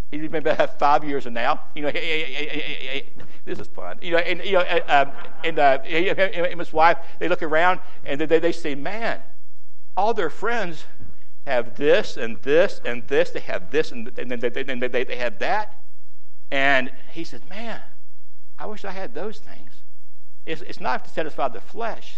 He's 0.10 0.30
been 0.30 0.44
married 0.44 0.70
five 0.80 1.04
years 1.04 1.26
now. 1.26 1.62
You 1.76 1.84
know, 1.84 1.92
this 1.92 3.60
is 3.60 3.68
fun. 3.68 3.98
You 4.02 4.12
know, 4.12 4.18
and 4.20 4.42
you 4.46 4.54
know, 4.54 4.60
uh, 4.60 5.06
um, 5.08 5.12
and 5.44 5.60
uh, 5.60 5.80
and 5.84 6.60
his 6.60 6.72
wife 6.72 6.98
they 7.20 7.28
look 7.28 7.44
around 7.44 7.82
and 8.06 8.22
they 8.22 8.40
they 8.40 8.52
say, 8.54 8.76
man, 8.76 9.22
all 9.96 10.14
their 10.14 10.30
friends 10.30 10.86
have 11.46 11.76
this 11.76 12.18
and 12.18 12.42
this 12.42 12.82
and 12.86 13.08
this. 13.08 13.32
They 13.32 13.40
have 13.42 13.72
this 13.72 13.92
and 13.92 14.08
then 14.08 14.40
they, 14.40 14.50
they, 14.50 14.64
they, 14.64 15.04
they 15.04 15.16
have 15.18 15.40
that. 15.40 15.78
And 16.52 16.92
he 17.12 17.24
said, 17.24 17.50
man, 17.50 17.82
I 18.60 18.66
wish 18.66 18.86
I 18.86 18.92
had 18.92 19.16
those 19.16 19.40
things. 19.40 19.72
It's, 20.46 20.62
it's 20.62 20.80
not 20.80 21.06
to 21.06 21.12
satisfy 21.12 21.48
the 21.48 21.62
flesh. 21.62 22.18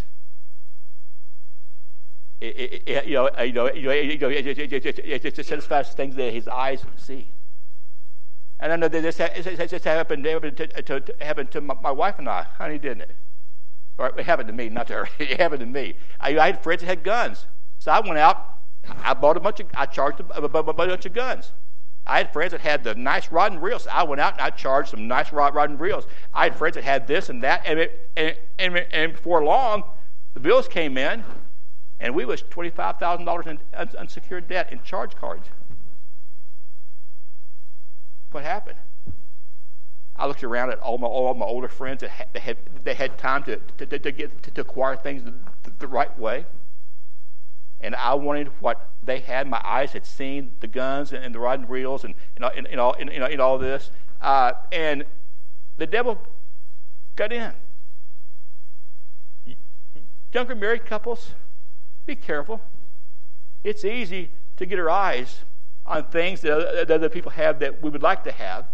It, 2.40 2.82
it, 2.86 2.96
uh, 2.98 3.02
you 3.02 3.14
know, 3.14 3.30
you 3.40 3.52
know, 3.52 3.72
you 3.72 4.18
know, 4.18 4.28
it 4.28 5.46
satisfies 5.46 5.90
things 5.90 6.16
that 6.16 6.32
his 6.32 6.48
eyes 6.48 6.84
see. 6.96 7.30
And 8.60 8.72
I 8.72 8.76
know 8.76 8.88
that 8.88 9.02
this, 9.02 9.16
this, 9.16 9.70
this 9.70 9.84
happened, 9.84 10.24
to, 10.24 10.50
to, 10.50 11.00
to, 11.00 11.14
happened 11.20 11.50
to 11.52 11.60
my, 11.60 11.74
my, 11.82 11.90
wife 11.90 12.18
and 12.18 12.28
I. 12.28 12.46
Honey, 12.58 12.78
didn't 12.78 13.02
it? 13.02 13.16
Or 13.98 14.08
it 14.18 14.26
happened 14.26 14.48
to 14.48 14.52
me, 14.52 14.68
not 14.68 14.86
to 14.88 14.94
her. 14.94 15.08
it 15.18 15.40
happened 15.40 15.60
to 15.60 15.66
me. 15.66 15.96
I, 16.20 16.38
I 16.38 16.46
had 16.46 16.62
friends 16.62 16.82
that 16.82 16.86
had 16.86 17.04
guns. 17.04 17.46
So 17.84 17.90
I 17.90 18.00
went 18.00 18.16
out, 18.16 18.60
I 19.02 19.12
bought 19.12 19.36
a 19.36 19.40
bunch 19.40 19.60
of, 19.60 19.66
I 19.74 19.84
charged 19.84 20.18
a, 20.18 20.38
a, 20.38 20.42
a 20.42 20.72
bunch 20.72 21.04
of 21.04 21.12
guns. 21.12 21.52
I 22.06 22.16
had 22.16 22.32
friends 22.32 22.52
that 22.52 22.62
had 22.62 22.82
the 22.82 22.94
nice 22.94 23.30
rod 23.30 23.52
and 23.52 23.62
reels. 23.62 23.86
I 23.86 24.04
went 24.04 24.22
out 24.22 24.32
and 24.32 24.40
I 24.40 24.48
charged 24.48 24.88
some 24.88 25.06
nice 25.06 25.34
rod, 25.34 25.54
rod 25.54 25.68
and 25.68 25.78
reels. 25.78 26.06
I 26.32 26.44
had 26.44 26.56
friends 26.56 26.76
that 26.76 26.84
had 26.84 27.06
this 27.06 27.28
and 27.28 27.42
that, 27.42 27.60
and, 27.66 27.78
it, 27.78 28.10
and, 28.16 28.36
and, 28.58 28.86
and 28.90 29.12
before 29.12 29.44
long, 29.44 29.84
the 30.32 30.40
bills 30.40 30.66
came 30.66 30.96
in, 30.96 31.24
and 32.00 32.14
we 32.14 32.24
was 32.24 32.40
twenty-five 32.40 32.96
thousand 32.96 33.26
dollars 33.26 33.44
in 33.46 33.58
unsecured 33.98 34.48
debt 34.48 34.72
in 34.72 34.80
charge 34.82 35.14
cards. 35.14 35.46
What 38.30 38.44
happened? 38.44 38.78
I 40.16 40.26
looked 40.26 40.42
around 40.42 40.70
at 40.70 40.78
all 40.78 40.96
my 40.96 41.06
all 41.06 41.34
my 41.34 41.44
older 41.44 41.68
friends 41.68 42.00
that 42.00 42.08
had, 42.12 42.28
they 42.32 42.40
had, 42.40 42.56
they 42.82 42.94
had 42.94 43.18
time 43.18 43.42
to, 43.42 43.58
to, 43.76 43.98
to, 43.98 44.10
get 44.10 44.42
to 44.54 44.60
acquire 44.62 44.96
things 44.96 45.22
the, 45.22 45.70
the 45.78 45.86
right 45.86 46.18
way 46.18 46.46
and 47.84 47.94
I 47.94 48.14
wanted 48.14 48.48
what 48.60 48.90
they 49.02 49.20
had. 49.20 49.46
My 49.46 49.60
eyes 49.62 49.92
had 49.92 50.06
seen 50.06 50.52
the 50.60 50.66
guns 50.66 51.12
and, 51.12 51.22
and 51.22 51.34
the 51.34 51.38
rod 51.38 51.60
and 51.60 51.68
reels 51.68 52.04
and, 52.04 52.14
and, 52.36 52.44
and, 52.56 52.66
and 52.66 52.80
all, 52.80 52.94
and, 52.98 53.10
and, 53.10 53.40
all 53.40 53.58
this. 53.58 53.90
Uh, 54.22 54.52
and 54.72 55.04
the 55.76 55.86
devil 55.86 56.18
got 57.14 57.30
in. 57.30 57.52
Younger 60.32 60.54
married 60.54 60.86
couples, 60.86 61.32
be 62.06 62.16
careful. 62.16 62.60
It's 63.62 63.84
easy 63.84 64.30
to 64.56 64.66
get 64.66 64.78
our 64.78 64.90
eyes 64.90 65.44
on 65.86 66.04
things 66.04 66.40
that 66.40 66.90
other 66.90 67.10
people 67.10 67.30
have 67.32 67.58
that 67.58 67.82
we 67.82 67.90
would 67.90 68.02
like 68.02 68.24
to 68.24 68.32
have. 68.32 68.66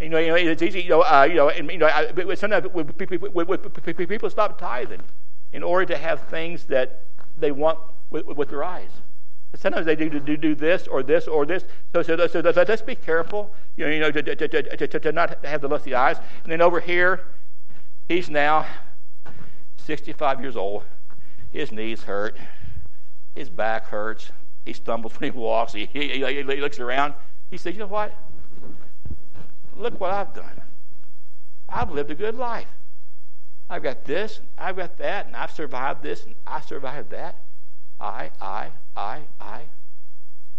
You 0.00 0.08
know, 0.08 0.18
you 0.18 0.28
know 0.28 0.34
it's 0.34 0.62
easy. 0.62 0.82
You 0.82 0.90
know, 0.90 1.02
uh, 1.02 1.26
you 1.28 1.36
know, 1.36 1.48
and 1.48 1.70
you 1.70 1.78
know, 1.78 1.86
I, 1.86 2.34
sometimes 2.34 2.66
people 3.84 4.30
stop 4.30 4.58
tithing 4.58 5.02
in 5.52 5.62
order 5.62 5.86
to 5.86 5.96
have 5.96 6.22
things 6.28 6.64
that 6.64 7.04
they 7.36 7.52
want 7.52 7.78
with, 8.10 8.26
with 8.26 8.48
their 8.48 8.64
eyes. 8.64 8.90
Sometimes 9.56 9.86
they 9.86 9.96
do, 9.96 10.10
do 10.10 10.36
do 10.36 10.54
this 10.54 10.86
or 10.86 11.02
this 11.02 11.26
or 11.26 11.46
this. 11.46 11.64
So, 11.94 12.02
so, 12.02 12.26
so, 12.26 12.40
let's 12.40 12.82
be 12.82 12.94
careful, 12.94 13.50
you 13.76 13.86
know, 13.86 13.90
you 13.90 14.00
know 14.00 14.10
to, 14.10 14.22
to, 14.22 14.46
to, 14.46 14.98
to, 15.00 15.12
not 15.12 15.42
have 15.44 15.62
the 15.62 15.68
lusty 15.68 15.94
eyes. 15.94 16.18
And 16.42 16.52
then 16.52 16.60
over 16.60 16.80
here, 16.80 17.24
he's 18.08 18.28
now 18.28 18.66
65 19.78 20.40
years 20.42 20.56
old. 20.56 20.84
His 21.50 21.72
knees 21.72 22.02
hurt. 22.02 22.36
His 23.34 23.48
back 23.48 23.86
hurts. 23.86 24.30
He 24.66 24.74
stumbles 24.74 25.14
when 25.18 25.32
he 25.32 25.38
walks. 25.38 25.72
He, 25.72 25.86
he, 25.86 26.08
he 26.08 26.42
looks 26.42 26.78
around. 26.78 27.14
He 27.50 27.56
says, 27.56 27.72
You 27.72 27.80
know 27.80 27.86
what? 27.86 28.14
Look 29.76 29.98
what 29.98 30.12
I've 30.12 30.34
done. 30.34 30.60
I've 31.68 31.90
lived 31.90 32.10
a 32.10 32.14
good 32.14 32.34
life. 32.34 32.68
I've 33.70 33.82
got 33.82 34.04
this, 34.04 34.40
I've 34.56 34.76
got 34.76 34.96
that, 34.96 35.26
and 35.26 35.36
I've 35.36 35.52
survived 35.52 36.02
this, 36.02 36.24
and 36.24 36.34
I 36.46 36.60
survived 36.62 37.10
that. 37.10 37.36
I, 38.00 38.30
I, 38.40 38.70
I, 38.96 39.22
I. 39.40 39.62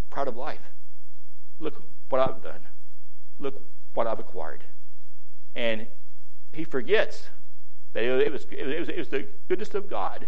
Proud 0.09 0.27
of 0.27 0.35
life. 0.35 0.59
Look 1.59 1.83
what 2.09 2.21
I've 2.21 2.43
done. 2.43 2.61
Look 3.39 3.61
what 3.93 4.07
I've 4.07 4.19
acquired. 4.19 4.63
And 5.55 5.87
he 6.51 6.63
forgets 6.63 7.29
that 7.93 8.03
it 8.03 8.31
was, 8.31 8.45
it 8.51 8.79
was, 8.79 8.89
it 8.89 8.97
was 8.97 9.09
the 9.09 9.25
goodness 9.47 9.73
of 9.73 9.89
God 9.89 10.27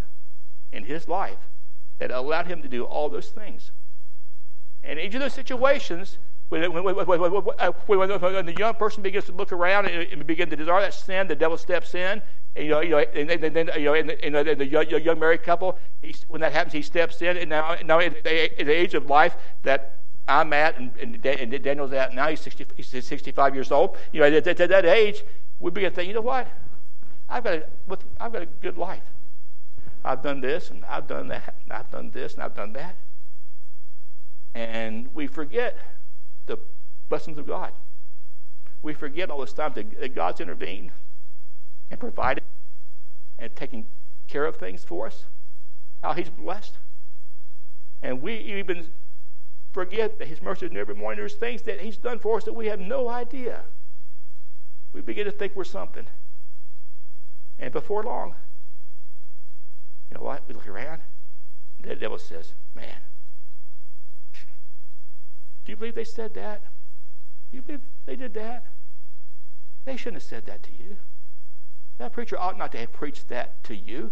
in 0.72 0.84
his 0.84 1.08
life 1.08 1.38
that 2.00 2.12
allowed 2.12 2.48
him 2.48 2.62
to 2.62 2.68
do 2.68 2.84
all 2.84 3.10
those 3.10 3.30
things. 3.30 3.72
And 4.84 5.00
each 5.00 5.14
of 5.14 5.22
those 5.22 5.34
situations, 5.34 6.18
when, 6.52 6.66
uh, 6.66 6.70
when, 6.70 6.84
when, 6.84 7.06
when, 7.88 8.46
the 8.46 8.56
young 8.58 8.74
person 8.74 9.02
begins 9.02 9.24
to 9.24 9.32
look 9.32 9.54
around 9.54 9.86
and, 9.86 10.12
and 10.12 10.28
begin 10.28 10.50
to 10.50 10.56
desire 10.58 10.82
that 10.82 10.94
sin, 10.94 11.26
the 11.28 11.36
devil 11.36 11.58
steps 11.58 11.96
in 11.96 12.22
and, 12.58 12.66
you 12.66 12.72
know, 12.72 12.82
you 12.82 12.90
know, 12.90 12.98
and 13.00 13.30
then 13.30 13.70
you 13.78 13.86
know, 13.86 13.94
and, 13.94 14.12
and, 14.12 14.60
the 14.60 14.68
young 15.02 15.18
married 15.18 15.44
couple, 15.44 15.80
he, 16.02 16.14
when 16.28 16.42
that 16.42 16.52
happens, 16.52 16.74
he 16.74 16.82
steps 16.82 17.22
in, 17.22 17.38
and 17.38 17.50
now, 17.50 17.78
now 17.86 18.00
at 18.00 18.22
the, 18.26 18.70
age 18.70 18.96
of 18.96 19.06
life 19.06 19.38
that 19.64 20.00
I'm 20.28 20.52
at, 20.52 20.78
and, 20.78 20.92
and, 21.02 21.26
and 21.26 21.64
Daniel's 21.64 21.94
at 21.94 22.14
now, 22.14 22.28
he's, 22.28 22.42
60, 22.42 22.66
he's 22.76 22.90
65 22.90 23.56
years 23.56 23.72
old. 23.72 23.96
You 24.12 24.20
know, 24.20 24.28
at, 24.28 24.46
at, 24.46 24.60
at 24.60 24.70
that 24.70 24.86
age, 24.86 25.24
we 25.62 25.72
begin 25.72 25.92
to 25.92 25.96
think, 25.96 26.10
you 26.10 26.14
know 26.14 26.20
what? 26.20 26.50
I've 27.30 27.46
got 27.46 27.54
a, 27.54 27.66
I've 28.20 28.34
got 28.34 28.42
a 28.42 28.46
good 28.46 28.78
life. 28.78 29.04
I've 30.04 30.22
done 30.22 30.42
this, 30.42 30.70
and 30.70 30.84
I've 30.84 31.08
done 31.08 31.30
that, 31.30 31.56
and 31.64 31.72
I've 31.72 31.90
done 31.90 32.12
this, 32.12 32.34
and 32.34 32.44
I've 32.44 32.56
done 32.56 32.74
that. 32.74 32.98
And 34.54 35.08
we 35.16 35.28
forget 35.28 35.78
the 36.52 36.60
blessings 37.10 37.38
of 37.38 37.48
God. 37.48 37.72
We 38.82 38.94
forget 38.94 39.30
all 39.30 39.42
this 39.42 39.54
time 39.54 39.74
that 39.76 40.16
God's 40.16 40.42
intervened 40.42 40.92
and 41.90 42.00
provided 42.00 42.44
and 43.38 43.56
taking 43.56 43.86
care 44.28 44.46
of 44.46 44.56
things 44.56 44.84
for 44.84 45.08
us, 45.08 45.26
how 46.04 46.14
He's 46.14 46.30
blessed. 46.30 46.78
And 48.02 48.22
we 48.22 48.36
even 48.36 48.88
forget 49.72 50.20
that 50.20 50.28
His 50.28 50.42
mercy 50.42 50.66
is 50.66 50.72
every 50.76 50.96
morning. 50.96 51.20
There's 51.20 51.36
things 51.36 51.62
that 51.64 51.82
He's 51.82 51.98
done 51.98 52.20
for 52.20 52.38
us 52.38 52.44
that 52.46 52.54
we 52.54 52.68
have 52.68 52.80
no 52.80 53.08
idea. 53.08 53.64
We 54.94 55.02
begin 55.02 55.26
to 55.26 55.32
think 55.32 55.56
we're 55.56 55.64
something. 55.64 56.08
And 57.60 57.72
before 57.72 58.04
long, 58.04 58.36
you 60.10 60.18
know 60.18 60.24
what? 60.24 60.48
We 60.48 60.56
look 60.56 60.68
around, 60.68 61.02
the 61.82 61.96
devil 61.96 62.18
says, 62.18 62.54
Man, 62.76 62.98
you 65.72 65.78
believe 65.78 65.96
they 65.96 66.04
said 66.04 66.34
that? 66.36 66.62
Do 67.50 67.58
you 67.58 67.62
believe 67.62 67.82
they 68.06 68.16
did 68.16 68.34
that? 68.36 68.66
They 69.86 69.98
shouldn't 69.98 70.22
have 70.22 70.30
said 70.30 70.46
that 70.46 70.62
to 70.64 70.72
you. 70.72 70.98
That 71.98 72.12
preacher 72.14 72.38
ought 72.40 72.58
not 72.58 72.72
to 72.74 72.78
have 72.78 72.92
preached 72.92 73.30
that 73.30 73.64
to 73.66 73.76
you. 73.76 74.12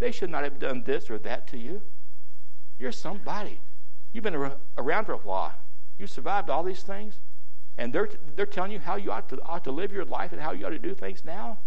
They 0.00 0.10
should 0.10 0.30
not 0.30 0.44
have 0.44 0.58
done 0.58 0.82
this 0.84 1.08
or 1.08 1.18
that 1.18 1.46
to 1.48 1.56
you. 1.56 1.82
You're 2.78 2.92
somebody. 2.92 3.60
You've 4.12 4.24
been 4.24 4.50
around 4.76 5.04
for 5.04 5.12
a 5.12 5.18
while. 5.18 5.54
You 5.98 6.06
survived 6.06 6.50
all 6.50 6.62
these 6.62 6.82
things, 6.82 7.20
and 7.76 7.92
they're, 7.92 8.08
they're 8.36 8.46
telling 8.46 8.72
you 8.72 8.78
how 8.78 8.96
you 8.96 9.10
ought 9.10 9.28
to, 9.30 9.42
ought 9.42 9.64
to 9.64 9.72
live 9.72 9.92
your 9.92 10.04
life 10.04 10.32
and 10.32 10.40
how 10.40 10.52
you 10.52 10.66
ought 10.66 10.70
to 10.70 10.78
do 10.78 10.94
things 10.94 11.24
now. 11.24 11.58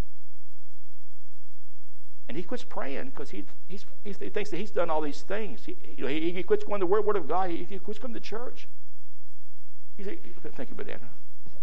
And 2.27 2.37
he 2.37 2.43
quits 2.43 2.63
praying 2.63 3.09
because 3.09 3.29
he, 3.29 3.45
he 3.67 4.13
thinks 4.13 4.49
that 4.51 4.57
he's 4.57 4.71
done 4.71 4.89
all 4.89 5.01
these 5.01 5.21
things. 5.21 5.65
He, 5.65 5.75
you 5.97 6.03
know, 6.03 6.09
he, 6.09 6.31
he 6.31 6.43
quits 6.43 6.63
going 6.63 6.79
to 6.79 6.85
the 6.85 6.91
Word, 6.91 7.05
Word 7.05 7.17
of 7.17 7.27
God. 7.27 7.49
He, 7.49 7.65
he 7.65 7.77
quits 7.79 7.99
coming 7.99 8.15
to 8.15 8.21
church. 8.21 8.67
He 10.09 10.33
said, 10.41 10.55
Thank 10.55 10.69
you, 10.69 10.75
buddy. 10.75 10.93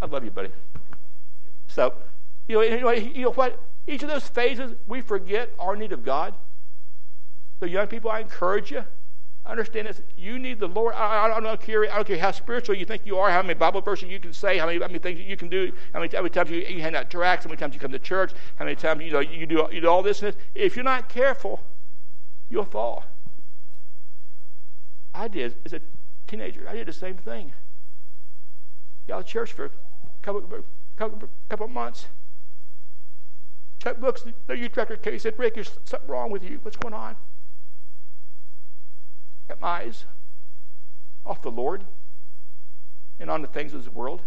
I 0.01 0.07
love 0.07 0.25
you, 0.25 0.31
buddy. 0.31 0.51
So, 1.67 1.95
you 2.47 2.57
know, 2.57 2.79
know, 2.79 2.91
you 2.93 3.23
know 3.25 3.31
what? 3.33 3.63
Each 3.87 4.03
of 4.03 4.09
those 4.09 4.27
phases, 4.29 4.75
we 4.87 5.01
forget 5.01 5.51
our 5.59 5.77
need 5.77 5.93
of 5.93 6.05
God. 6.05 6.35
So, 7.61 7.67
young 7.67 7.87
people, 7.87 8.11
I 8.11 8.21
encourage 8.21 8.71
you. 8.71 8.85
Understand 9.47 9.89
this. 9.89 10.03
You 10.17 10.39
need 10.39 10.61
the 10.61 10.69
Lord. 10.69 10.95
I, 10.95 11.33
I, 11.35 11.41
don't 11.41 11.61
care, 11.61 11.91
I 11.91 11.97
don't 11.97 12.07
care 12.07 12.19
how 12.19 12.33
spiritual 12.33 12.77
you 12.77 12.85
think 12.85 13.07
you 13.07 13.19
are, 13.19 13.31
how 13.31 13.41
many 13.41 13.55
Bible 13.55 13.81
verses 13.81 14.11
you 14.11 14.21
can 14.21 14.33
say, 14.33 14.59
how 14.59 14.67
many, 14.67 14.79
how 14.79 14.87
many 14.87 14.99
things 14.99 15.21
you 15.21 15.37
can 15.39 15.49
do, 15.49 15.73
how 15.95 16.01
many, 16.01 16.15
how 16.15 16.21
many 16.21 16.31
times 16.31 16.51
you, 16.51 16.59
you 16.59 16.83
hand 16.83 16.95
out 16.95 17.09
tracts, 17.11 17.45
how 17.45 17.49
many 17.49 17.59
times 17.59 17.73
you 17.73 17.81
come 17.81 17.93
to 17.93 17.99
church, 17.99 18.33
how 18.57 18.67
many 18.67 18.77
times 18.77 19.03
you, 19.03 19.11
know, 19.11 19.21
you, 19.21 19.47
do, 19.47 19.67
you 19.73 19.81
do 19.81 19.89
all 19.89 20.03
this 20.03 20.23
and 20.23 20.33
this. 20.33 20.43
If 20.55 20.77
you're 20.77 20.85
not 20.85 21.09
careful, 21.09 21.63
you'll 22.51 22.67
fall. 22.67 23.05
I 25.15 25.29
did 25.29 25.57
as 25.65 25.73
a 25.73 25.81
teenager. 26.27 26.69
I 26.69 26.75
did 26.75 26.87
the 26.87 26.93
same 26.93 27.17
thing. 27.17 27.53
To 29.09 29.23
church 29.23 29.53
for 29.53 29.65
a 29.67 29.71
couple, 30.23 30.43
couple, 30.97 31.29
couple 31.49 31.69
months 31.69 32.09
checkbooks, 33.81 34.33
the 34.47 34.57
youth 34.57 34.73
director 34.73 34.97
case 34.97 35.23
said, 35.23 35.39
Rick, 35.39 35.55
there's 35.55 35.71
something 35.85 36.09
wrong 36.09 36.31
with 36.31 36.43
you. 36.43 36.59
What's 36.63 36.77
going 36.77 36.95
on? 36.95 37.17
Got 39.49 39.61
my 39.61 39.69
eyes 39.69 40.05
off 41.25 41.43
the 41.43 41.51
Lord 41.51 41.85
and 43.21 43.31
on 43.31 43.43
the 43.43 43.49
things 43.49 43.75
of 43.75 43.85
this 43.85 43.93
world. 43.93 44.23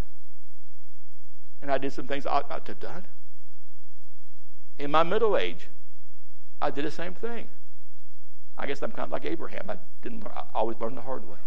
And 1.62 1.72
I 1.72 1.78
did 1.78 1.94
some 1.94 2.08
things 2.08 2.26
I 2.26 2.32
ought 2.32 2.50
not 2.50 2.66
to 2.66 2.72
have 2.72 2.80
done. 2.80 3.04
In 4.80 4.90
my 4.90 5.04
middle 5.04 5.38
age, 5.38 5.68
I 6.62 6.72
did 6.72 6.86
the 6.86 6.92
same 6.92 7.14
thing. 7.14 7.48
I 8.58 8.66
guess 8.66 8.82
I'm 8.82 8.92
kind 8.92 9.06
of 9.06 9.12
like 9.12 9.26
Abraham. 9.26 9.70
I 9.70 9.78
didn't 10.02 10.26
I 10.26 10.44
always 10.54 10.78
learn 10.80 10.96
the 10.96 11.02
hard 11.02 11.28
way. 11.28 11.38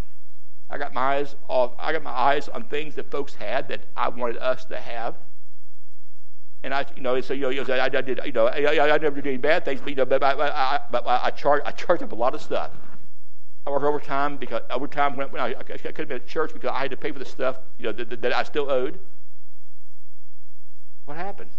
I 0.70 0.78
got 0.78 0.94
my 0.94 1.16
eyes 1.16 1.36
off. 1.48 1.72
I 1.78 1.92
got 1.92 2.02
my 2.02 2.10
eyes 2.10 2.48
on 2.48 2.64
things 2.64 2.94
that 2.96 3.10
folks 3.10 3.34
had 3.34 3.68
that 3.68 3.82
I 3.96 4.08
wanted 4.08 4.38
us 4.38 4.64
to 4.66 4.78
have. 4.78 5.14
And 6.62 6.72
I, 6.72 6.86
you 6.96 7.02
know, 7.02 7.20
so 7.20 7.34
you 7.34 7.62
know, 7.62 7.74
I, 7.74 7.84
I 7.84 7.88
did, 7.88 8.20
you 8.24 8.32
know, 8.32 8.46
I, 8.46 8.94
I, 8.94 8.98
never 8.98 9.16
did 9.16 9.26
any 9.26 9.36
bad 9.36 9.66
things, 9.66 9.80
but 9.82 9.90
you 9.90 9.96
know, 9.96 10.06
but 10.06 10.22
I, 10.22 10.32
I, 10.32 10.80
but 10.90 11.06
I, 11.06 11.26
I 11.26 11.30
charged, 11.30 11.66
I 11.66 11.72
charged 11.72 12.02
up 12.02 12.12
a 12.12 12.14
lot 12.14 12.34
of 12.34 12.40
stuff. 12.40 12.70
I 13.66 13.70
worked 13.70 13.84
overtime 13.84 14.38
because 14.38 14.62
overtime 14.70 15.14
when, 15.16 15.28
when 15.28 15.42
I, 15.42 15.48
I 15.58 15.62
could 15.62 15.80
have 15.80 16.08
been 16.08 16.12
at 16.12 16.26
church 16.26 16.54
because 16.54 16.70
I 16.70 16.80
had 16.80 16.90
to 16.90 16.96
pay 16.96 17.12
for 17.12 17.18
the 17.18 17.24
stuff, 17.24 17.58
you 17.78 17.84
know, 17.84 17.92
that, 17.92 18.22
that 18.22 18.32
I 18.34 18.42
still 18.44 18.70
owed. 18.70 18.98
What 21.04 21.18
happened? 21.18 21.50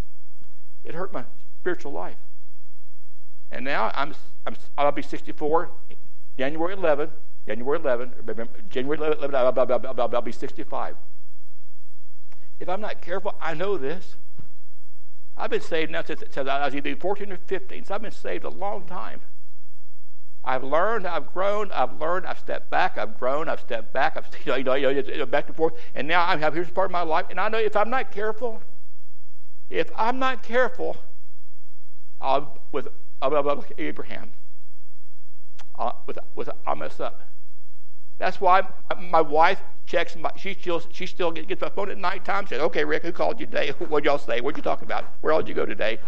It 0.84 0.96
hurt 0.96 1.14
my 1.14 1.24
spiritual 1.62 1.92
life. 1.92 2.18
And 3.52 3.64
now 3.64 3.92
I'm, 3.96 4.14
I'm 4.46 4.56
I'll 4.78 4.92
be 4.92 5.02
64, 5.02 5.70
January 6.38 6.74
11, 6.74 7.10
January 7.48 7.80
11, 7.80 8.14
January 8.70 8.98
11, 8.98 9.36
I'll, 9.36 10.22
be 10.22 10.32
65. 10.32 10.96
If 12.60 12.70
I'm 12.70 12.82
not 12.82 13.02
careful, 13.02 13.36
I 13.40 13.54
know 13.54 13.78
this. 13.78 14.16
I've 15.38 15.52
been 15.52 15.62
saved 15.62 15.92
now 15.92 16.02
since, 16.04 16.24
since 16.32 16.50
I 16.50 16.66
was 16.66 16.76
either 16.76 16.96
14 16.96 17.32
or 17.32 17.38
15, 17.38 17.84
so 17.84 17.96
I've 17.96 18.02
been 18.02 18.12
saved 18.12 18.46
a 18.46 18.50
long 18.50 18.86
time. 18.86 19.22
I've 20.44 20.64
learned, 20.64 21.08
I've 21.08 21.34
grown, 21.34 21.72
I've 21.72 22.00
learned, 22.00 22.26
I've 22.28 22.40
stepped 22.40 22.70
back, 22.70 22.98
I've 22.98 23.20
grown, 23.20 23.50
I've 23.50 23.60
stepped 23.60 23.92
back, 23.92 24.16
I've 24.16 24.30
you 24.46 24.64
know, 24.64 24.76
you 24.76 25.18
know, 25.18 25.26
back 25.26 25.48
and 25.48 25.56
forth, 25.56 25.74
and 25.94 26.08
now 26.08 26.26
I'm 26.26 26.40
here's 26.40 26.70
part 26.70 26.86
of 26.86 26.92
my 26.92 27.02
life, 27.02 27.26
and 27.30 27.40
I 27.40 27.50
know 27.50 27.58
if 27.58 27.76
I'm 27.76 27.90
not 27.90 28.12
careful, 28.12 28.62
if 29.70 29.90
I'm 29.96 30.20
not 30.20 30.44
careful, 30.44 30.98
I'll 32.22 32.60
with 32.72 32.88
Abraham, 33.78 34.32
I'll, 35.76 36.04
with 36.06 36.20
with 36.36 36.50
I'll 36.66 36.76
mess 36.76 37.00
up. 37.00 37.24
That's 38.18 38.40
why 38.40 38.64
my 38.98 39.22
wife 39.22 39.62
checks. 39.86 40.16
My, 40.16 40.32
she 40.38 40.54
still 40.54 40.82
she 40.92 41.06
still 41.06 41.32
gets 41.32 41.62
my 41.62 41.70
phone 41.70 41.90
at 41.90 41.98
night 41.98 42.24
time. 42.26 42.48
Says, 42.48 42.62
"Okay, 42.62 42.86
Rick, 42.86 43.04
who 43.04 43.12
called 43.12 43.40
you 43.40 43.46
today? 43.46 43.74
What 43.78 43.90
would 43.90 44.06
y'all 44.06 44.18
say? 44.18 44.42
What'd 44.42 44.58
you 44.58 44.64
talk 44.64 44.82
about? 44.82 45.06
Where 45.22 45.34
all 45.34 45.42
did 45.42 45.50
you 45.50 45.56
go 45.56 45.66
today?" 45.66 46.00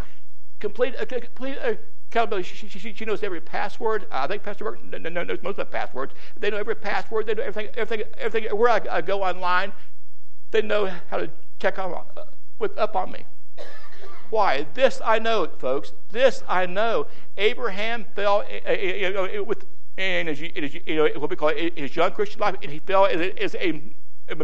Complete 0.60 0.96
uh, 0.96 1.06
complete 1.06 1.58
uh, 1.60 1.76
accountability. 2.10 2.48
She, 2.48 2.68
she, 2.68 2.94
she, 2.94 3.06
knows 3.06 3.22
every 3.24 3.42
password. 3.42 4.08
I 4.12 4.26
think 4.28 4.44
Pastor 4.44 4.64
Burke 4.64 4.84
knows 4.84 5.40
most 5.44 5.52
of 5.52 5.56
the 5.58 5.66
passwords. 5.66 6.14
They 6.40 6.50
know 6.50 6.58
every 6.58 6.76
password. 6.76 7.28
They 7.28 7.36
know 7.36 7.44
everything. 7.44 7.74
Everything. 7.76 8.08
Everything. 8.18 8.58
Where 8.58 8.70
I, 8.70 8.82
I 8.90 9.02
go 9.02 9.24
online, 9.24 9.74
they 10.52 10.62
know 10.62 10.92
how 11.10 11.18
to 11.18 11.30
check 11.60 11.78
on 11.78 11.94
uh, 11.94 12.24
with 12.58 12.78
up 12.78 12.96
on 12.96 13.12
me. 13.12 13.26
Why? 14.30 14.66
This 14.74 15.02
I 15.06 15.20
know, 15.20 15.48
folks. 15.58 15.94
This 16.10 16.44
I 16.48 16.66
know. 16.66 17.08
Abraham 17.38 18.06
fell 18.16 18.44
uh, 18.66 18.70
uh, 18.70 19.44
with 19.44 19.66
and 19.98 20.38
you, 20.38 20.96
know, 20.96 21.10
what 21.18 21.30
we 21.30 21.36
call 21.36 21.50
it, 21.50 21.78
his 21.78 21.96
young 21.96 22.12
Christian 22.12 22.40
life, 22.40 22.56
and 22.62 22.72
he 22.72 22.80
fell 22.80 23.06
as 23.06 23.20
a, 23.20 23.44
as 23.44 23.56
a, 23.56 23.82
a, 24.30 24.36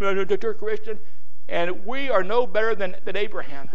a 0.00 0.54
Christian, 0.54 0.98
and 1.48 1.84
we 1.84 2.08
are 2.08 2.22
no 2.22 2.46
better 2.46 2.74
than, 2.74 2.96
than 3.04 3.16
Abraham. 3.16 3.68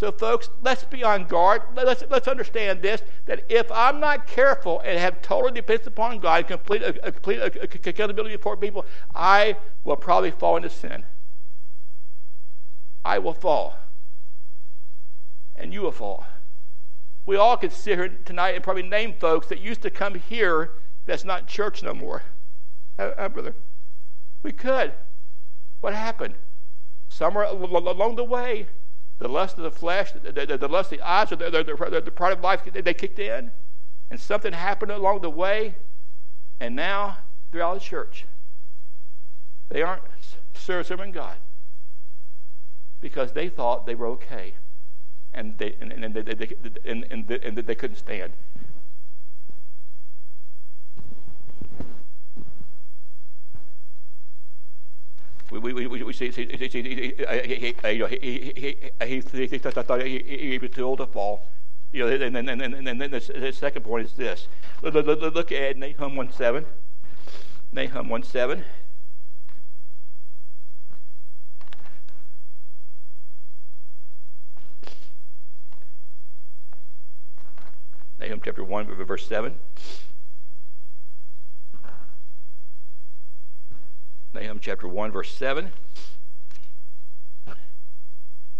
So, 0.00 0.10
folks, 0.10 0.48
let's 0.62 0.84
be 0.84 1.04
on 1.04 1.24
guard. 1.26 1.62
Let's, 1.76 2.02
let's 2.10 2.26
understand 2.26 2.82
this 2.82 3.02
that 3.26 3.44
if 3.48 3.70
I'm 3.70 4.00
not 4.00 4.26
careful 4.26 4.80
and 4.80 4.98
have 4.98 5.22
total 5.22 5.50
dependence 5.50 5.86
upon 5.86 6.18
God, 6.18 6.48
complete, 6.48 6.82
a, 6.82 7.06
a 7.06 7.12
complete 7.12 7.40
uh, 7.40 7.48
accountability 7.62 8.36
for 8.38 8.56
people, 8.56 8.84
I 9.14 9.56
will 9.84 9.96
probably 9.96 10.32
fall 10.32 10.56
into 10.56 10.70
sin. 10.70 11.04
I 13.04 13.18
will 13.18 13.34
fall. 13.34 13.76
And 15.54 15.72
you 15.72 15.82
will 15.82 15.92
fall 15.92 16.26
we 17.26 17.36
all 17.36 17.56
could 17.56 17.72
sit 17.72 17.98
here 17.98 18.08
tonight 18.24 18.54
and 18.54 18.62
probably 18.62 18.82
name 18.82 19.14
folks 19.14 19.46
that 19.48 19.60
used 19.60 19.82
to 19.82 19.90
come 19.90 20.14
here 20.14 20.72
that's 21.06 21.24
not 21.24 21.46
church 21.46 21.82
no 21.82 21.94
more. 21.94 22.22
Uh, 22.98 23.12
uh, 23.16 23.28
brother, 23.28 23.54
we 24.42 24.52
could. 24.52 24.92
What 25.80 25.94
happened? 25.94 26.34
Somewhere 27.08 27.44
along 27.44 28.16
the 28.16 28.24
way, 28.24 28.66
the 29.18 29.28
lust 29.28 29.56
of 29.58 29.64
the 29.64 29.70
flesh, 29.70 30.12
the, 30.12 30.32
the, 30.32 30.58
the 30.58 30.68
lust 30.68 30.92
of 30.92 30.98
the 30.98 31.06
eyes, 31.06 31.30
the, 31.30 31.36
the, 31.36 31.50
the, 31.90 32.00
the 32.00 32.10
pride 32.10 32.32
of 32.32 32.40
life, 32.40 32.62
they 32.64 32.94
kicked 32.94 33.18
in, 33.18 33.50
and 34.10 34.20
something 34.20 34.52
happened 34.52 34.92
along 34.92 35.20
the 35.20 35.30
way, 35.30 35.74
and 36.60 36.74
now 36.74 37.18
they're 37.50 37.62
out 37.62 37.76
of 37.76 37.82
church. 37.82 38.26
They 39.68 39.82
aren't 39.82 40.02
serving 40.54 41.12
God 41.12 41.36
because 43.00 43.32
they 43.32 43.48
thought 43.48 43.86
they 43.86 43.94
were 43.94 44.06
okay 44.08 44.54
and 45.34 45.58
they, 45.58 45.76
and, 45.80 45.92
and, 45.92 46.14
they, 46.14 46.22
they, 46.22 46.48
and, 46.84 47.06
and, 47.10 47.30
and 47.30 47.56
they 47.56 47.74
couldn't 47.74 47.96
stand. 47.96 48.32
We, 55.50 55.58
we, 55.72 55.86
we, 55.86 56.02
we 56.02 56.12
see, 56.12 56.32
see, 56.32 56.48
see, 56.56 56.68
see 56.68 56.82
he, 56.82 57.92
you 57.92 57.98
know, 57.98 58.06
he, 58.06 58.18
he, 58.18 58.54
he, 59.00 59.20
he, 59.20 59.46
he 59.46 59.58
thought 59.58 60.02
he, 60.02 60.18
he 60.18 60.58
was 60.58 60.70
too 60.70 60.84
old 60.84 60.98
to 60.98 61.06
fall. 61.06 61.46
You 61.92 62.00
know, 62.00 62.08
and, 62.08 62.36
and, 62.36 62.50
and, 62.50 62.62
and, 62.62 62.88
and 62.88 63.00
then 63.00 63.10
the, 63.10 63.20
the 63.20 63.52
second 63.52 63.82
point 63.82 64.06
is 64.06 64.14
this. 64.14 64.48
Look, 64.82 64.94
look, 64.94 65.06
look 65.06 65.52
at 65.52 65.76
Nahum 65.76 66.16
1 66.16 66.32
7. 66.32 66.66
Nahum 67.72 68.08
1 68.08 68.22
7. 68.24 68.64
Nahum 78.24 78.40
chapter 78.42 78.64
1, 78.64 78.86
verse 79.04 79.26
7. 79.26 79.54
Nahum 84.32 84.58
chapter 84.60 84.88
1, 84.88 85.12
verse 85.12 85.34
7. 85.34 85.70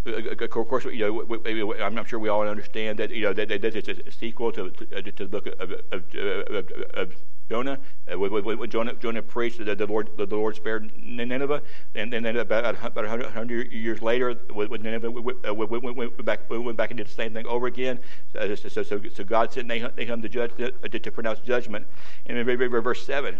Of 0.06 0.50
course, 0.50 0.84
you 0.84 0.98
know, 0.98 1.80
I'm 1.80 2.04
sure 2.04 2.18
we 2.18 2.28
all 2.28 2.46
understand 2.46 2.98
that 2.98 3.10
you 3.10 3.22
know 3.22 3.32
that, 3.32 3.48
that 3.48 3.64
it's 3.64 3.88
a 3.88 4.10
sequel 4.10 4.52
to, 4.52 4.68
to, 4.70 5.02
to 5.02 5.24
the 5.24 5.30
book 5.30 5.46
of, 5.58 5.72
of, 5.90 6.70
of 6.92 7.14
Jonah, 7.50 7.78
uh, 8.10 8.18
when, 8.18 8.70
Jonah, 8.70 8.94
Jonah 8.94 9.22
preached 9.22 9.62
that 9.64 9.76
the 9.76 9.86
Lord, 9.86 10.10
the 10.16 10.24
Lord 10.24 10.56
spared 10.56 10.90
Nineveh, 10.96 11.60
and, 11.94 12.10
then 12.10 12.24
about, 12.24 12.76
about 12.82 13.04
100 13.04 13.70
years 13.70 14.00
later, 14.00 14.32
when 14.50 14.82
Nineveh 14.82 15.10
went, 15.10 15.38
uh, 15.46 15.54
went, 15.54 16.24
back, 16.24 16.48
went 16.48 16.76
back 16.76 16.90
and 16.90 16.96
did 16.96 17.06
the 17.06 17.12
same 17.12 17.34
thing 17.34 17.46
over 17.46 17.66
again. 17.66 17.98
So, 18.32 18.54
so, 18.54 18.82
so, 18.82 19.00
so 19.12 19.24
God 19.24 19.52
sent 19.52 19.68
Nahum 19.68 20.20
the 20.22 20.28
judge 20.28 20.52
to, 20.56 20.70
to 20.70 21.12
pronounce 21.12 21.40
judgment. 21.40 21.86
And 22.24 22.38
in 22.38 22.46
verse 22.46 23.04
7, 23.04 23.36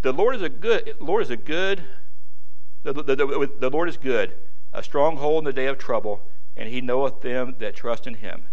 the 0.00 0.12
Lord 0.12 0.36
is 0.36 0.42
a 0.42 0.48
good, 0.48 0.94
Lord 1.00 1.22
is 1.22 1.30
a 1.30 1.36
good, 1.36 1.84
the, 2.84 2.94
the, 2.94 3.16
the, 3.16 3.50
the 3.58 3.70
Lord 3.70 3.90
is 3.90 3.98
good, 3.98 4.32
a 4.72 4.82
stronghold 4.82 5.42
in 5.42 5.44
the 5.44 5.52
day 5.52 5.66
of 5.66 5.76
trouble, 5.76 6.22
and 6.56 6.70
he 6.70 6.80
knoweth 6.80 7.20
them 7.20 7.56
that 7.58 7.76
trust 7.76 8.06
in 8.06 8.14
him. 8.14 8.44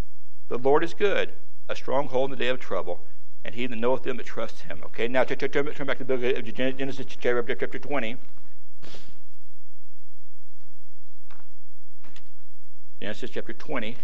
The 0.49 0.57
Lord 0.57 0.83
is 0.83 0.93
good, 0.93 1.31
a 1.69 1.75
stronghold 1.75 2.31
in 2.31 2.37
the 2.37 2.43
day 2.43 2.49
of 2.49 2.59
trouble 2.59 3.01
and 3.43 3.55
he 3.55 3.65
that 3.67 3.77
knoweth 3.77 4.03
them 4.03 4.17
that 4.17 4.25
trust 4.25 4.61
him. 4.61 4.81
Okay, 4.85 5.07
now 5.07 5.23
turn, 5.23 5.37
turn, 5.37 5.73
turn 5.73 5.87
back 5.87 5.97
to 5.97 6.03
the 6.03 6.17
book 6.17 6.37
of 6.37 6.53
Genesis 6.53 7.05
chapter 7.07 7.79
20. 7.79 8.17
Genesis 13.01 13.31
chapter 13.31 13.53
20. 13.53 13.97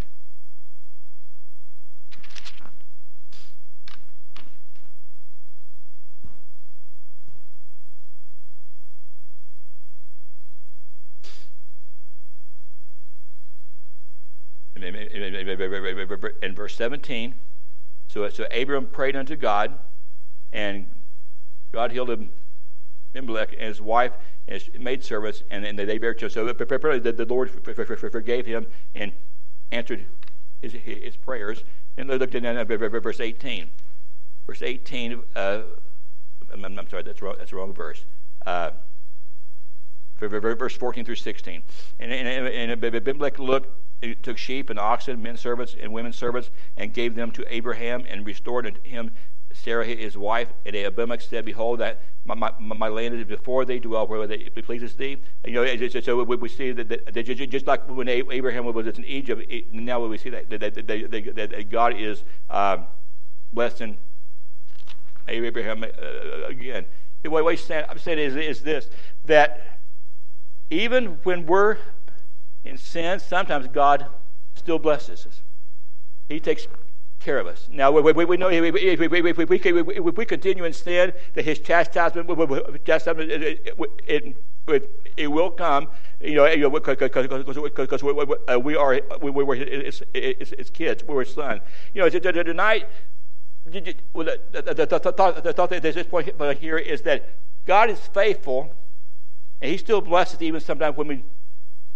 In 16.42 16.56
verse 16.56 16.76
17. 16.76 17.36
So, 18.08 18.28
so 18.30 18.46
Abram 18.52 18.88
prayed 18.88 19.16
unto 19.16 19.36
God, 19.36 19.78
and 20.54 20.88
God 21.72 21.92
healed 21.92 22.10
him, 22.10 22.30
Abimelech 23.16 23.54
and 23.54 23.62
his 23.62 23.82
wife 23.82 24.14
and 24.48 24.62
his 24.62 24.70
maidservants, 24.80 25.44
and, 25.50 25.66
and 25.66 25.78
they 25.78 25.98
bare 25.98 26.14
children. 26.14 26.56
So 26.58 26.64
apparently 26.64 27.00
the, 27.00 27.12
the 27.12 27.26
Lord 27.26 27.52
forgave 27.52 28.46
him 28.46 28.68
and 28.96 29.12
answered 29.72 30.06
his, 30.62 30.74
his 30.74 31.16
prayers. 31.16 31.64
And 31.98 32.10
look 32.10 32.22
at 32.22 33.02
verse 33.02 33.20
18. 33.20 33.70
Verse 34.46 34.62
18, 34.62 35.24
uh, 35.36 35.62
I'm, 36.54 36.66
I'm, 36.66 36.90
sorry, 36.90 37.04
that's 37.04 37.22
wrong, 37.22 37.36
that's 37.38 37.52
the 37.52 37.58
wrong 37.58 37.74
verse. 37.74 38.06
Uh, 38.46 38.72
verse 40.20 40.76
14 40.76 41.04
through 41.04 41.16
16. 41.16 41.64
And, 42.00 42.12
and, 42.12 42.48
and 42.48 42.84
Abimelech 42.84 43.40
looked 43.40 43.70
took 44.22 44.38
sheep 44.38 44.70
and 44.70 44.80
oxen, 44.80 45.22
men 45.22 45.38
servants 45.38 45.76
and 45.80 45.92
women 45.92 46.14
servants, 46.14 46.50
and 46.76 46.94
gave 46.94 47.16
them 47.16 47.32
to 47.32 47.46
Abraham, 47.54 48.06
and 48.08 48.26
restored 48.26 48.66
unto 48.66 48.82
him 48.82 49.12
Sarah 49.54 49.86
his 49.86 50.18
wife. 50.18 50.50
And 50.66 50.76
Abimelech 50.76 51.22
said, 51.22 51.46
Behold, 51.46 51.80
that 51.80 52.02
my, 52.26 52.36
my, 52.36 52.52
my 52.60 52.88
land 52.88 53.16
is 53.16 53.24
before 53.24 53.66
thee, 53.66 53.80
dwell 53.80 54.08
where 54.08 54.30
it 54.30 54.66
pleases 54.66 54.96
thee. 54.96 55.18
And, 55.44 55.54
you 55.54 55.64
know, 55.64 56.02
so 56.02 56.24
we 56.24 56.50
see 56.50 56.72
that, 56.74 56.90
that, 56.90 57.14
that, 57.14 57.24
just 57.50 57.66
like 57.66 57.90
when 57.90 58.08
Abraham 58.08 58.66
was 58.66 58.88
in 58.98 59.06
Egypt, 59.06 59.52
now 59.72 60.06
we 60.06 60.18
see 60.18 60.30
that, 60.30 60.50
that, 60.50 61.68
God 61.70 61.96
is. 61.98 62.24
Um, 62.50 62.86
blessing 63.54 63.98
Abraham 65.28 65.84
uh, 65.84 66.48
again. 66.48 66.86
The 67.24 67.30
way 67.30 67.58
I'm 67.70 67.98
saying 67.98 68.20
is, 68.20 68.36
is 68.36 68.62
this 68.62 68.90
that 69.26 69.80
even 70.70 71.20
when 71.24 71.46
we're 71.46 71.78
in 72.68 72.78
sin, 72.78 73.20
sometimes 73.20 73.68
God 73.68 74.06
still 74.56 74.80
blesses 74.80 75.26
us. 75.26 75.42
He 76.30 76.40
takes 76.40 76.68
care 77.20 77.40
of 77.40 77.48
us. 77.48 77.68
Now, 77.72 77.92
we, 77.92 78.12
we, 78.12 78.26
we 78.26 78.38
know 78.38 78.50
if 78.50 78.74
we, 78.74 79.08
we, 79.08 79.82
we, 79.82 80.00
we 80.00 80.26
continue 80.26 80.66
in 80.66 80.74
sin, 80.74 81.14
that 81.34 81.46
His 81.46 81.60
chastisement, 81.60 82.28
chastisement 82.86 83.32
it, 83.32 83.78
it, 84.08 84.38
it, 84.68 85.14
it 85.16 85.28
will 85.28 85.52
come. 85.52 85.88
You 86.20 86.36
know, 86.36 86.70
because 86.70 88.04
uh, 88.04 88.60
we 88.60 88.76
are 88.76 89.02
we, 89.22 89.32
we 89.32 89.44
were 89.44 89.56
his, 89.56 90.04
his, 90.14 90.54
his 90.58 90.70
kids, 90.70 91.04
we 91.08 91.14
were 91.14 91.24
his 91.24 91.34
son. 91.34 91.62
You 91.94 92.02
know, 92.02 92.10
tonight, 92.10 92.88
the 93.66 93.96
thought 95.56 95.72
at 95.72 95.82
this 95.84 96.08
point 96.08 96.60
here 96.60 96.78
is 96.78 97.02
that 97.04 97.30
God 97.66 97.90
is 97.90 98.00
faithful, 98.00 98.74
and 99.62 99.72
He 99.72 99.78
still 99.78 100.02
blesses 100.02 100.42
even 100.42 100.62
sometimes 100.62 100.98
when 100.98 101.08
we 101.08 101.24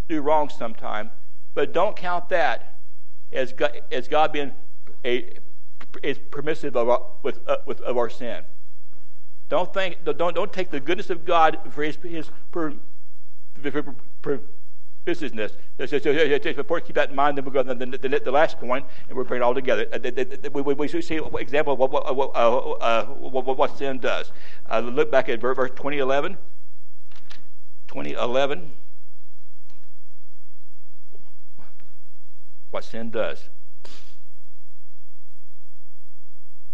do 0.08 0.20
wrong. 0.20 0.48
Sometime, 0.48 1.10
but 1.54 1.72
don't 1.72 1.96
count 1.96 2.28
that 2.30 2.78
as 3.32 3.52
God, 3.52 3.80
as 3.90 4.08
God 4.08 4.32
being 4.32 4.52
a, 5.04 5.32
is 6.02 6.18
permissive 6.30 6.76
of 6.76 6.88
our, 6.88 7.02
with, 7.22 7.40
uh, 7.46 7.58
with, 7.66 7.80
of 7.82 7.96
our 7.96 8.10
sin. 8.10 8.44
Don't 9.48 9.72
think, 9.72 10.04
don't, 10.04 10.34
don't 10.34 10.52
take 10.52 10.70
the 10.70 10.80
goodness 10.80 11.10
of 11.10 11.24
God 11.24 11.58
for 11.70 11.82
His, 11.82 11.96
his 11.96 12.30
per, 12.50 12.74
per, 13.62 13.94
per, 14.22 14.40
businessness. 15.04 15.52
Before 15.76 16.80
keep 16.80 16.94
that 16.94 17.10
in 17.10 17.16
mind, 17.16 17.36
then 17.36 17.44
we'll 17.44 17.52
go 17.52 17.62
to 17.62 17.74
the, 17.74 17.98
the, 17.98 18.20
the, 18.20 18.30
last 18.30 18.58
point, 18.58 18.86
and 19.08 19.16
we'll 19.16 19.26
bring 19.26 19.40
it 19.40 19.44
all 19.44 19.54
together. 19.54 19.86
Uh, 19.92 19.98
we, 20.52 20.62
we, 20.62 20.74
we 20.74 20.88
see 20.88 21.16
an 21.16 21.36
example 21.38 21.72
of 21.72 21.78
what, 21.78 21.90
what, 21.90 22.30
uh, 22.34 22.70
uh, 22.70 23.06
what, 23.06 23.58
what, 23.58 23.76
sin 23.76 23.98
does. 23.98 24.32
Uh, 24.70 24.78
look 24.78 25.10
back 25.10 25.28
at 25.28 25.40
verse 25.40 25.70
2011. 25.70 26.38
2011. 27.88 28.72
What 32.72 32.84
sin 32.84 33.10
does. 33.10 33.50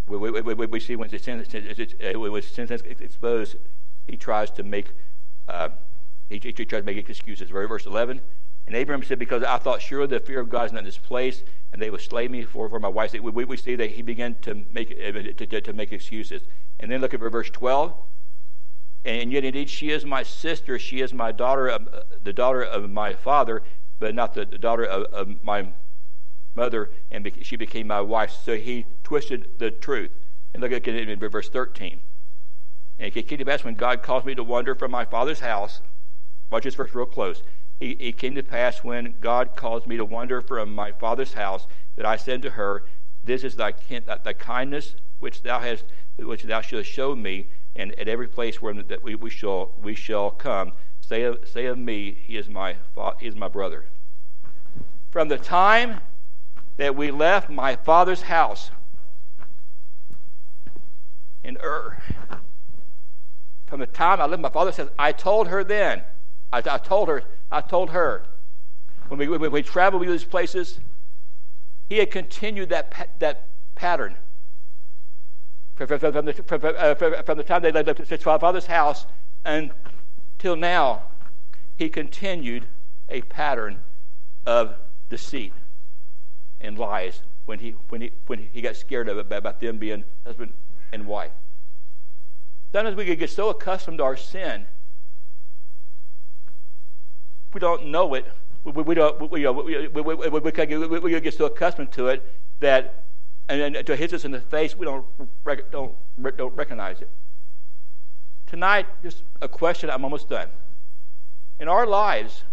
We, 0.07 0.17
we, 0.17 0.41
we, 0.41 0.55
we 0.55 0.81
see 0.81 0.97
when 0.97 1.11
sin, 1.11 1.39
when 1.39 2.43
sin 2.43 2.69
is 2.71 3.01
exposed, 3.01 3.57
he 4.07 4.17
tries 4.17 4.51
to 4.53 4.63
make 4.63 4.95
uh, 5.49 5.71
he, 6.31 6.39
he, 6.39 6.53
tries 6.53 6.83
to 6.83 6.87
make 6.87 7.09
excuses. 7.09 7.51
Verse 7.51 7.85
11. 7.85 8.21
And 8.69 8.77
Abraham 8.77 9.03
said, 9.03 9.19
Because 9.19 9.43
I 9.43 9.59
thought 9.59 9.83
sure 9.83 10.07
the 10.07 10.21
fear 10.21 10.39
of 10.39 10.49
God 10.49 10.67
is 10.67 10.73
not 10.73 10.81
in 10.81 10.85
this 10.85 10.99
place, 10.99 11.43
and 11.73 11.83
they 11.83 11.91
will 11.91 11.99
slay 11.99 12.29
me 12.29 12.43
for, 12.43 12.69
for 12.69 12.79
my 12.79 12.89
wife's 12.89 13.13
sake. 13.13 13.23
We, 13.23 13.33
we, 13.33 13.45
we 13.45 13.57
see 13.57 13.75
that 13.75 13.91
he 13.91 14.03
began 14.03 14.37
to 14.43 14.55
make, 14.71 14.91
to, 14.91 15.47
to, 15.47 15.61
to 15.61 15.73
make 15.73 15.93
excuses. 15.93 16.43
And 16.79 16.93
then 16.93 17.01
look 17.01 17.13
at 17.13 17.19
verse 17.19 17.51
12. 17.51 17.93
And 19.05 19.33
yet, 19.33 19.45
indeed, 19.45 19.69
she 19.69 19.91
is 19.91 20.05
my 20.05 20.23
sister. 20.23 20.79
She 20.79 21.01
is 21.01 21.13
my 21.13 21.33
daughter, 21.33 21.71
uh, 21.71 21.79
the 22.23 22.33
daughter 22.33 22.63
of 22.63 22.89
my 22.89 23.15
father, 23.15 23.65
but 23.99 24.15
not 24.15 24.35
the, 24.35 24.45
the 24.45 24.59
daughter 24.59 24.85
of, 24.85 25.05
of 25.13 25.43
my 25.43 25.69
mother, 26.59 26.91
and 27.11 27.31
she 27.43 27.57
became 27.57 27.87
my 27.87 28.01
wife. 28.01 28.37
So 28.45 28.57
he 28.57 28.87
twisted 29.05 29.49
the 29.59 29.71
truth. 29.71 30.11
And 30.53 30.63
look 30.63 30.73
at 30.73 30.87
it 30.87 31.09
in 31.09 31.19
verse 31.19 31.49
13. 31.49 32.01
And 32.99 33.17
it 33.17 33.29
came 33.29 33.39
to 33.39 33.45
pass 33.45 33.65
when 33.65 33.75
God 33.75 34.03
caused 34.03 34.27
me 34.27 34.35
to 34.35 34.43
wander 34.43 34.75
from 34.75 34.91
my 34.91 35.05
father's 35.05 35.41
house. 35.41 35.81
Watch 36.51 36.65
this 36.65 36.75
verse 36.75 36.95
real 36.95 37.07
close. 37.07 37.43
It, 37.81 38.01
it 38.01 38.19
came 38.19 38.35
to 38.35 38.43
pass 38.43 38.83
when 38.83 39.15
God 39.21 39.55
caused 39.55 39.87
me 39.87 39.97
to 39.97 40.05
wander 40.05 40.41
from 40.41 40.75
my 40.75 40.91
father's 40.93 41.35
house 41.35 41.67
that 41.97 42.07
I 42.07 42.17
said 42.17 42.43
to 42.43 42.51
her, 42.51 42.85
This 43.23 43.45
is 43.45 43.55
thy, 43.55 43.73
thy 44.25 44.33
kindness 44.33 44.97
which 45.21 45.43
thou 45.43 45.61
hast, 45.61 45.85
which 46.19 46.43
thou 46.43 46.61
shalt 46.61 46.87
show 46.87 47.15
me, 47.15 47.49
and 47.77 47.93
at 47.99 48.09
every 48.09 48.29
place 48.29 48.61
where 48.61 48.75
that 48.75 49.03
we, 49.03 49.15
we 49.15 49.31
shall 49.31 49.73
we 49.81 49.95
shall 49.95 50.31
come, 50.31 50.73
say 51.01 51.23
of, 51.23 51.47
say 51.47 51.67
of 51.67 51.79
me, 51.79 52.17
he 52.27 52.37
is 52.37 52.49
my 52.49 52.77
he 53.21 53.27
is 53.27 53.37
my 53.37 53.49
brother. 53.49 53.87
From 55.11 55.29
the 55.29 55.39
time 55.39 56.01
that 56.79 56.95
we 56.95 57.11
left 57.11 57.51
my 57.51 57.77
father's 57.77 58.23
house 58.23 58.71
in 61.45 61.59
Ur. 61.63 61.99
From 63.67 63.81
the 63.81 63.87
time 63.87 64.21
I 64.21 64.27
left 64.27 64.41
my 64.41 64.49
father's 64.49 64.77
house, 64.77 64.89
I 64.99 65.13
told 65.13 65.49
her 65.49 65.63
then, 65.63 66.03
I, 66.53 66.59
I 66.59 66.79
told 66.79 67.09
her, 67.09 67.25
I 67.51 67.61
told 67.61 67.91
her, 67.91 68.25
when 69.09 69.19
we, 69.19 69.29
when 69.29 69.51
we 69.51 69.63
traveled 69.63 70.05
to 70.05 70.11
these 70.11 70.25
places, 70.25 70.79
he 71.89 71.99
had 71.99 72.11
continued 72.11 72.69
that, 72.71 73.11
that 73.19 73.49
pattern. 73.75 74.17
From, 75.75 75.87
the, 75.87 76.77
uh, 76.77 77.23
from 77.23 77.39
the 77.39 77.45
time 77.45 77.63
they 77.63 77.71
left 77.73 77.99
his 77.99 78.23
father's 78.23 78.67
house 78.67 79.07
until 79.45 80.57
now, 80.57 81.03
he 81.77 81.89
continued 81.89 82.67
a 83.09 83.23
pattern 83.23 83.81
of 84.47 84.75
deceit 85.09 85.53
and 86.61 86.79
lies 86.79 87.23
when 87.47 87.59
he, 87.59 87.75
when 87.89 88.01
he, 88.01 88.13
when 88.27 88.49
he 88.53 88.61
got 88.61 88.77
scared 88.77 89.09
of 89.09 89.19
it 89.19 89.33
about 89.33 89.61
them 89.61 89.79
being 89.79 90.05
husband 90.27 90.53
and 90.93 91.07
wife. 91.07 91.33
Sometimes 92.73 92.97
we 92.97 93.07
could 93.07 93.19
get 93.19 93.31
so 93.31 93.49
accustomed 93.49 93.99
to 93.99 94.05
our 94.05 94.17
sin, 94.17 94.67
we 97.55 97.61
don't 97.61 97.87
know 97.87 98.15
it. 98.15 98.27
We, 98.65 98.83
we, 98.83 98.95
don't. 98.95 99.31
We, 99.31 99.41
you 99.41 99.53
we, 99.53 99.89
we, 99.89 100.03
we, 100.03 100.15
we, 100.15 100.41
we, 100.41 100.53
get, 100.53 101.03
we 101.03 101.21
get 101.21 101.35
so 101.35 101.47
accustomed 101.47 101.93
to 101.93 102.09
it 102.09 102.23
that, 102.61 103.05
and 103.49 103.75
then 103.75 103.85
to 103.85 103.97
hit 103.97 104.13
us 104.13 104.25
in 104.25 104.33
the 104.33 104.41
face, 104.41 104.77
we 104.77 104.85
don't 104.85 105.07
don't 105.71 105.95
don't 106.37 106.55
recognize 106.55 107.01
it. 107.01 107.09
Tonight, 108.47 108.87
just 109.03 109.23
a 109.41 109.49
question. 109.49 109.89
I'm 109.89 110.05
almost 110.05 110.29
done. 110.29 110.49
In 111.59 111.69
our 111.69 111.87
lives, 111.87 112.45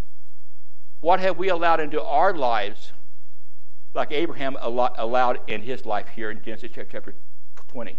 what 1.02 1.20
have 1.20 1.38
we 1.38 1.50
allowed 1.50 1.80
into 1.80 2.02
our 2.02 2.34
lives 2.34 2.94
like 3.96 4.12
Abraham 4.12 4.58
allowed 4.60 5.40
in 5.48 5.62
his 5.62 5.86
life 5.86 6.08
here 6.10 6.30
in 6.30 6.42
Genesis 6.44 6.72
chapter 6.74 7.16
20. 7.70 7.98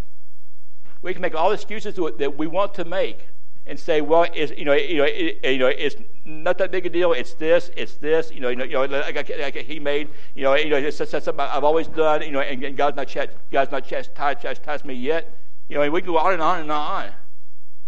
We 1.01 1.13
can 1.13 1.21
make 1.21 1.35
all 1.35 1.49
the 1.49 1.55
excuses 1.55 1.95
that 1.95 2.37
we 2.37 2.47
want 2.47 2.73
to 2.75 2.85
make 2.85 3.27
and 3.65 3.77
say, 3.77 3.99
well, 4.01 4.25
it's, 4.33 4.51
you 4.57 4.63
know, 4.63 4.73
you 4.73 4.97
know, 4.97 5.03
it, 5.03 5.39
you 5.43 5.57
know, 5.57 5.67
it's 5.67 5.95
not 6.23 6.57
that 6.59 6.71
big 6.71 6.85
a 6.85 6.89
deal. 6.89 7.11
It's 7.11 7.33
this, 7.33 7.69
it's 7.75 7.95
this. 7.95 8.31
You 8.31 8.39
know, 8.39 8.49
you 8.49 8.55
know, 8.55 8.63
you 8.63 8.73
know 8.73 8.85
like, 8.85 9.29
like 9.39 9.55
he 9.55 9.79
made. 9.79 10.09
You 10.35 10.43
know, 10.43 10.55
you 10.55 10.69
know, 10.69 10.77
it's, 10.77 10.99
it's 11.01 11.11
something 11.11 11.39
I've 11.39 11.65
always 11.65 11.87
done. 11.87 12.21
You 12.21 12.31
know, 12.31 12.39
and, 12.39 12.77
God's 12.77 12.95
not 12.95 13.13
God's 13.51 13.71
not 13.71 13.85
chastised, 13.85 14.41
chastised 14.41 14.85
me 14.85 14.93
yet. 14.93 15.37
You 15.67 15.75
know, 15.75 15.81
and 15.81 15.91
we 15.91 16.01
go 16.01 16.17
on 16.17 16.33
and 16.33 16.41
on 16.41 16.61
and 16.61 16.71
on. 16.71 17.09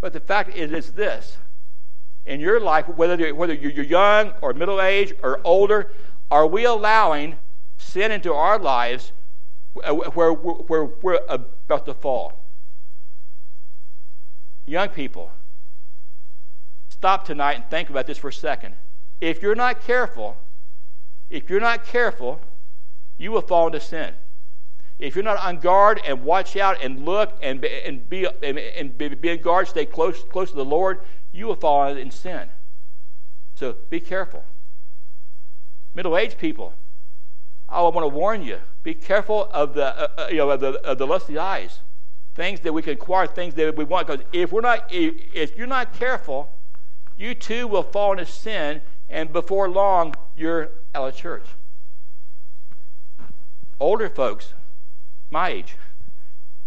But 0.00 0.12
the 0.12 0.20
fact 0.20 0.54
is, 0.54 0.70
is 0.70 0.92
this: 0.92 1.38
in 2.26 2.40
your 2.40 2.60
life, 2.60 2.86
whether 2.88 3.34
whether 3.34 3.54
you're 3.54 3.84
young 3.84 4.32
or 4.42 4.52
middle 4.52 4.82
age 4.82 5.14
or 5.22 5.40
older, 5.44 5.92
are 6.30 6.46
we 6.46 6.64
allowing 6.64 7.38
sin 7.80 8.12
into 8.12 8.32
our 8.32 8.58
lives 8.58 9.12
uh, 9.82 9.94
where, 9.94 10.32
we're 10.32 11.20
about 11.28 11.86
to 11.86 11.94
fall. 11.94 12.44
Young 14.66 14.88
people, 14.88 15.30
stop 16.88 17.24
tonight 17.24 17.54
and 17.54 17.70
think 17.70 17.90
about 17.90 18.06
this 18.06 18.18
for 18.18 18.28
a 18.28 18.32
second. 18.32 18.74
If 19.20 19.42
you're 19.42 19.54
not 19.54 19.82
careful, 19.82 20.36
if 21.28 21.48
you're 21.48 21.60
not 21.60 21.84
careful, 21.84 22.40
you 23.18 23.32
will 23.32 23.42
fall 23.42 23.66
into 23.66 23.80
sin. 23.80 24.14
If 24.98 25.14
you're 25.14 25.24
not 25.24 25.42
on 25.42 25.58
guard 25.58 26.00
and 26.06 26.24
watch 26.24 26.56
out 26.56 26.82
and 26.82 27.06
look 27.06 27.38
and 27.42 27.60
be, 27.60 27.68
and 27.84 28.08
be, 28.08 28.26
and, 28.42 28.58
and 28.58 28.98
be 28.98 29.30
on 29.30 29.38
guard, 29.38 29.68
stay 29.68 29.86
close, 29.86 30.22
close 30.24 30.50
to 30.50 30.56
the 30.56 30.64
Lord, 30.64 31.00
you 31.32 31.46
will 31.46 31.56
fall 31.56 31.86
in 31.86 32.10
sin. 32.10 32.48
So 33.54 33.76
be 33.88 34.00
careful. 34.00 34.44
Middle 35.94 36.16
aged 36.16 36.38
people, 36.38 36.74
I 37.70 37.82
want 37.82 38.04
to 38.04 38.08
warn 38.08 38.42
you: 38.42 38.58
be 38.82 38.94
careful 38.94 39.48
of 39.52 39.74
the 39.74 39.86
uh, 39.86 40.08
uh, 40.18 40.28
you 40.30 40.38
know 40.38 40.50
of 40.50 40.60
the, 40.60 40.80
of 40.84 40.98
the 40.98 41.06
lusty 41.06 41.38
eyes, 41.38 41.80
things 42.34 42.60
that 42.60 42.72
we 42.72 42.82
can 42.82 42.94
acquire, 42.94 43.26
things 43.26 43.54
that 43.54 43.76
we 43.76 43.84
want. 43.84 44.08
Because 44.08 44.24
if 44.32 44.52
we're 44.52 44.60
not, 44.60 44.92
if, 44.92 45.14
if 45.34 45.56
you're 45.56 45.66
not 45.66 45.92
careful, 45.94 46.52
you 47.16 47.34
too 47.34 47.68
will 47.68 47.84
fall 47.84 48.12
into 48.12 48.26
sin, 48.26 48.82
and 49.08 49.32
before 49.32 49.68
long, 49.68 50.14
you're 50.36 50.70
out 50.94 51.08
of 51.08 51.16
church. 51.16 51.46
Older 53.78 54.10
folks, 54.10 54.52
my 55.30 55.50
age, 55.50 55.76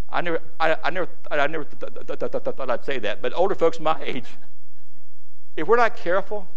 I 0.08 0.20
never, 0.22 0.40
I, 0.58 0.76
I 0.82 0.90
never, 0.90 1.08
I 1.30 1.46
never 1.46 1.64
th- 1.64 1.92
th- 2.06 2.18
th- 2.18 2.42
thought 2.42 2.70
I'd 2.70 2.84
say 2.84 2.98
that, 3.00 3.20
but 3.20 3.32
older 3.36 3.54
folks 3.54 3.78
my 3.78 4.00
age, 4.02 4.26
if 5.56 5.68
we're 5.68 5.76
not 5.76 5.96
careful, 5.96 6.48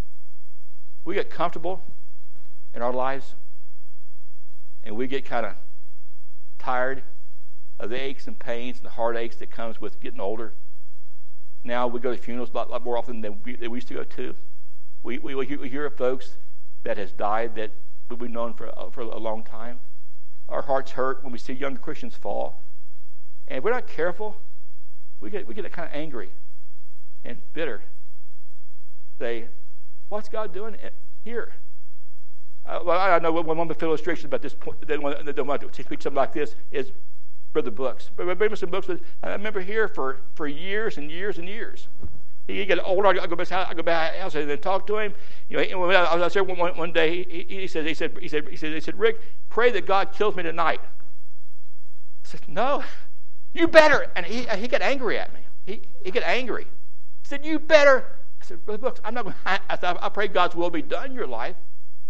we 1.06 1.16
get 1.16 1.30
comfortable 1.30 1.84
in 2.74 2.82
our 2.82 2.94
lives 2.94 3.34
and 4.84 4.96
we 4.96 5.08
get 5.08 5.26
kind 5.26 5.46
of 5.46 5.56
tired 6.60 7.04
of 7.80 7.90
the 7.90 8.02
aches 8.02 8.28
and 8.28 8.38
pains 8.38 8.78
and 8.78 8.86
the 8.86 8.92
heartaches 8.92 9.38
that 9.38 9.52
comes 9.52 9.80
with 9.80 10.00
getting 10.00 10.20
older. 10.20 10.54
Now 11.64 11.88
we 11.88 12.00
go 12.00 12.12
to 12.12 12.18
funerals 12.18 12.50
a 12.52 12.58
lot, 12.58 12.70
lot 12.70 12.84
more 12.84 12.98
often 12.98 13.22
than 13.22 13.42
we, 13.44 13.56
than 13.56 13.72
we 13.72 13.78
used 13.78 13.88
to 13.90 13.94
go 13.94 14.04
to. 14.04 14.36
We, 15.04 15.18
we, 15.20 15.36
we 15.36 15.70
hear 15.70 15.86
of 15.86 15.96
folks 15.96 16.38
that 16.84 16.98
has 16.98 17.12
died 17.12 17.56
that 17.56 17.72
we've 18.10 18.30
known 18.30 18.54
for, 18.54 18.72
for 18.92 19.02
a 19.02 19.18
long 19.18 19.44
time. 19.44 19.80
Our 20.50 20.62
hearts 20.62 20.92
hurt 20.92 21.24
when 21.24 21.34
we 21.34 21.40
see 21.40 21.54
young 21.54 21.78
Christians 21.78 22.16
fall. 22.16 22.64
And 23.48 23.60
if 23.60 23.64
we're 23.64 23.72
not 23.72 23.88
careful, 23.88 24.38
we 25.20 25.30
get, 25.30 25.48
we 25.48 25.54
get 25.54 25.70
kind 25.72 25.88
of 25.88 25.94
angry 25.94 26.30
and 27.24 27.42
bitter. 27.54 27.84
Say, 29.20 29.48
what's 30.10 30.30
God 30.30 30.54
doing 30.54 30.76
eh, 30.82 30.90
here? 31.24 31.54
Uh, 32.68 32.80
well, 32.84 33.00
I 33.00 33.18
know 33.20 33.32
one 33.32 33.58
of 33.60 33.78
the 33.78 33.86
illustrations 33.86 34.26
about 34.26 34.42
this 34.42 34.54
point, 34.54 34.86
they 34.86 34.98
want, 34.98 35.26
they 35.26 35.42
want 35.42 35.62
to 35.72 35.84
speak 35.84 36.02
something 36.02 36.18
like 36.18 36.34
this 36.34 36.56
is 36.72 36.92
Brother 37.54 37.72
Brooks. 37.72 38.10
Brother 38.16 38.36
Brooks. 38.36 38.62
I 39.24 39.30
remember 39.30 39.62
here 39.62 39.88
for, 39.88 40.20
for 40.36 40.48
years 40.48 40.98
and 40.98 41.10
years 41.10 41.38
and 41.38 41.48
years. 41.48 41.88
He 42.48 42.66
get 42.66 42.80
older. 42.84 43.08
I 43.08 43.28
go 43.28 43.36
back. 43.36 43.52
I 43.52 43.74
go 43.74 43.84
back 43.84 44.16
house 44.16 44.36
and 44.36 44.62
talk 44.62 44.88
to 44.88 44.98
him. 44.98 45.14
You 45.50 45.58
know, 45.70 45.80
when 45.80 45.96
I 45.96 46.16
was 46.16 46.34
there 46.34 46.44
one, 46.44 46.78
one 46.78 46.94
day, 46.94 47.24
he, 47.24 47.46
he, 47.50 47.68
said, 47.68 47.86
he 47.86 47.94
said, 47.94 48.18
he 48.22 48.28
said, 48.28 48.48
he 48.48 48.56
said, 48.56 48.74
he 48.74 48.80
said, 48.80 48.98
Rick, 48.98 49.22
pray 49.50 49.72
that 49.72 49.86
God 49.86 50.14
kills 50.14 50.36
me 50.36 50.44
tonight. 50.44 50.80
I 50.82 52.28
said, 52.28 52.42
no, 52.48 52.84
you 53.54 53.68
better. 53.68 54.08
And 54.16 54.26
he, 54.26 54.44
he 54.44 54.68
got 54.68 54.82
angry 54.82 55.20
at 55.20 55.34
me. 55.34 55.42
He, 55.66 55.82
he 56.04 56.12
got 56.12 56.24
angry. 56.24 56.64
He 56.64 57.28
said, 57.28 57.46
you 57.46 57.60
better. 57.60 58.06
I 58.42 58.46
said, 58.46 58.66
Brother 58.66 58.78
Brooks, 58.78 59.02
I'm 59.04 59.14
not 59.14 59.24
going. 59.26 59.36
I, 59.46 59.60
I, 59.70 59.98
I 60.02 60.10
pray 60.10 60.28
God's 60.30 60.56
will 60.56 60.70
be 60.70 60.82
done 60.82 61.08
in 61.08 61.14
your 61.14 61.28
life. 61.28 61.56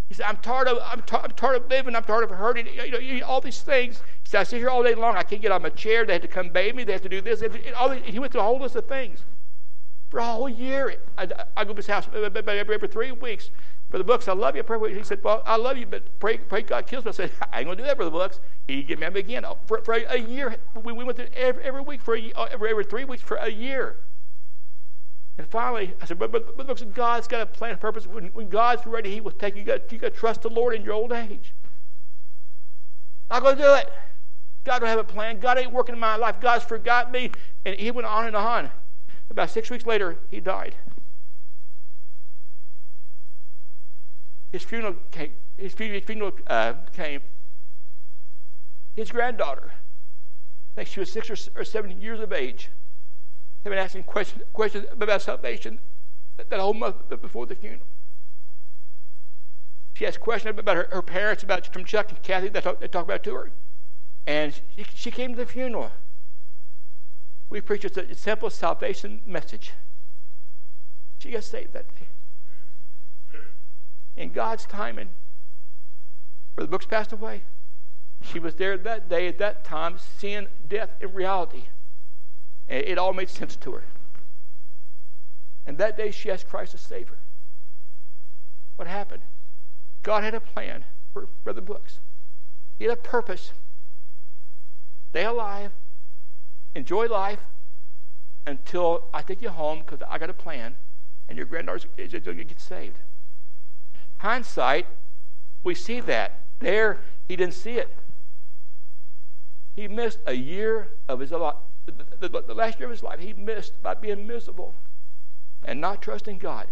He 0.07 0.15
said, 0.15 0.25
I'm 0.27 0.37
tired 0.37 0.67
of, 0.67 0.79
I'm, 0.85 1.01
t- 1.01 1.17
I'm 1.21 1.31
tired 1.31 1.63
of 1.63 1.69
living. 1.69 1.95
I'm 1.95 2.03
tired 2.03 2.23
of 2.23 2.29
hurting. 2.29 2.67
You 2.67 2.91
know, 2.91 2.97
you, 2.97 3.23
all 3.25 3.41
these 3.41 3.61
things. 3.61 4.01
He 4.23 4.29
said, 4.29 4.41
I 4.41 4.43
sit 4.43 4.59
here 4.59 4.69
all 4.69 4.83
day 4.83 4.95
long. 4.95 5.17
I 5.17 5.23
can't 5.23 5.41
get 5.41 5.51
on 5.51 5.61
my 5.61 5.69
chair. 5.69 6.05
They 6.05 6.13
have 6.13 6.21
to 6.21 6.27
come 6.27 6.49
bathe 6.49 6.75
me. 6.75 6.85
They 6.85 6.93
have 6.93 7.01
to 7.01 7.09
do 7.09 7.19
this. 7.19 7.41
To, 7.41 7.75
all 7.75 7.89
these, 7.89 8.03
he 8.05 8.19
went 8.19 8.31
through 8.31 8.41
a 8.41 8.45
whole 8.45 8.59
list 8.59 8.75
of 8.75 8.87
things. 8.87 9.25
For 10.09 10.19
a 10.19 10.25
whole 10.25 10.47
year, 10.47 10.95
I, 11.17 11.27
I 11.57 11.65
go 11.65 11.71
to 11.71 11.75
his 11.75 11.87
house 11.87 12.07
every, 12.13 12.59
every 12.59 12.87
three 12.87 13.11
weeks. 13.11 13.49
Brother 13.89 14.05
Brooks, 14.05 14.27
I 14.29 14.33
love 14.33 14.55
you. 14.55 14.63
Pray. 14.63 14.93
He 14.93 15.03
said, 15.03 15.21
Well, 15.23 15.43
I 15.45 15.57
love 15.57 15.77
you, 15.77 15.85
but 15.85 16.19
pray, 16.19 16.37
pray 16.37 16.61
God 16.61 16.87
kills 16.87 17.03
me. 17.03 17.09
I 17.09 17.13
said, 17.13 17.31
I 17.51 17.59
ain't 17.59 17.67
going 17.67 17.77
to 17.77 17.83
do 17.83 17.87
that 17.87 17.97
Brother 17.97 18.11
Brooks. 18.11 18.39
He 18.67 18.83
gave 18.83 18.99
me 18.99 19.05
again. 19.05 19.43
Oh, 19.43 19.57
for, 19.65 19.81
for 19.81 19.93
a, 19.93 20.17
year, 20.19 20.55
we, 20.83 20.93
we 20.93 21.03
went 21.03 21.17
through 21.17 21.27
every, 21.33 21.63
every 21.63 21.81
week 21.81 22.01
for 22.01 22.15
a, 22.15 22.31
every, 22.51 22.69
every 22.69 22.85
three 22.85 23.03
weeks 23.05 23.23
for 23.23 23.35
a 23.37 23.49
year. 23.49 23.97
And 25.37 25.47
finally, 25.47 25.93
I 26.01 26.05
said, 26.05 26.17
but, 26.17 26.31
but, 26.31 26.57
but 26.57 26.93
God's 26.93 27.27
got 27.27 27.41
a 27.41 27.45
plan 27.45 27.71
and 27.71 27.79
purpose. 27.79 28.07
When, 28.07 28.25
when 28.27 28.49
God's 28.49 28.85
ready, 28.87 29.11
He 29.11 29.21
will 29.21 29.31
take 29.31 29.55
you. 29.55 29.63
Got, 29.63 29.91
you 29.91 29.99
got 29.99 30.13
to 30.13 30.19
trust 30.19 30.41
the 30.41 30.49
Lord 30.49 30.73
in 30.73 30.83
your 30.83 30.93
old 30.93 31.11
age. 31.11 31.53
I'm 33.29 33.43
going 33.43 33.57
to 33.57 33.61
do 33.61 33.73
it. 33.73 33.91
God 34.63 34.81
will 34.81 34.89
have 34.89 34.99
a 34.99 35.03
plan. 35.03 35.39
God 35.39 35.57
ain't 35.57 35.71
working 35.71 35.93
in 35.93 35.99
my 35.99 36.15
life. 36.15 36.41
God's 36.41 36.65
forgot 36.65 37.11
me. 37.11 37.31
And 37.65 37.79
He 37.79 37.91
went 37.91 38.07
on 38.07 38.25
and 38.25 38.35
on. 38.35 38.71
About 39.29 39.49
six 39.49 39.69
weeks 39.69 39.85
later, 39.85 40.17
he 40.31 40.39
died. 40.39 40.75
His 44.51 44.63
funeral 44.63 44.95
came. 45.11 45.33
His 45.57 45.73
funeral 45.73 46.31
uh, 46.47 46.73
came. 46.93 47.21
His 48.95 49.11
granddaughter, 49.11 49.71
I 49.71 50.75
think 50.75 50.89
she 50.89 50.99
was 50.99 51.11
six 51.11 51.29
or, 51.29 51.59
or 51.59 51.63
seven 51.63 51.99
years 52.01 52.19
of 52.19 52.31
age, 52.31 52.69
had 53.67 53.75
been 53.75 53.83
asking 53.83 54.03
questions, 54.03 54.43
questions 54.53 54.85
about 54.91 55.21
salvation 55.21 55.79
that, 56.37 56.59
whole 56.59 56.73
month 56.73 57.09
before 57.21 57.45
the 57.45 57.55
funeral. 57.55 57.87
She 59.93 60.05
asked 60.05 60.19
questions 60.19 60.57
about 60.57 60.75
her, 60.75 60.87
her 60.91 61.01
parents, 61.01 61.43
about 61.43 61.65
from 61.73 61.83
Chuck 61.83 62.09
and 62.09 62.21
Kathy. 62.21 62.49
that 62.49 62.63
talked, 62.63 62.81
they 62.81 62.87
talked 62.87 63.09
about 63.09 63.23
to 63.23 63.33
her, 63.33 63.51
and 64.27 64.53
she, 64.75 64.85
she 64.93 65.11
came 65.11 65.31
to 65.31 65.37
the 65.37 65.45
funeral. 65.45 65.91
We 67.49 67.61
preached 67.61 67.97
a 67.97 68.15
simple 68.15 68.49
salvation 68.49 69.21
message. 69.25 69.71
She 71.19 71.31
got 71.31 71.43
saved 71.43 71.73
that 71.73 71.87
day. 71.95 73.39
In 74.15 74.31
God's 74.31 74.65
timing, 74.65 75.09
Brother 76.55 76.69
Brooks 76.69 76.85
passed 76.85 77.13
away. 77.13 77.43
She 78.21 78.39
was 78.39 78.55
there 78.55 78.77
that 78.77 79.09
day 79.09 79.27
at 79.27 79.37
that 79.39 79.63
time, 79.63 79.97
seeing 79.97 80.47
death 80.67 80.89
in 80.99 81.13
reality. 81.13 81.65
It 82.67 82.97
all 82.97 83.13
made 83.13 83.29
sense 83.29 83.55
to 83.57 83.71
her. 83.73 83.83
And 85.65 85.77
that 85.77 85.97
day 85.97 86.11
she 86.11 86.29
asked 86.29 86.47
Christ 86.47 86.71
to 86.71 86.77
save 86.77 87.09
her. 87.09 87.17
What 88.75 88.87
happened? 88.87 89.23
God 90.03 90.23
had 90.23 90.33
a 90.33 90.39
plan 90.39 90.85
for 91.13 91.27
Brother 91.43 91.61
Brooks. 91.61 91.99
He 92.77 92.85
had 92.85 92.93
a 92.93 93.01
purpose. 93.01 93.51
Stay 95.09 95.25
alive, 95.25 95.71
enjoy 96.75 97.07
life 97.07 97.39
until 98.45 99.05
I 99.13 99.21
take 99.21 99.41
you 99.41 99.49
home 99.49 99.79
because 99.79 100.05
I 100.07 100.17
got 100.17 100.29
a 100.29 100.33
plan, 100.33 100.75
and 101.27 101.37
your 101.37 101.47
granddaughter's 101.47 101.87
is 101.97 102.13
going 102.13 102.37
to 102.37 102.43
get 102.43 102.59
saved. 102.59 102.99
Hindsight, 104.19 104.87
we 105.63 105.73
see 105.75 105.99
that. 106.01 106.41
There, 106.59 106.99
he 107.27 107.35
didn't 107.35 107.53
see 107.53 107.73
it. 107.73 107.95
He 109.75 109.87
missed 109.87 110.19
a 110.25 110.33
year 110.33 110.89
of 111.07 111.19
his. 111.19 111.31
The, 112.19 112.29
the, 112.29 112.53
last 112.53 112.79
year 112.79 112.87
of 112.87 112.91
his 112.91 113.03
life, 113.03 113.19
he 113.19 113.33
missed 113.33 113.81
by 113.81 113.93
being 113.93 114.25
miserable 114.25 114.73
and 115.63 115.79
not 115.79 116.01
trusting 116.01 116.37
God. 116.37 116.67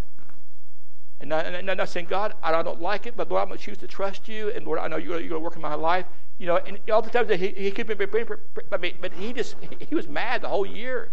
And 1.20 1.30
not, 1.30 1.46
and 1.46 1.66
not 1.66 1.90
saying, 1.90 2.08
God, 2.08 2.34
I 2.44 2.62
don't 2.62 2.82
like 2.82 3.06
it, 3.06 3.16
but 3.16 3.30
Lord, 3.30 3.42
I'm 3.42 3.48
going 3.48 3.58
to 3.58 3.64
choose 3.64 3.78
to 3.78 3.88
trust 3.88 4.28
you. 4.28 4.50
And 4.50 4.66
Lord, 4.66 4.80
I 4.80 4.88
know 4.88 4.98
you're, 4.98 5.20
going 5.20 5.30
to 5.30 5.40
work 5.40 5.56
in 5.56 5.62
my 5.62 5.76
life. 5.76 6.06
You 6.38 6.48
know, 6.48 6.58
and 6.58 6.78
all 6.92 7.02
the 7.02 7.10
times 7.10 7.30
that 7.30 7.40
he, 7.40 7.50
he 7.50 7.72
could 7.72 7.88
be, 7.88 7.94
but 7.94 9.14
he 9.14 9.34
just, 9.34 9.56
he 9.80 9.96
was 9.96 10.10
mad 10.10 10.42
the 10.42 10.50
whole 10.50 10.66
year. 10.66 11.12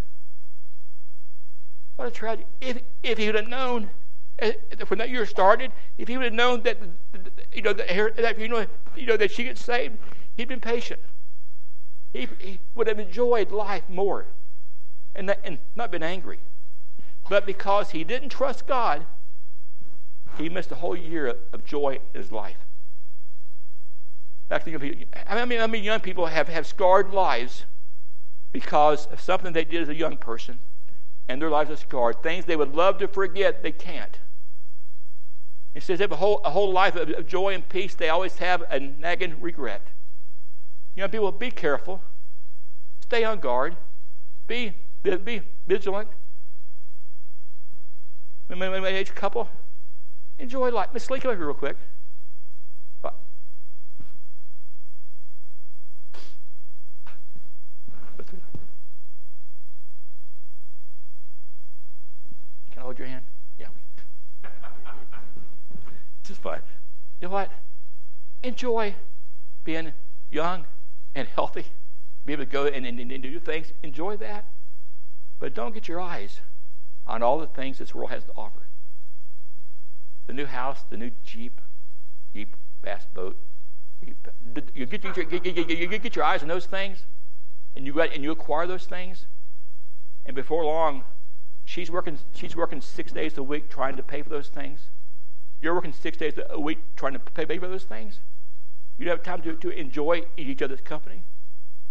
What 1.96 2.08
a 2.08 2.10
tragedy. 2.10 2.46
If, 2.60 2.82
if 3.02 3.18
he 3.18 3.26
would 3.26 3.36
have 3.36 3.48
known, 3.48 3.90
when 4.88 4.98
that 4.98 5.10
year 5.10 5.26
started, 5.26 5.70
if 5.98 6.08
he 6.08 6.16
would 6.16 6.24
have 6.24 6.32
known 6.32 6.62
that, 6.62 6.78
you 7.52 7.62
know, 7.62 7.72
that, 7.72 8.16
that 8.16 8.38
you 8.38 8.48
know, 8.48 8.66
you 8.96 9.06
know, 9.06 9.16
that 9.16 9.30
she 9.30 9.44
gets 9.44 9.64
saved, 9.64 9.98
he'd 10.36 10.48
been 10.48 10.60
patient. 10.60 11.00
He, 12.12 12.28
he 12.38 12.58
would 12.74 12.88
have 12.88 12.98
enjoyed 12.98 13.50
life 13.50 13.88
more 13.88 14.26
and, 15.14 15.28
that, 15.28 15.40
and 15.44 15.58
not 15.74 15.90
been 15.90 16.02
angry. 16.02 16.40
But 17.28 17.46
because 17.46 17.90
he 17.90 18.04
didn't 18.04 18.28
trust 18.28 18.66
God, 18.66 19.06
he 20.38 20.48
missed 20.48 20.70
a 20.72 20.76
whole 20.76 20.96
year 20.96 21.34
of 21.52 21.64
joy 21.64 22.00
in 22.14 22.20
his 22.20 22.32
life. 22.32 22.58
I 24.50 25.44
mean, 25.46 25.60
I 25.60 25.66
mean, 25.66 25.82
young 25.82 26.00
people 26.00 26.26
have, 26.26 26.48
have 26.48 26.66
scarred 26.66 27.12
lives 27.12 27.64
because 28.52 29.06
of 29.06 29.20
something 29.20 29.54
they 29.54 29.64
did 29.64 29.82
as 29.82 29.88
a 29.88 29.94
young 29.94 30.18
person, 30.18 30.58
and 31.26 31.40
their 31.40 31.48
lives 31.48 31.70
are 31.70 31.76
scarred. 31.76 32.22
Things 32.22 32.44
they 32.44 32.56
would 32.56 32.74
love 32.74 32.98
to 32.98 33.08
forget, 33.08 33.62
they 33.62 33.72
can't. 33.72 34.18
Instead 35.74 36.02
of 36.02 36.12
a 36.12 36.16
whole, 36.16 36.42
a 36.44 36.50
whole 36.50 36.70
life 36.70 36.96
of, 36.96 37.08
of 37.10 37.26
joy 37.26 37.54
and 37.54 37.66
peace, 37.66 37.94
they 37.94 38.10
always 38.10 38.36
have 38.36 38.62
a 38.68 38.78
nagging 38.78 39.40
regret. 39.40 39.86
Young 40.94 41.10
people, 41.10 41.32
be 41.32 41.50
careful. 41.50 42.02
Stay 43.00 43.24
on 43.24 43.40
guard. 43.40 43.76
Be, 44.46 44.74
be 45.02 45.42
vigilant. 45.66 46.08
My 48.48 48.86
age 48.86 49.14
couple, 49.14 49.48
enjoy 50.38 50.70
life. 50.70 50.90
Miss 50.92 51.08
Lee, 51.10 51.18
come 51.18 51.30
over 51.30 51.38
here 51.38 51.46
real 51.46 51.54
quick. 51.54 51.76
Can 62.70 62.78
I 62.78 62.80
hold 62.80 62.98
your 62.98 63.08
hand? 63.08 63.24
Yeah. 63.58 63.68
this 66.22 66.32
is 66.32 66.36
fun. 66.38 66.60
You 67.20 67.28
know 67.28 67.34
what? 67.34 67.50
Enjoy 68.42 68.94
being 69.64 69.92
young 70.30 70.66
and 71.14 71.28
healthy. 71.28 71.66
Be 72.24 72.32
able 72.32 72.44
to 72.44 72.50
go 72.50 72.66
and, 72.66 72.86
and, 72.86 72.98
and 73.00 73.22
do 73.22 73.38
things. 73.40 73.72
Enjoy 73.82 74.16
that. 74.18 74.44
But 75.38 75.54
don't 75.54 75.74
get 75.74 75.88
your 75.88 76.00
eyes 76.00 76.40
on 77.06 77.22
all 77.22 77.38
the 77.38 77.46
things 77.46 77.78
this 77.78 77.94
world 77.94 78.10
has 78.10 78.24
to 78.24 78.32
offer. 78.36 78.68
The 80.26 80.32
new 80.32 80.46
house, 80.46 80.84
the 80.88 80.96
new 80.96 81.10
Jeep, 81.24 81.60
Jeep, 82.32 82.56
bass 82.80 83.06
boat. 83.12 83.36
You 84.04 84.86
get, 84.86 85.04
you, 85.04 85.12
get, 85.12 85.46
you, 85.46 85.76
you 85.76 85.98
get 85.98 86.16
your 86.16 86.24
eyes 86.24 86.42
on 86.42 86.48
those 86.48 86.66
things, 86.66 87.06
and 87.76 87.86
you, 87.86 88.00
and 88.00 88.22
you 88.22 88.32
acquire 88.32 88.66
those 88.66 88.86
things, 88.86 89.26
and 90.26 90.34
before 90.34 90.64
long, 90.64 91.04
She's 91.64 91.90
working, 91.90 92.18
she's 92.34 92.56
working 92.56 92.80
six 92.80 93.12
days 93.12 93.38
a 93.38 93.42
week 93.42 93.70
trying 93.70 93.96
to 93.96 94.02
pay 94.02 94.22
for 94.22 94.28
those 94.28 94.48
things. 94.48 94.90
You're 95.60 95.74
working 95.74 95.92
six 95.92 96.16
days 96.16 96.34
a 96.50 96.60
week 96.60 96.96
trying 96.96 97.12
to 97.12 97.18
pay 97.18 97.58
for 97.58 97.68
those 97.68 97.84
things. 97.84 98.20
You 98.98 99.06
don't 99.06 99.16
have 99.16 99.24
time 99.24 99.42
to, 99.42 99.54
to 99.54 99.70
enjoy 99.70 100.22
each 100.36 100.62
other's 100.62 100.80
company. 100.80 101.22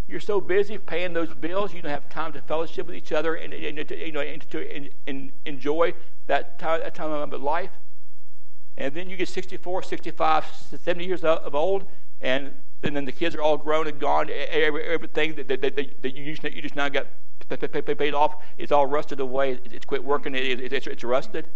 You're 0.08 0.20
so 0.20 0.42
busy 0.42 0.78
paying 0.78 1.14
those 1.14 1.34
bills, 1.34 1.74
you 1.74 1.82
don't 1.82 1.92
have 1.92 2.10
time 2.10 2.34
to 2.34 2.42
fellowship 2.42 2.88
with 2.88 2.96
each 2.96 3.12
other 3.12 3.36
and, 3.36 3.54
and, 3.54 3.80
and 3.80 3.88
to, 3.88 4.06
you 4.06 4.12
know, 4.12 4.20
and 4.20 4.42
to 4.50 4.76
in, 4.76 4.90
in 5.08 5.32
enjoy 5.46 5.94
that 6.28 6.60
time, 6.60 6.82
that 6.82 6.96
time 6.96 7.12
of 7.12 7.42
life. 7.42 7.72
And 8.78 8.94
then 8.94 9.10
you 9.10 9.18
get 9.18 9.30
64, 9.30 9.84
65, 9.84 10.46
70 10.84 11.06
years 11.06 11.24
of 11.24 11.56
old, 11.56 11.86
and, 12.20 12.54
and 12.84 12.96
then 12.96 13.06
the 13.06 13.12
kids 13.12 13.36
are 13.36 13.42
all 13.42 13.58
grown 13.58 13.88
and 13.88 14.00
gone. 14.00 14.30
Every, 14.30 14.84
everything 14.84 15.36
that, 15.36 15.48
that, 15.48 15.62
that, 15.62 15.76
that 15.76 16.16
you, 16.16 16.36
just, 16.36 16.44
you 16.56 16.62
just 16.62 16.76
now 16.76 16.90
got 16.90 17.08
paid 17.98 18.14
off 18.14 18.44
is 18.58 18.72
all 18.72 18.86
rusted 18.86 19.20
away. 19.20 19.60
It's 19.66 19.86
quit 19.86 20.04
working. 20.04 20.36
It, 20.36 20.74
it's, 20.74 20.88
it's 20.88 21.04
rusted. 21.04 21.48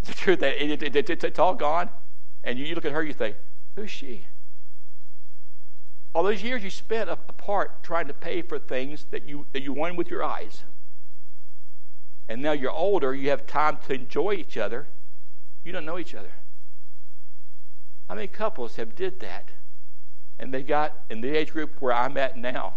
It's 0.00 0.08
the 0.08 0.14
truth 0.14 0.40
that 0.40 0.62
it, 0.62 0.82
it, 0.96 1.24
it's 1.24 1.38
all 1.38 1.54
gone. 1.54 1.90
And 2.42 2.58
you, 2.58 2.66
you 2.66 2.74
look 2.74 2.84
at 2.84 2.92
her, 2.92 3.02
you 3.02 3.14
think, 3.14 3.36
Who's 3.76 3.90
she? 3.90 4.26
All 6.14 6.22
those 6.22 6.42
years 6.42 6.62
you 6.62 6.70
spent 6.70 7.10
apart 7.10 7.82
trying 7.82 8.06
to 8.06 8.14
pay 8.14 8.40
for 8.42 8.58
things 8.58 9.06
that 9.10 9.24
you, 9.24 9.46
that 9.52 9.62
you 9.62 9.72
won 9.72 9.96
with 9.96 10.08
your 10.08 10.22
eyes. 10.22 10.62
And 12.28 12.40
now 12.40 12.52
you're 12.52 12.70
older, 12.70 13.14
you 13.14 13.30
have 13.30 13.46
time 13.46 13.78
to 13.86 13.94
enjoy 13.94 14.34
each 14.34 14.56
other. 14.56 14.86
You 15.64 15.72
don't 15.72 15.84
know 15.84 15.98
each 15.98 16.14
other. 16.14 16.32
How 18.08 18.14
many 18.14 18.28
couples 18.28 18.76
have 18.76 18.94
did 18.94 19.20
that? 19.20 19.50
And 20.38 20.52
they 20.52 20.62
got 20.62 21.00
in 21.10 21.20
the 21.20 21.36
age 21.36 21.52
group 21.52 21.80
where 21.80 21.92
I'm 21.92 22.16
at 22.16 22.36
now, 22.36 22.74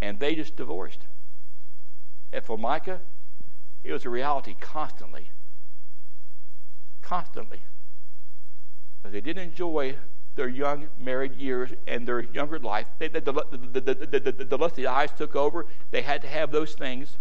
and 0.00 0.18
they 0.18 0.34
just 0.34 0.56
divorced. 0.56 1.06
And 2.32 2.44
for 2.44 2.56
Micah, 2.56 3.00
it 3.82 3.92
was 3.92 4.04
a 4.04 4.10
reality 4.10 4.56
constantly. 4.58 5.30
Constantly. 7.02 7.60
Because 9.04 9.12
they 9.12 9.20
didn't 9.20 9.42
enjoy 9.42 9.96
their 10.34 10.48
young 10.48 10.88
married 10.98 11.34
years 11.34 11.70
and 11.86 12.08
their 12.08 12.20
younger 12.20 12.58
life. 12.58 12.86
They, 12.98 13.08
the, 13.08 13.20
the, 13.20 13.32
the, 13.32 13.80
the, 13.80 14.72
the, 14.74 14.86
eyes 14.86 15.10
took 15.12 15.36
over. 15.36 15.66
They 15.90 16.00
had 16.00 16.22
to 16.22 16.26
have 16.26 16.50
those 16.50 16.72
things. 16.72 17.18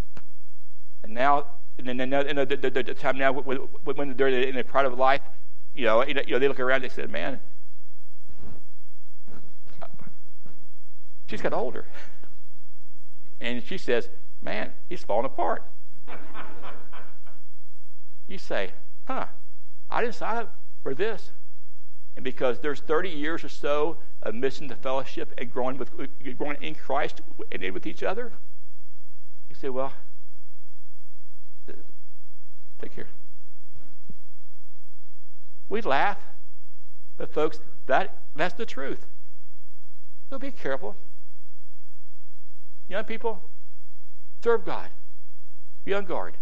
And 1.04 1.14
now, 1.14 1.48
and 1.78 2.00
then, 2.00 2.00
and 2.00 2.38
the 2.40 2.96
time 2.98 3.18
now 3.18 3.34
when, 3.34 3.58
when 3.84 4.16
they're 4.16 4.30
in 4.30 4.56
the 4.56 4.64
pride 4.64 4.86
of 4.86 4.98
life, 4.98 5.20
you 5.74 5.84
know, 5.84 6.06
you 6.06 6.14
know, 6.14 6.40
they 6.40 6.48
look 6.48 6.62
around 6.62 6.84
and 6.84 6.86
they 6.86 6.96
said, 6.96 7.10
man, 7.10 7.42
she's 11.28 11.42
got 11.42 11.52
older. 11.52 11.86
And 13.42 13.62
she 13.62 13.78
says, 13.78 14.08
man, 14.42 14.72
he's 14.88 15.04
falling 15.04 15.26
apart. 15.26 15.66
you 18.26 18.38
say, 18.38 18.72
huh, 19.06 19.26
I 19.90 20.02
didn't 20.02 20.16
sign 20.16 20.38
up 20.38 20.56
for 20.82 20.96
this. 20.96 21.32
And 22.16 22.24
because 22.24 22.59
there's 22.59 22.80
30 22.80 23.09
years 23.09 23.43
or 23.43 23.49
so 23.49 23.97
of 24.22 24.36
missing 24.36 24.68
the 24.68 24.76
fellowship 24.76 25.34
and 25.38 25.51
growing 25.51 25.78
with 25.78 25.91
growing 26.38 26.57
in 26.61 26.76
Christ 26.76 27.22
and 27.51 27.74
with 27.74 27.88
each 27.88 28.03
other, 28.03 28.32
you 29.49 29.55
say, 29.55 29.70
well, 29.70 29.93
take 32.80 32.95
care. 32.95 33.07
We 35.70 35.82
laugh, 35.82 36.20
but 37.18 37.34
folks, 37.34 37.59
that 37.88 38.16
that's 38.36 38.53
the 38.53 38.66
truth. 38.66 39.07
So 40.30 40.38
be 40.38 40.51
careful. 40.51 40.95
Young 42.88 43.05
people, 43.05 43.41
serve 44.43 44.66
God. 44.66 44.89
Be 45.86 45.93
on 45.93 46.05
guard. 46.05 46.38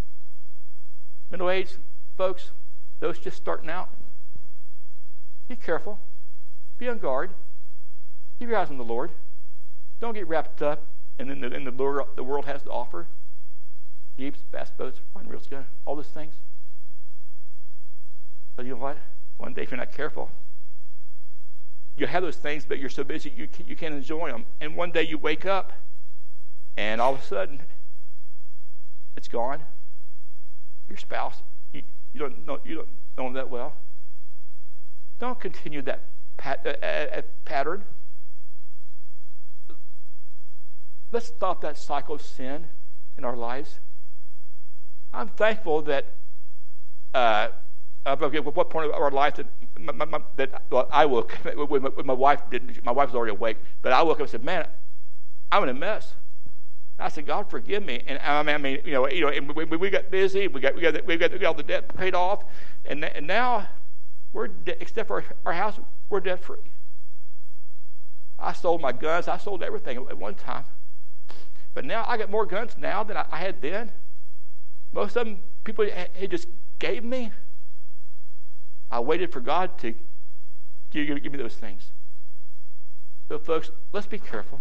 Middle 1.29 1.49
aged 1.49 1.77
folks, 2.17 2.51
those 2.99 3.17
just 3.19 3.37
starting 3.37 3.69
out, 3.69 3.89
be 5.51 5.57
careful. 5.57 5.99
Be 6.77 6.87
on 6.87 6.97
guard. 6.97 7.31
Keep 8.39 8.47
your 8.47 8.57
eyes 8.57 8.69
on 8.69 8.77
the 8.77 8.85
Lord. 8.85 9.11
Don't 9.99 10.13
get 10.13 10.25
wrapped 10.25 10.61
up 10.61 10.87
in 11.19 11.27
the, 11.27 11.53
in 11.53 11.65
the 11.65 11.71
lure 11.71 12.07
the 12.15 12.23
world 12.23 12.45
has 12.45 12.63
to 12.63 12.69
offer. 12.69 13.07
Jeeps, 14.17 14.39
bass 14.49 14.71
boats, 14.77 15.01
wine 15.13 15.27
reels, 15.27 15.49
all 15.85 15.97
those 15.97 16.07
things. 16.07 16.35
But 18.55 18.65
you 18.65 18.71
know 18.71 18.81
what? 18.81 18.97
One 19.37 19.53
day, 19.53 19.63
if 19.63 19.71
you're 19.71 19.77
not 19.77 19.91
careful, 19.91 20.31
you 21.97 22.07
have 22.07 22.23
those 22.23 22.37
things, 22.37 22.63
but 22.63 22.79
you're 22.79 22.89
so 22.89 23.03
busy 23.03 23.33
you, 23.35 23.49
you 23.67 23.75
can't 23.75 23.93
enjoy 23.93 24.31
them. 24.31 24.45
And 24.61 24.77
one 24.77 24.91
day 24.91 25.03
you 25.03 25.17
wake 25.17 25.45
up, 25.45 25.73
and 26.77 27.01
all 27.01 27.15
of 27.15 27.19
a 27.19 27.25
sudden, 27.25 27.59
it's 29.17 29.27
gone. 29.27 29.59
Your 30.87 30.97
spouse, 30.97 31.43
you, 31.73 31.81
you 32.13 32.21
don't 32.21 32.47
know 32.47 32.59
you 32.63 32.75
don't 32.75 32.89
know 33.17 33.25
them 33.25 33.33
that 33.33 33.49
well. 33.49 33.73
Don't 35.21 35.39
continue 35.39 35.83
that 35.83 36.01
pat, 36.37 36.65
uh, 36.65 36.69
uh, 36.83 37.17
uh, 37.19 37.21
pattern. 37.45 37.83
Let's 41.11 41.27
stop 41.27 41.61
that 41.61 41.77
cycle 41.77 42.15
of 42.15 42.23
sin 42.23 42.69
in 43.15 43.23
our 43.23 43.37
lives. 43.37 43.79
I'm 45.13 45.27
thankful 45.27 45.83
that 45.83 46.15
uh, 47.13 47.49
at 48.03 48.19
what 48.19 48.69
point 48.71 48.87
of 48.87 48.93
our 48.93 49.11
life 49.11 49.35
that, 49.35 49.45
my, 49.79 50.05
my, 50.05 50.21
that 50.37 50.63
well, 50.71 50.89
I 50.91 51.05
woke 51.05 51.33
when 51.67 51.83
my, 51.83 51.89
when 51.89 52.07
my 52.07 52.13
wife 52.13 52.41
did 52.49 52.83
my 52.83 52.91
wife 52.91 53.09
was 53.09 53.15
already 53.15 53.33
awake, 53.33 53.57
but 53.83 53.93
I 53.93 54.01
woke 54.01 54.17
up 54.17 54.21
and 54.21 54.29
said, 54.29 54.43
"Man, 54.43 54.65
I'm 55.51 55.61
in 55.61 55.69
a 55.69 55.73
mess." 55.75 56.15
I 56.97 57.09
said, 57.09 57.27
"God, 57.27 57.47
forgive 57.47 57.85
me." 57.85 58.01
And 58.07 58.17
I 58.23 58.41
mean, 58.41 58.55
I 58.55 58.57
mean 58.57 58.79
you 58.83 58.93
know, 58.93 59.07
you 59.07 59.21
know, 59.21 59.53
we, 59.53 59.65
we 59.65 59.91
got 59.91 60.09
busy, 60.09 60.47
we 60.47 60.61
got 60.61 60.73
we 60.73 60.81
got 60.81 61.05
we 61.05 61.15
got, 61.15 61.31
we 61.31 61.37
got 61.37 61.47
all 61.47 61.53
the 61.53 61.61
debt 61.61 61.95
paid 61.95 62.15
off, 62.15 62.43
and, 62.85 63.05
and 63.05 63.27
now 63.27 63.67
we're 64.33 64.47
de- 64.47 64.81
except 64.81 65.07
for 65.07 65.23
our 65.45 65.53
house, 65.53 65.79
we're 66.09 66.19
debt 66.19 66.43
free. 66.43 66.57
I 68.39 68.53
sold 68.53 68.81
my 68.81 68.91
guns. 68.91 69.27
I 69.27 69.37
sold 69.37 69.61
everything 69.61 69.97
at 69.97 70.17
one 70.17 70.35
time. 70.35 70.65
But 71.73 71.85
now 71.85 72.05
I 72.07 72.17
got 72.17 72.29
more 72.29 72.45
guns 72.45 72.75
now 72.77 73.03
than 73.03 73.17
I, 73.17 73.25
I 73.31 73.37
had 73.37 73.61
then. 73.61 73.91
Most 74.91 75.15
of 75.15 75.25
them 75.25 75.39
people 75.63 75.87
he 76.15 76.27
just 76.27 76.47
gave 76.79 77.03
me. 77.03 77.31
I 78.89 78.99
waited 78.99 79.31
for 79.31 79.39
God 79.39 79.77
to 79.79 79.93
give, 80.89 81.23
give 81.23 81.31
me 81.31 81.37
those 81.37 81.55
things. 81.55 81.91
So, 83.29 83.39
folks, 83.39 83.71
let's 83.93 84.07
be 84.07 84.19
careful. 84.19 84.59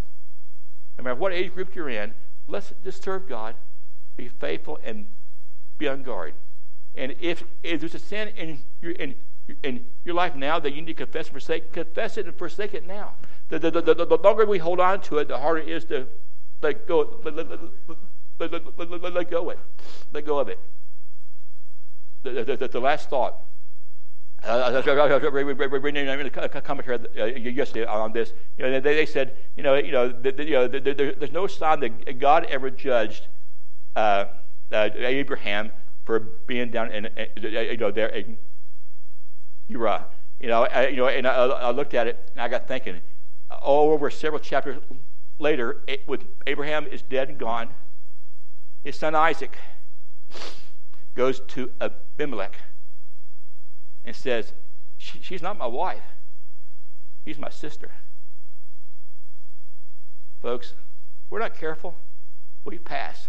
No 0.96 1.04
matter 1.04 1.16
what 1.16 1.32
age 1.32 1.52
group 1.52 1.74
you're 1.74 1.88
in, 1.88 2.14
let's 2.46 2.72
just 2.84 3.02
serve 3.02 3.28
God, 3.28 3.56
be 4.16 4.28
faithful, 4.28 4.78
and 4.84 5.08
be 5.78 5.88
on 5.88 6.04
guard. 6.04 6.34
And 6.94 7.16
if, 7.20 7.42
if 7.64 7.80
there's 7.80 7.94
a 7.94 7.98
sin 7.98 8.28
in 8.36 8.60
your, 8.80 8.92
in 8.92 9.16
in 9.62 9.84
your 10.04 10.14
life 10.14 10.34
now 10.34 10.58
that 10.58 10.72
you 10.72 10.82
need 10.82 10.88
to 10.88 10.94
confess 10.94 11.26
and 11.26 11.32
forsake, 11.32 11.72
confess 11.72 12.16
it 12.16 12.26
and 12.26 12.34
forsake 12.34 12.74
it 12.74 12.86
now. 12.86 13.14
The, 13.48 13.58
the, 13.58 13.70
the, 13.70 13.82
the, 13.82 14.06
the 14.06 14.16
longer 14.16 14.46
we 14.46 14.58
hold 14.58 14.80
on 14.80 15.00
to 15.02 15.18
it, 15.18 15.28
the 15.28 15.38
harder 15.38 15.60
it 15.60 15.68
is 15.68 15.84
to 15.86 16.06
let 16.62 16.86
go, 16.86 17.20
let, 17.24 17.34
let, 17.36 17.48
let, 18.38 19.02
let, 19.02 19.14
let, 19.14 19.30
go 19.30 19.50
it. 19.50 19.58
Let 20.12 20.26
go 20.26 20.38
of 20.38 20.48
it. 20.48 20.58
The, 22.22 22.44
the, 22.44 22.56
the, 22.56 22.68
the 22.68 22.80
last 22.80 23.10
thought. 23.10 23.40
Uh, 24.42 24.82
reading 25.32 26.30
a 26.34 26.60
commentary 26.62 27.52
yesterday 27.52 27.84
on 27.84 28.12
this. 28.12 28.32
You 28.56 28.64
know, 28.64 28.80
they, 28.80 28.94
they 28.94 29.06
said, 29.06 29.36
you 29.56 29.62
know, 29.62 29.74
you 29.74 29.92
know, 29.92 30.08
the, 30.08 30.32
the, 30.32 30.44
you 30.44 30.52
know, 30.52 30.66
the, 30.66 30.80
the, 30.80 30.94
there's 31.18 31.32
no 31.32 31.46
sign 31.46 31.80
that 31.80 32.18
God 32.18 32.46
ever 32.46 32.70
judged 32.70 33.26
uh, 33.96 34.26
uh, 34.72 34.88
Abraham 34.96 35.72
for 36.06 36.20
being 36.20 36.70
down 36.70 36.90
in, 36.90 37.08
you 37.36 37.76
know, 37.76 37.90
there 37.90 38.10
Uriah. 39.70 40.06
You 40.40 40.48
know, 40.48 40.64
I, 40.64 40.88
you 40.88 40.96
know, 40.96 41.08
and 41.08 41.26
I, 41.26 41.34
I, 41.34 41.70
looked 41.70 41.94
at 41.94 42.06
it 42.06 42.30
and 42.32 42.40
I 42.40 42.48
got 42.48 42.66
thinking. 42.66 43.00
All 43.50 43.90
over 43.90 44.10
several 44.10 44.40
chapters 44.40 44.78
later, 45.38 45.82
it, 45.86 46.06
with 46.08 46.24
Abraham 46.46 46.86
is 46.86 47.02
dead 47.02 47.28
and 47.28 47.38
gone, 47.38 47.68
his 48.82 48.96
son 48.96 49.14
Isaac 49.14 49.58
goes 51.14 51.40
to 51.40 51.70
Abimelech 51.80 52.56
and 54.04 54.16
says, 54.16 54.54
she, 54.96 55.20
"She's 55.20 55.42
not 55.42 55.58
my 55.58 55.66
wife. 55.66 56.14
She's 57.24 57.38
my 57.38 57.50
sister." 57.50 57.90
Folks, 60.40 60.74
we're 61.28 61.40
not 61.40 61.54
careful. 61.54 61.96
We 62.64 62.78
pass 62.78 63.28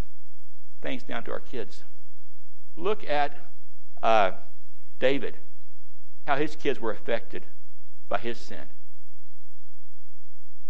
things 0.82 1.04
down 1.04 1.24
to 1.26 1.32
our 1.32 1.42
kids. 1.42 1.84
Look 2.78 3.04
at 3.04 3.38
uh, 4.02 4.32
David 5.00 5.38
how 6.28 6.38
his 6.38 6.56
kids 6.56 6.80
were 6.80 6.92
affected 6.92 7.46
by 8.10 8.18
his 8.18 8.38
sin. 8.38 8.66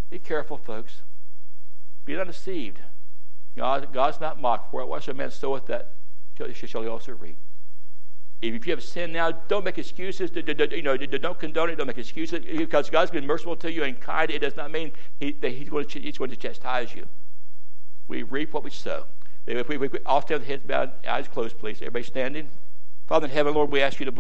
Be 0.09 0.19
careful, 0.19 0.57
folks. 0.57 1.01
Be 2.05 2.15
not 2.15 2.27
deceived. 2.27 2.79
God, 3.55 3.93
God's 3.93 4.19
not 4.19 4.41
mocked. 4.41 4.71
For 4.71 4.85
what 4.85 5.07
a 5.07 5.13
man 5.13 5.31
soweth, 5.31 5.67
that 5.67 5.93
shall 6.53 6.81
he 6.81 6.87
also 6.87 7.13
reap. 7.13 7.37
If 8.41 8.65
you 8.65 8.71
have 8.71 8.83
sin 8.83 9.13
now, 9.13 9.31
don't 9.31 9.63
make 9.63 9.77
excuses. 9.77 10.31
You 10.33 10.81
know, 10.81 10.97
don't 10.97 11.37
condone 11.37 11.69
it. 11.69 11.75
Don't 11.75 11.87
make 11.87 11.99
excuses 11.99 12.43
because 12.57 12.89
God's 12.89 13.11
been 13.11 13.27
merciful 13.27 13.55
to 13.57 13.71
you 13.71 13.83
and 13.83 13.99
kind. 13.99 14.31
It 14.31 14.39
does 14.39 14.55
not 14.55 14.71
mean 14.71 14.91
he, 15.19 15.33
that 15.33 15.49
he's 15.49 15.69
going, 15.69 15.85
to, 15.85 15.99
he's 15.99 16.17
going 16.17 16.31
to 16.31 16.35
chastise 16.35 16.95
you. 16.95 17.05
We 18.07 18.23
reap 18.23 18.53
what 18.53 18.63
we 18.63 18.71
sow. 18.71 19.05
If 19.45 19.69
we, 19.69 19.77
we, 19.77 19.89
we 19.89 19.99
all 20.05 20.21
stand 20.21 20.41
with 20.41 20.47
heads 20.47 20.63
bowed, 20.65 20.91
eyes 21.07 21.27
closed, 21.27 21.59
please. 21.59 21.77
Everybody 21.77 22.03
standing. 22.03 22.49
Father 23.05 23.27
in 23.27 23.31
heaven, 23.31 23.53
Lord, 23.53 23.71
we 23.71 23.81
ask 23.81 23.99
you 23.99 24.05
to 24.05 24.07
bless. 24.07 24.09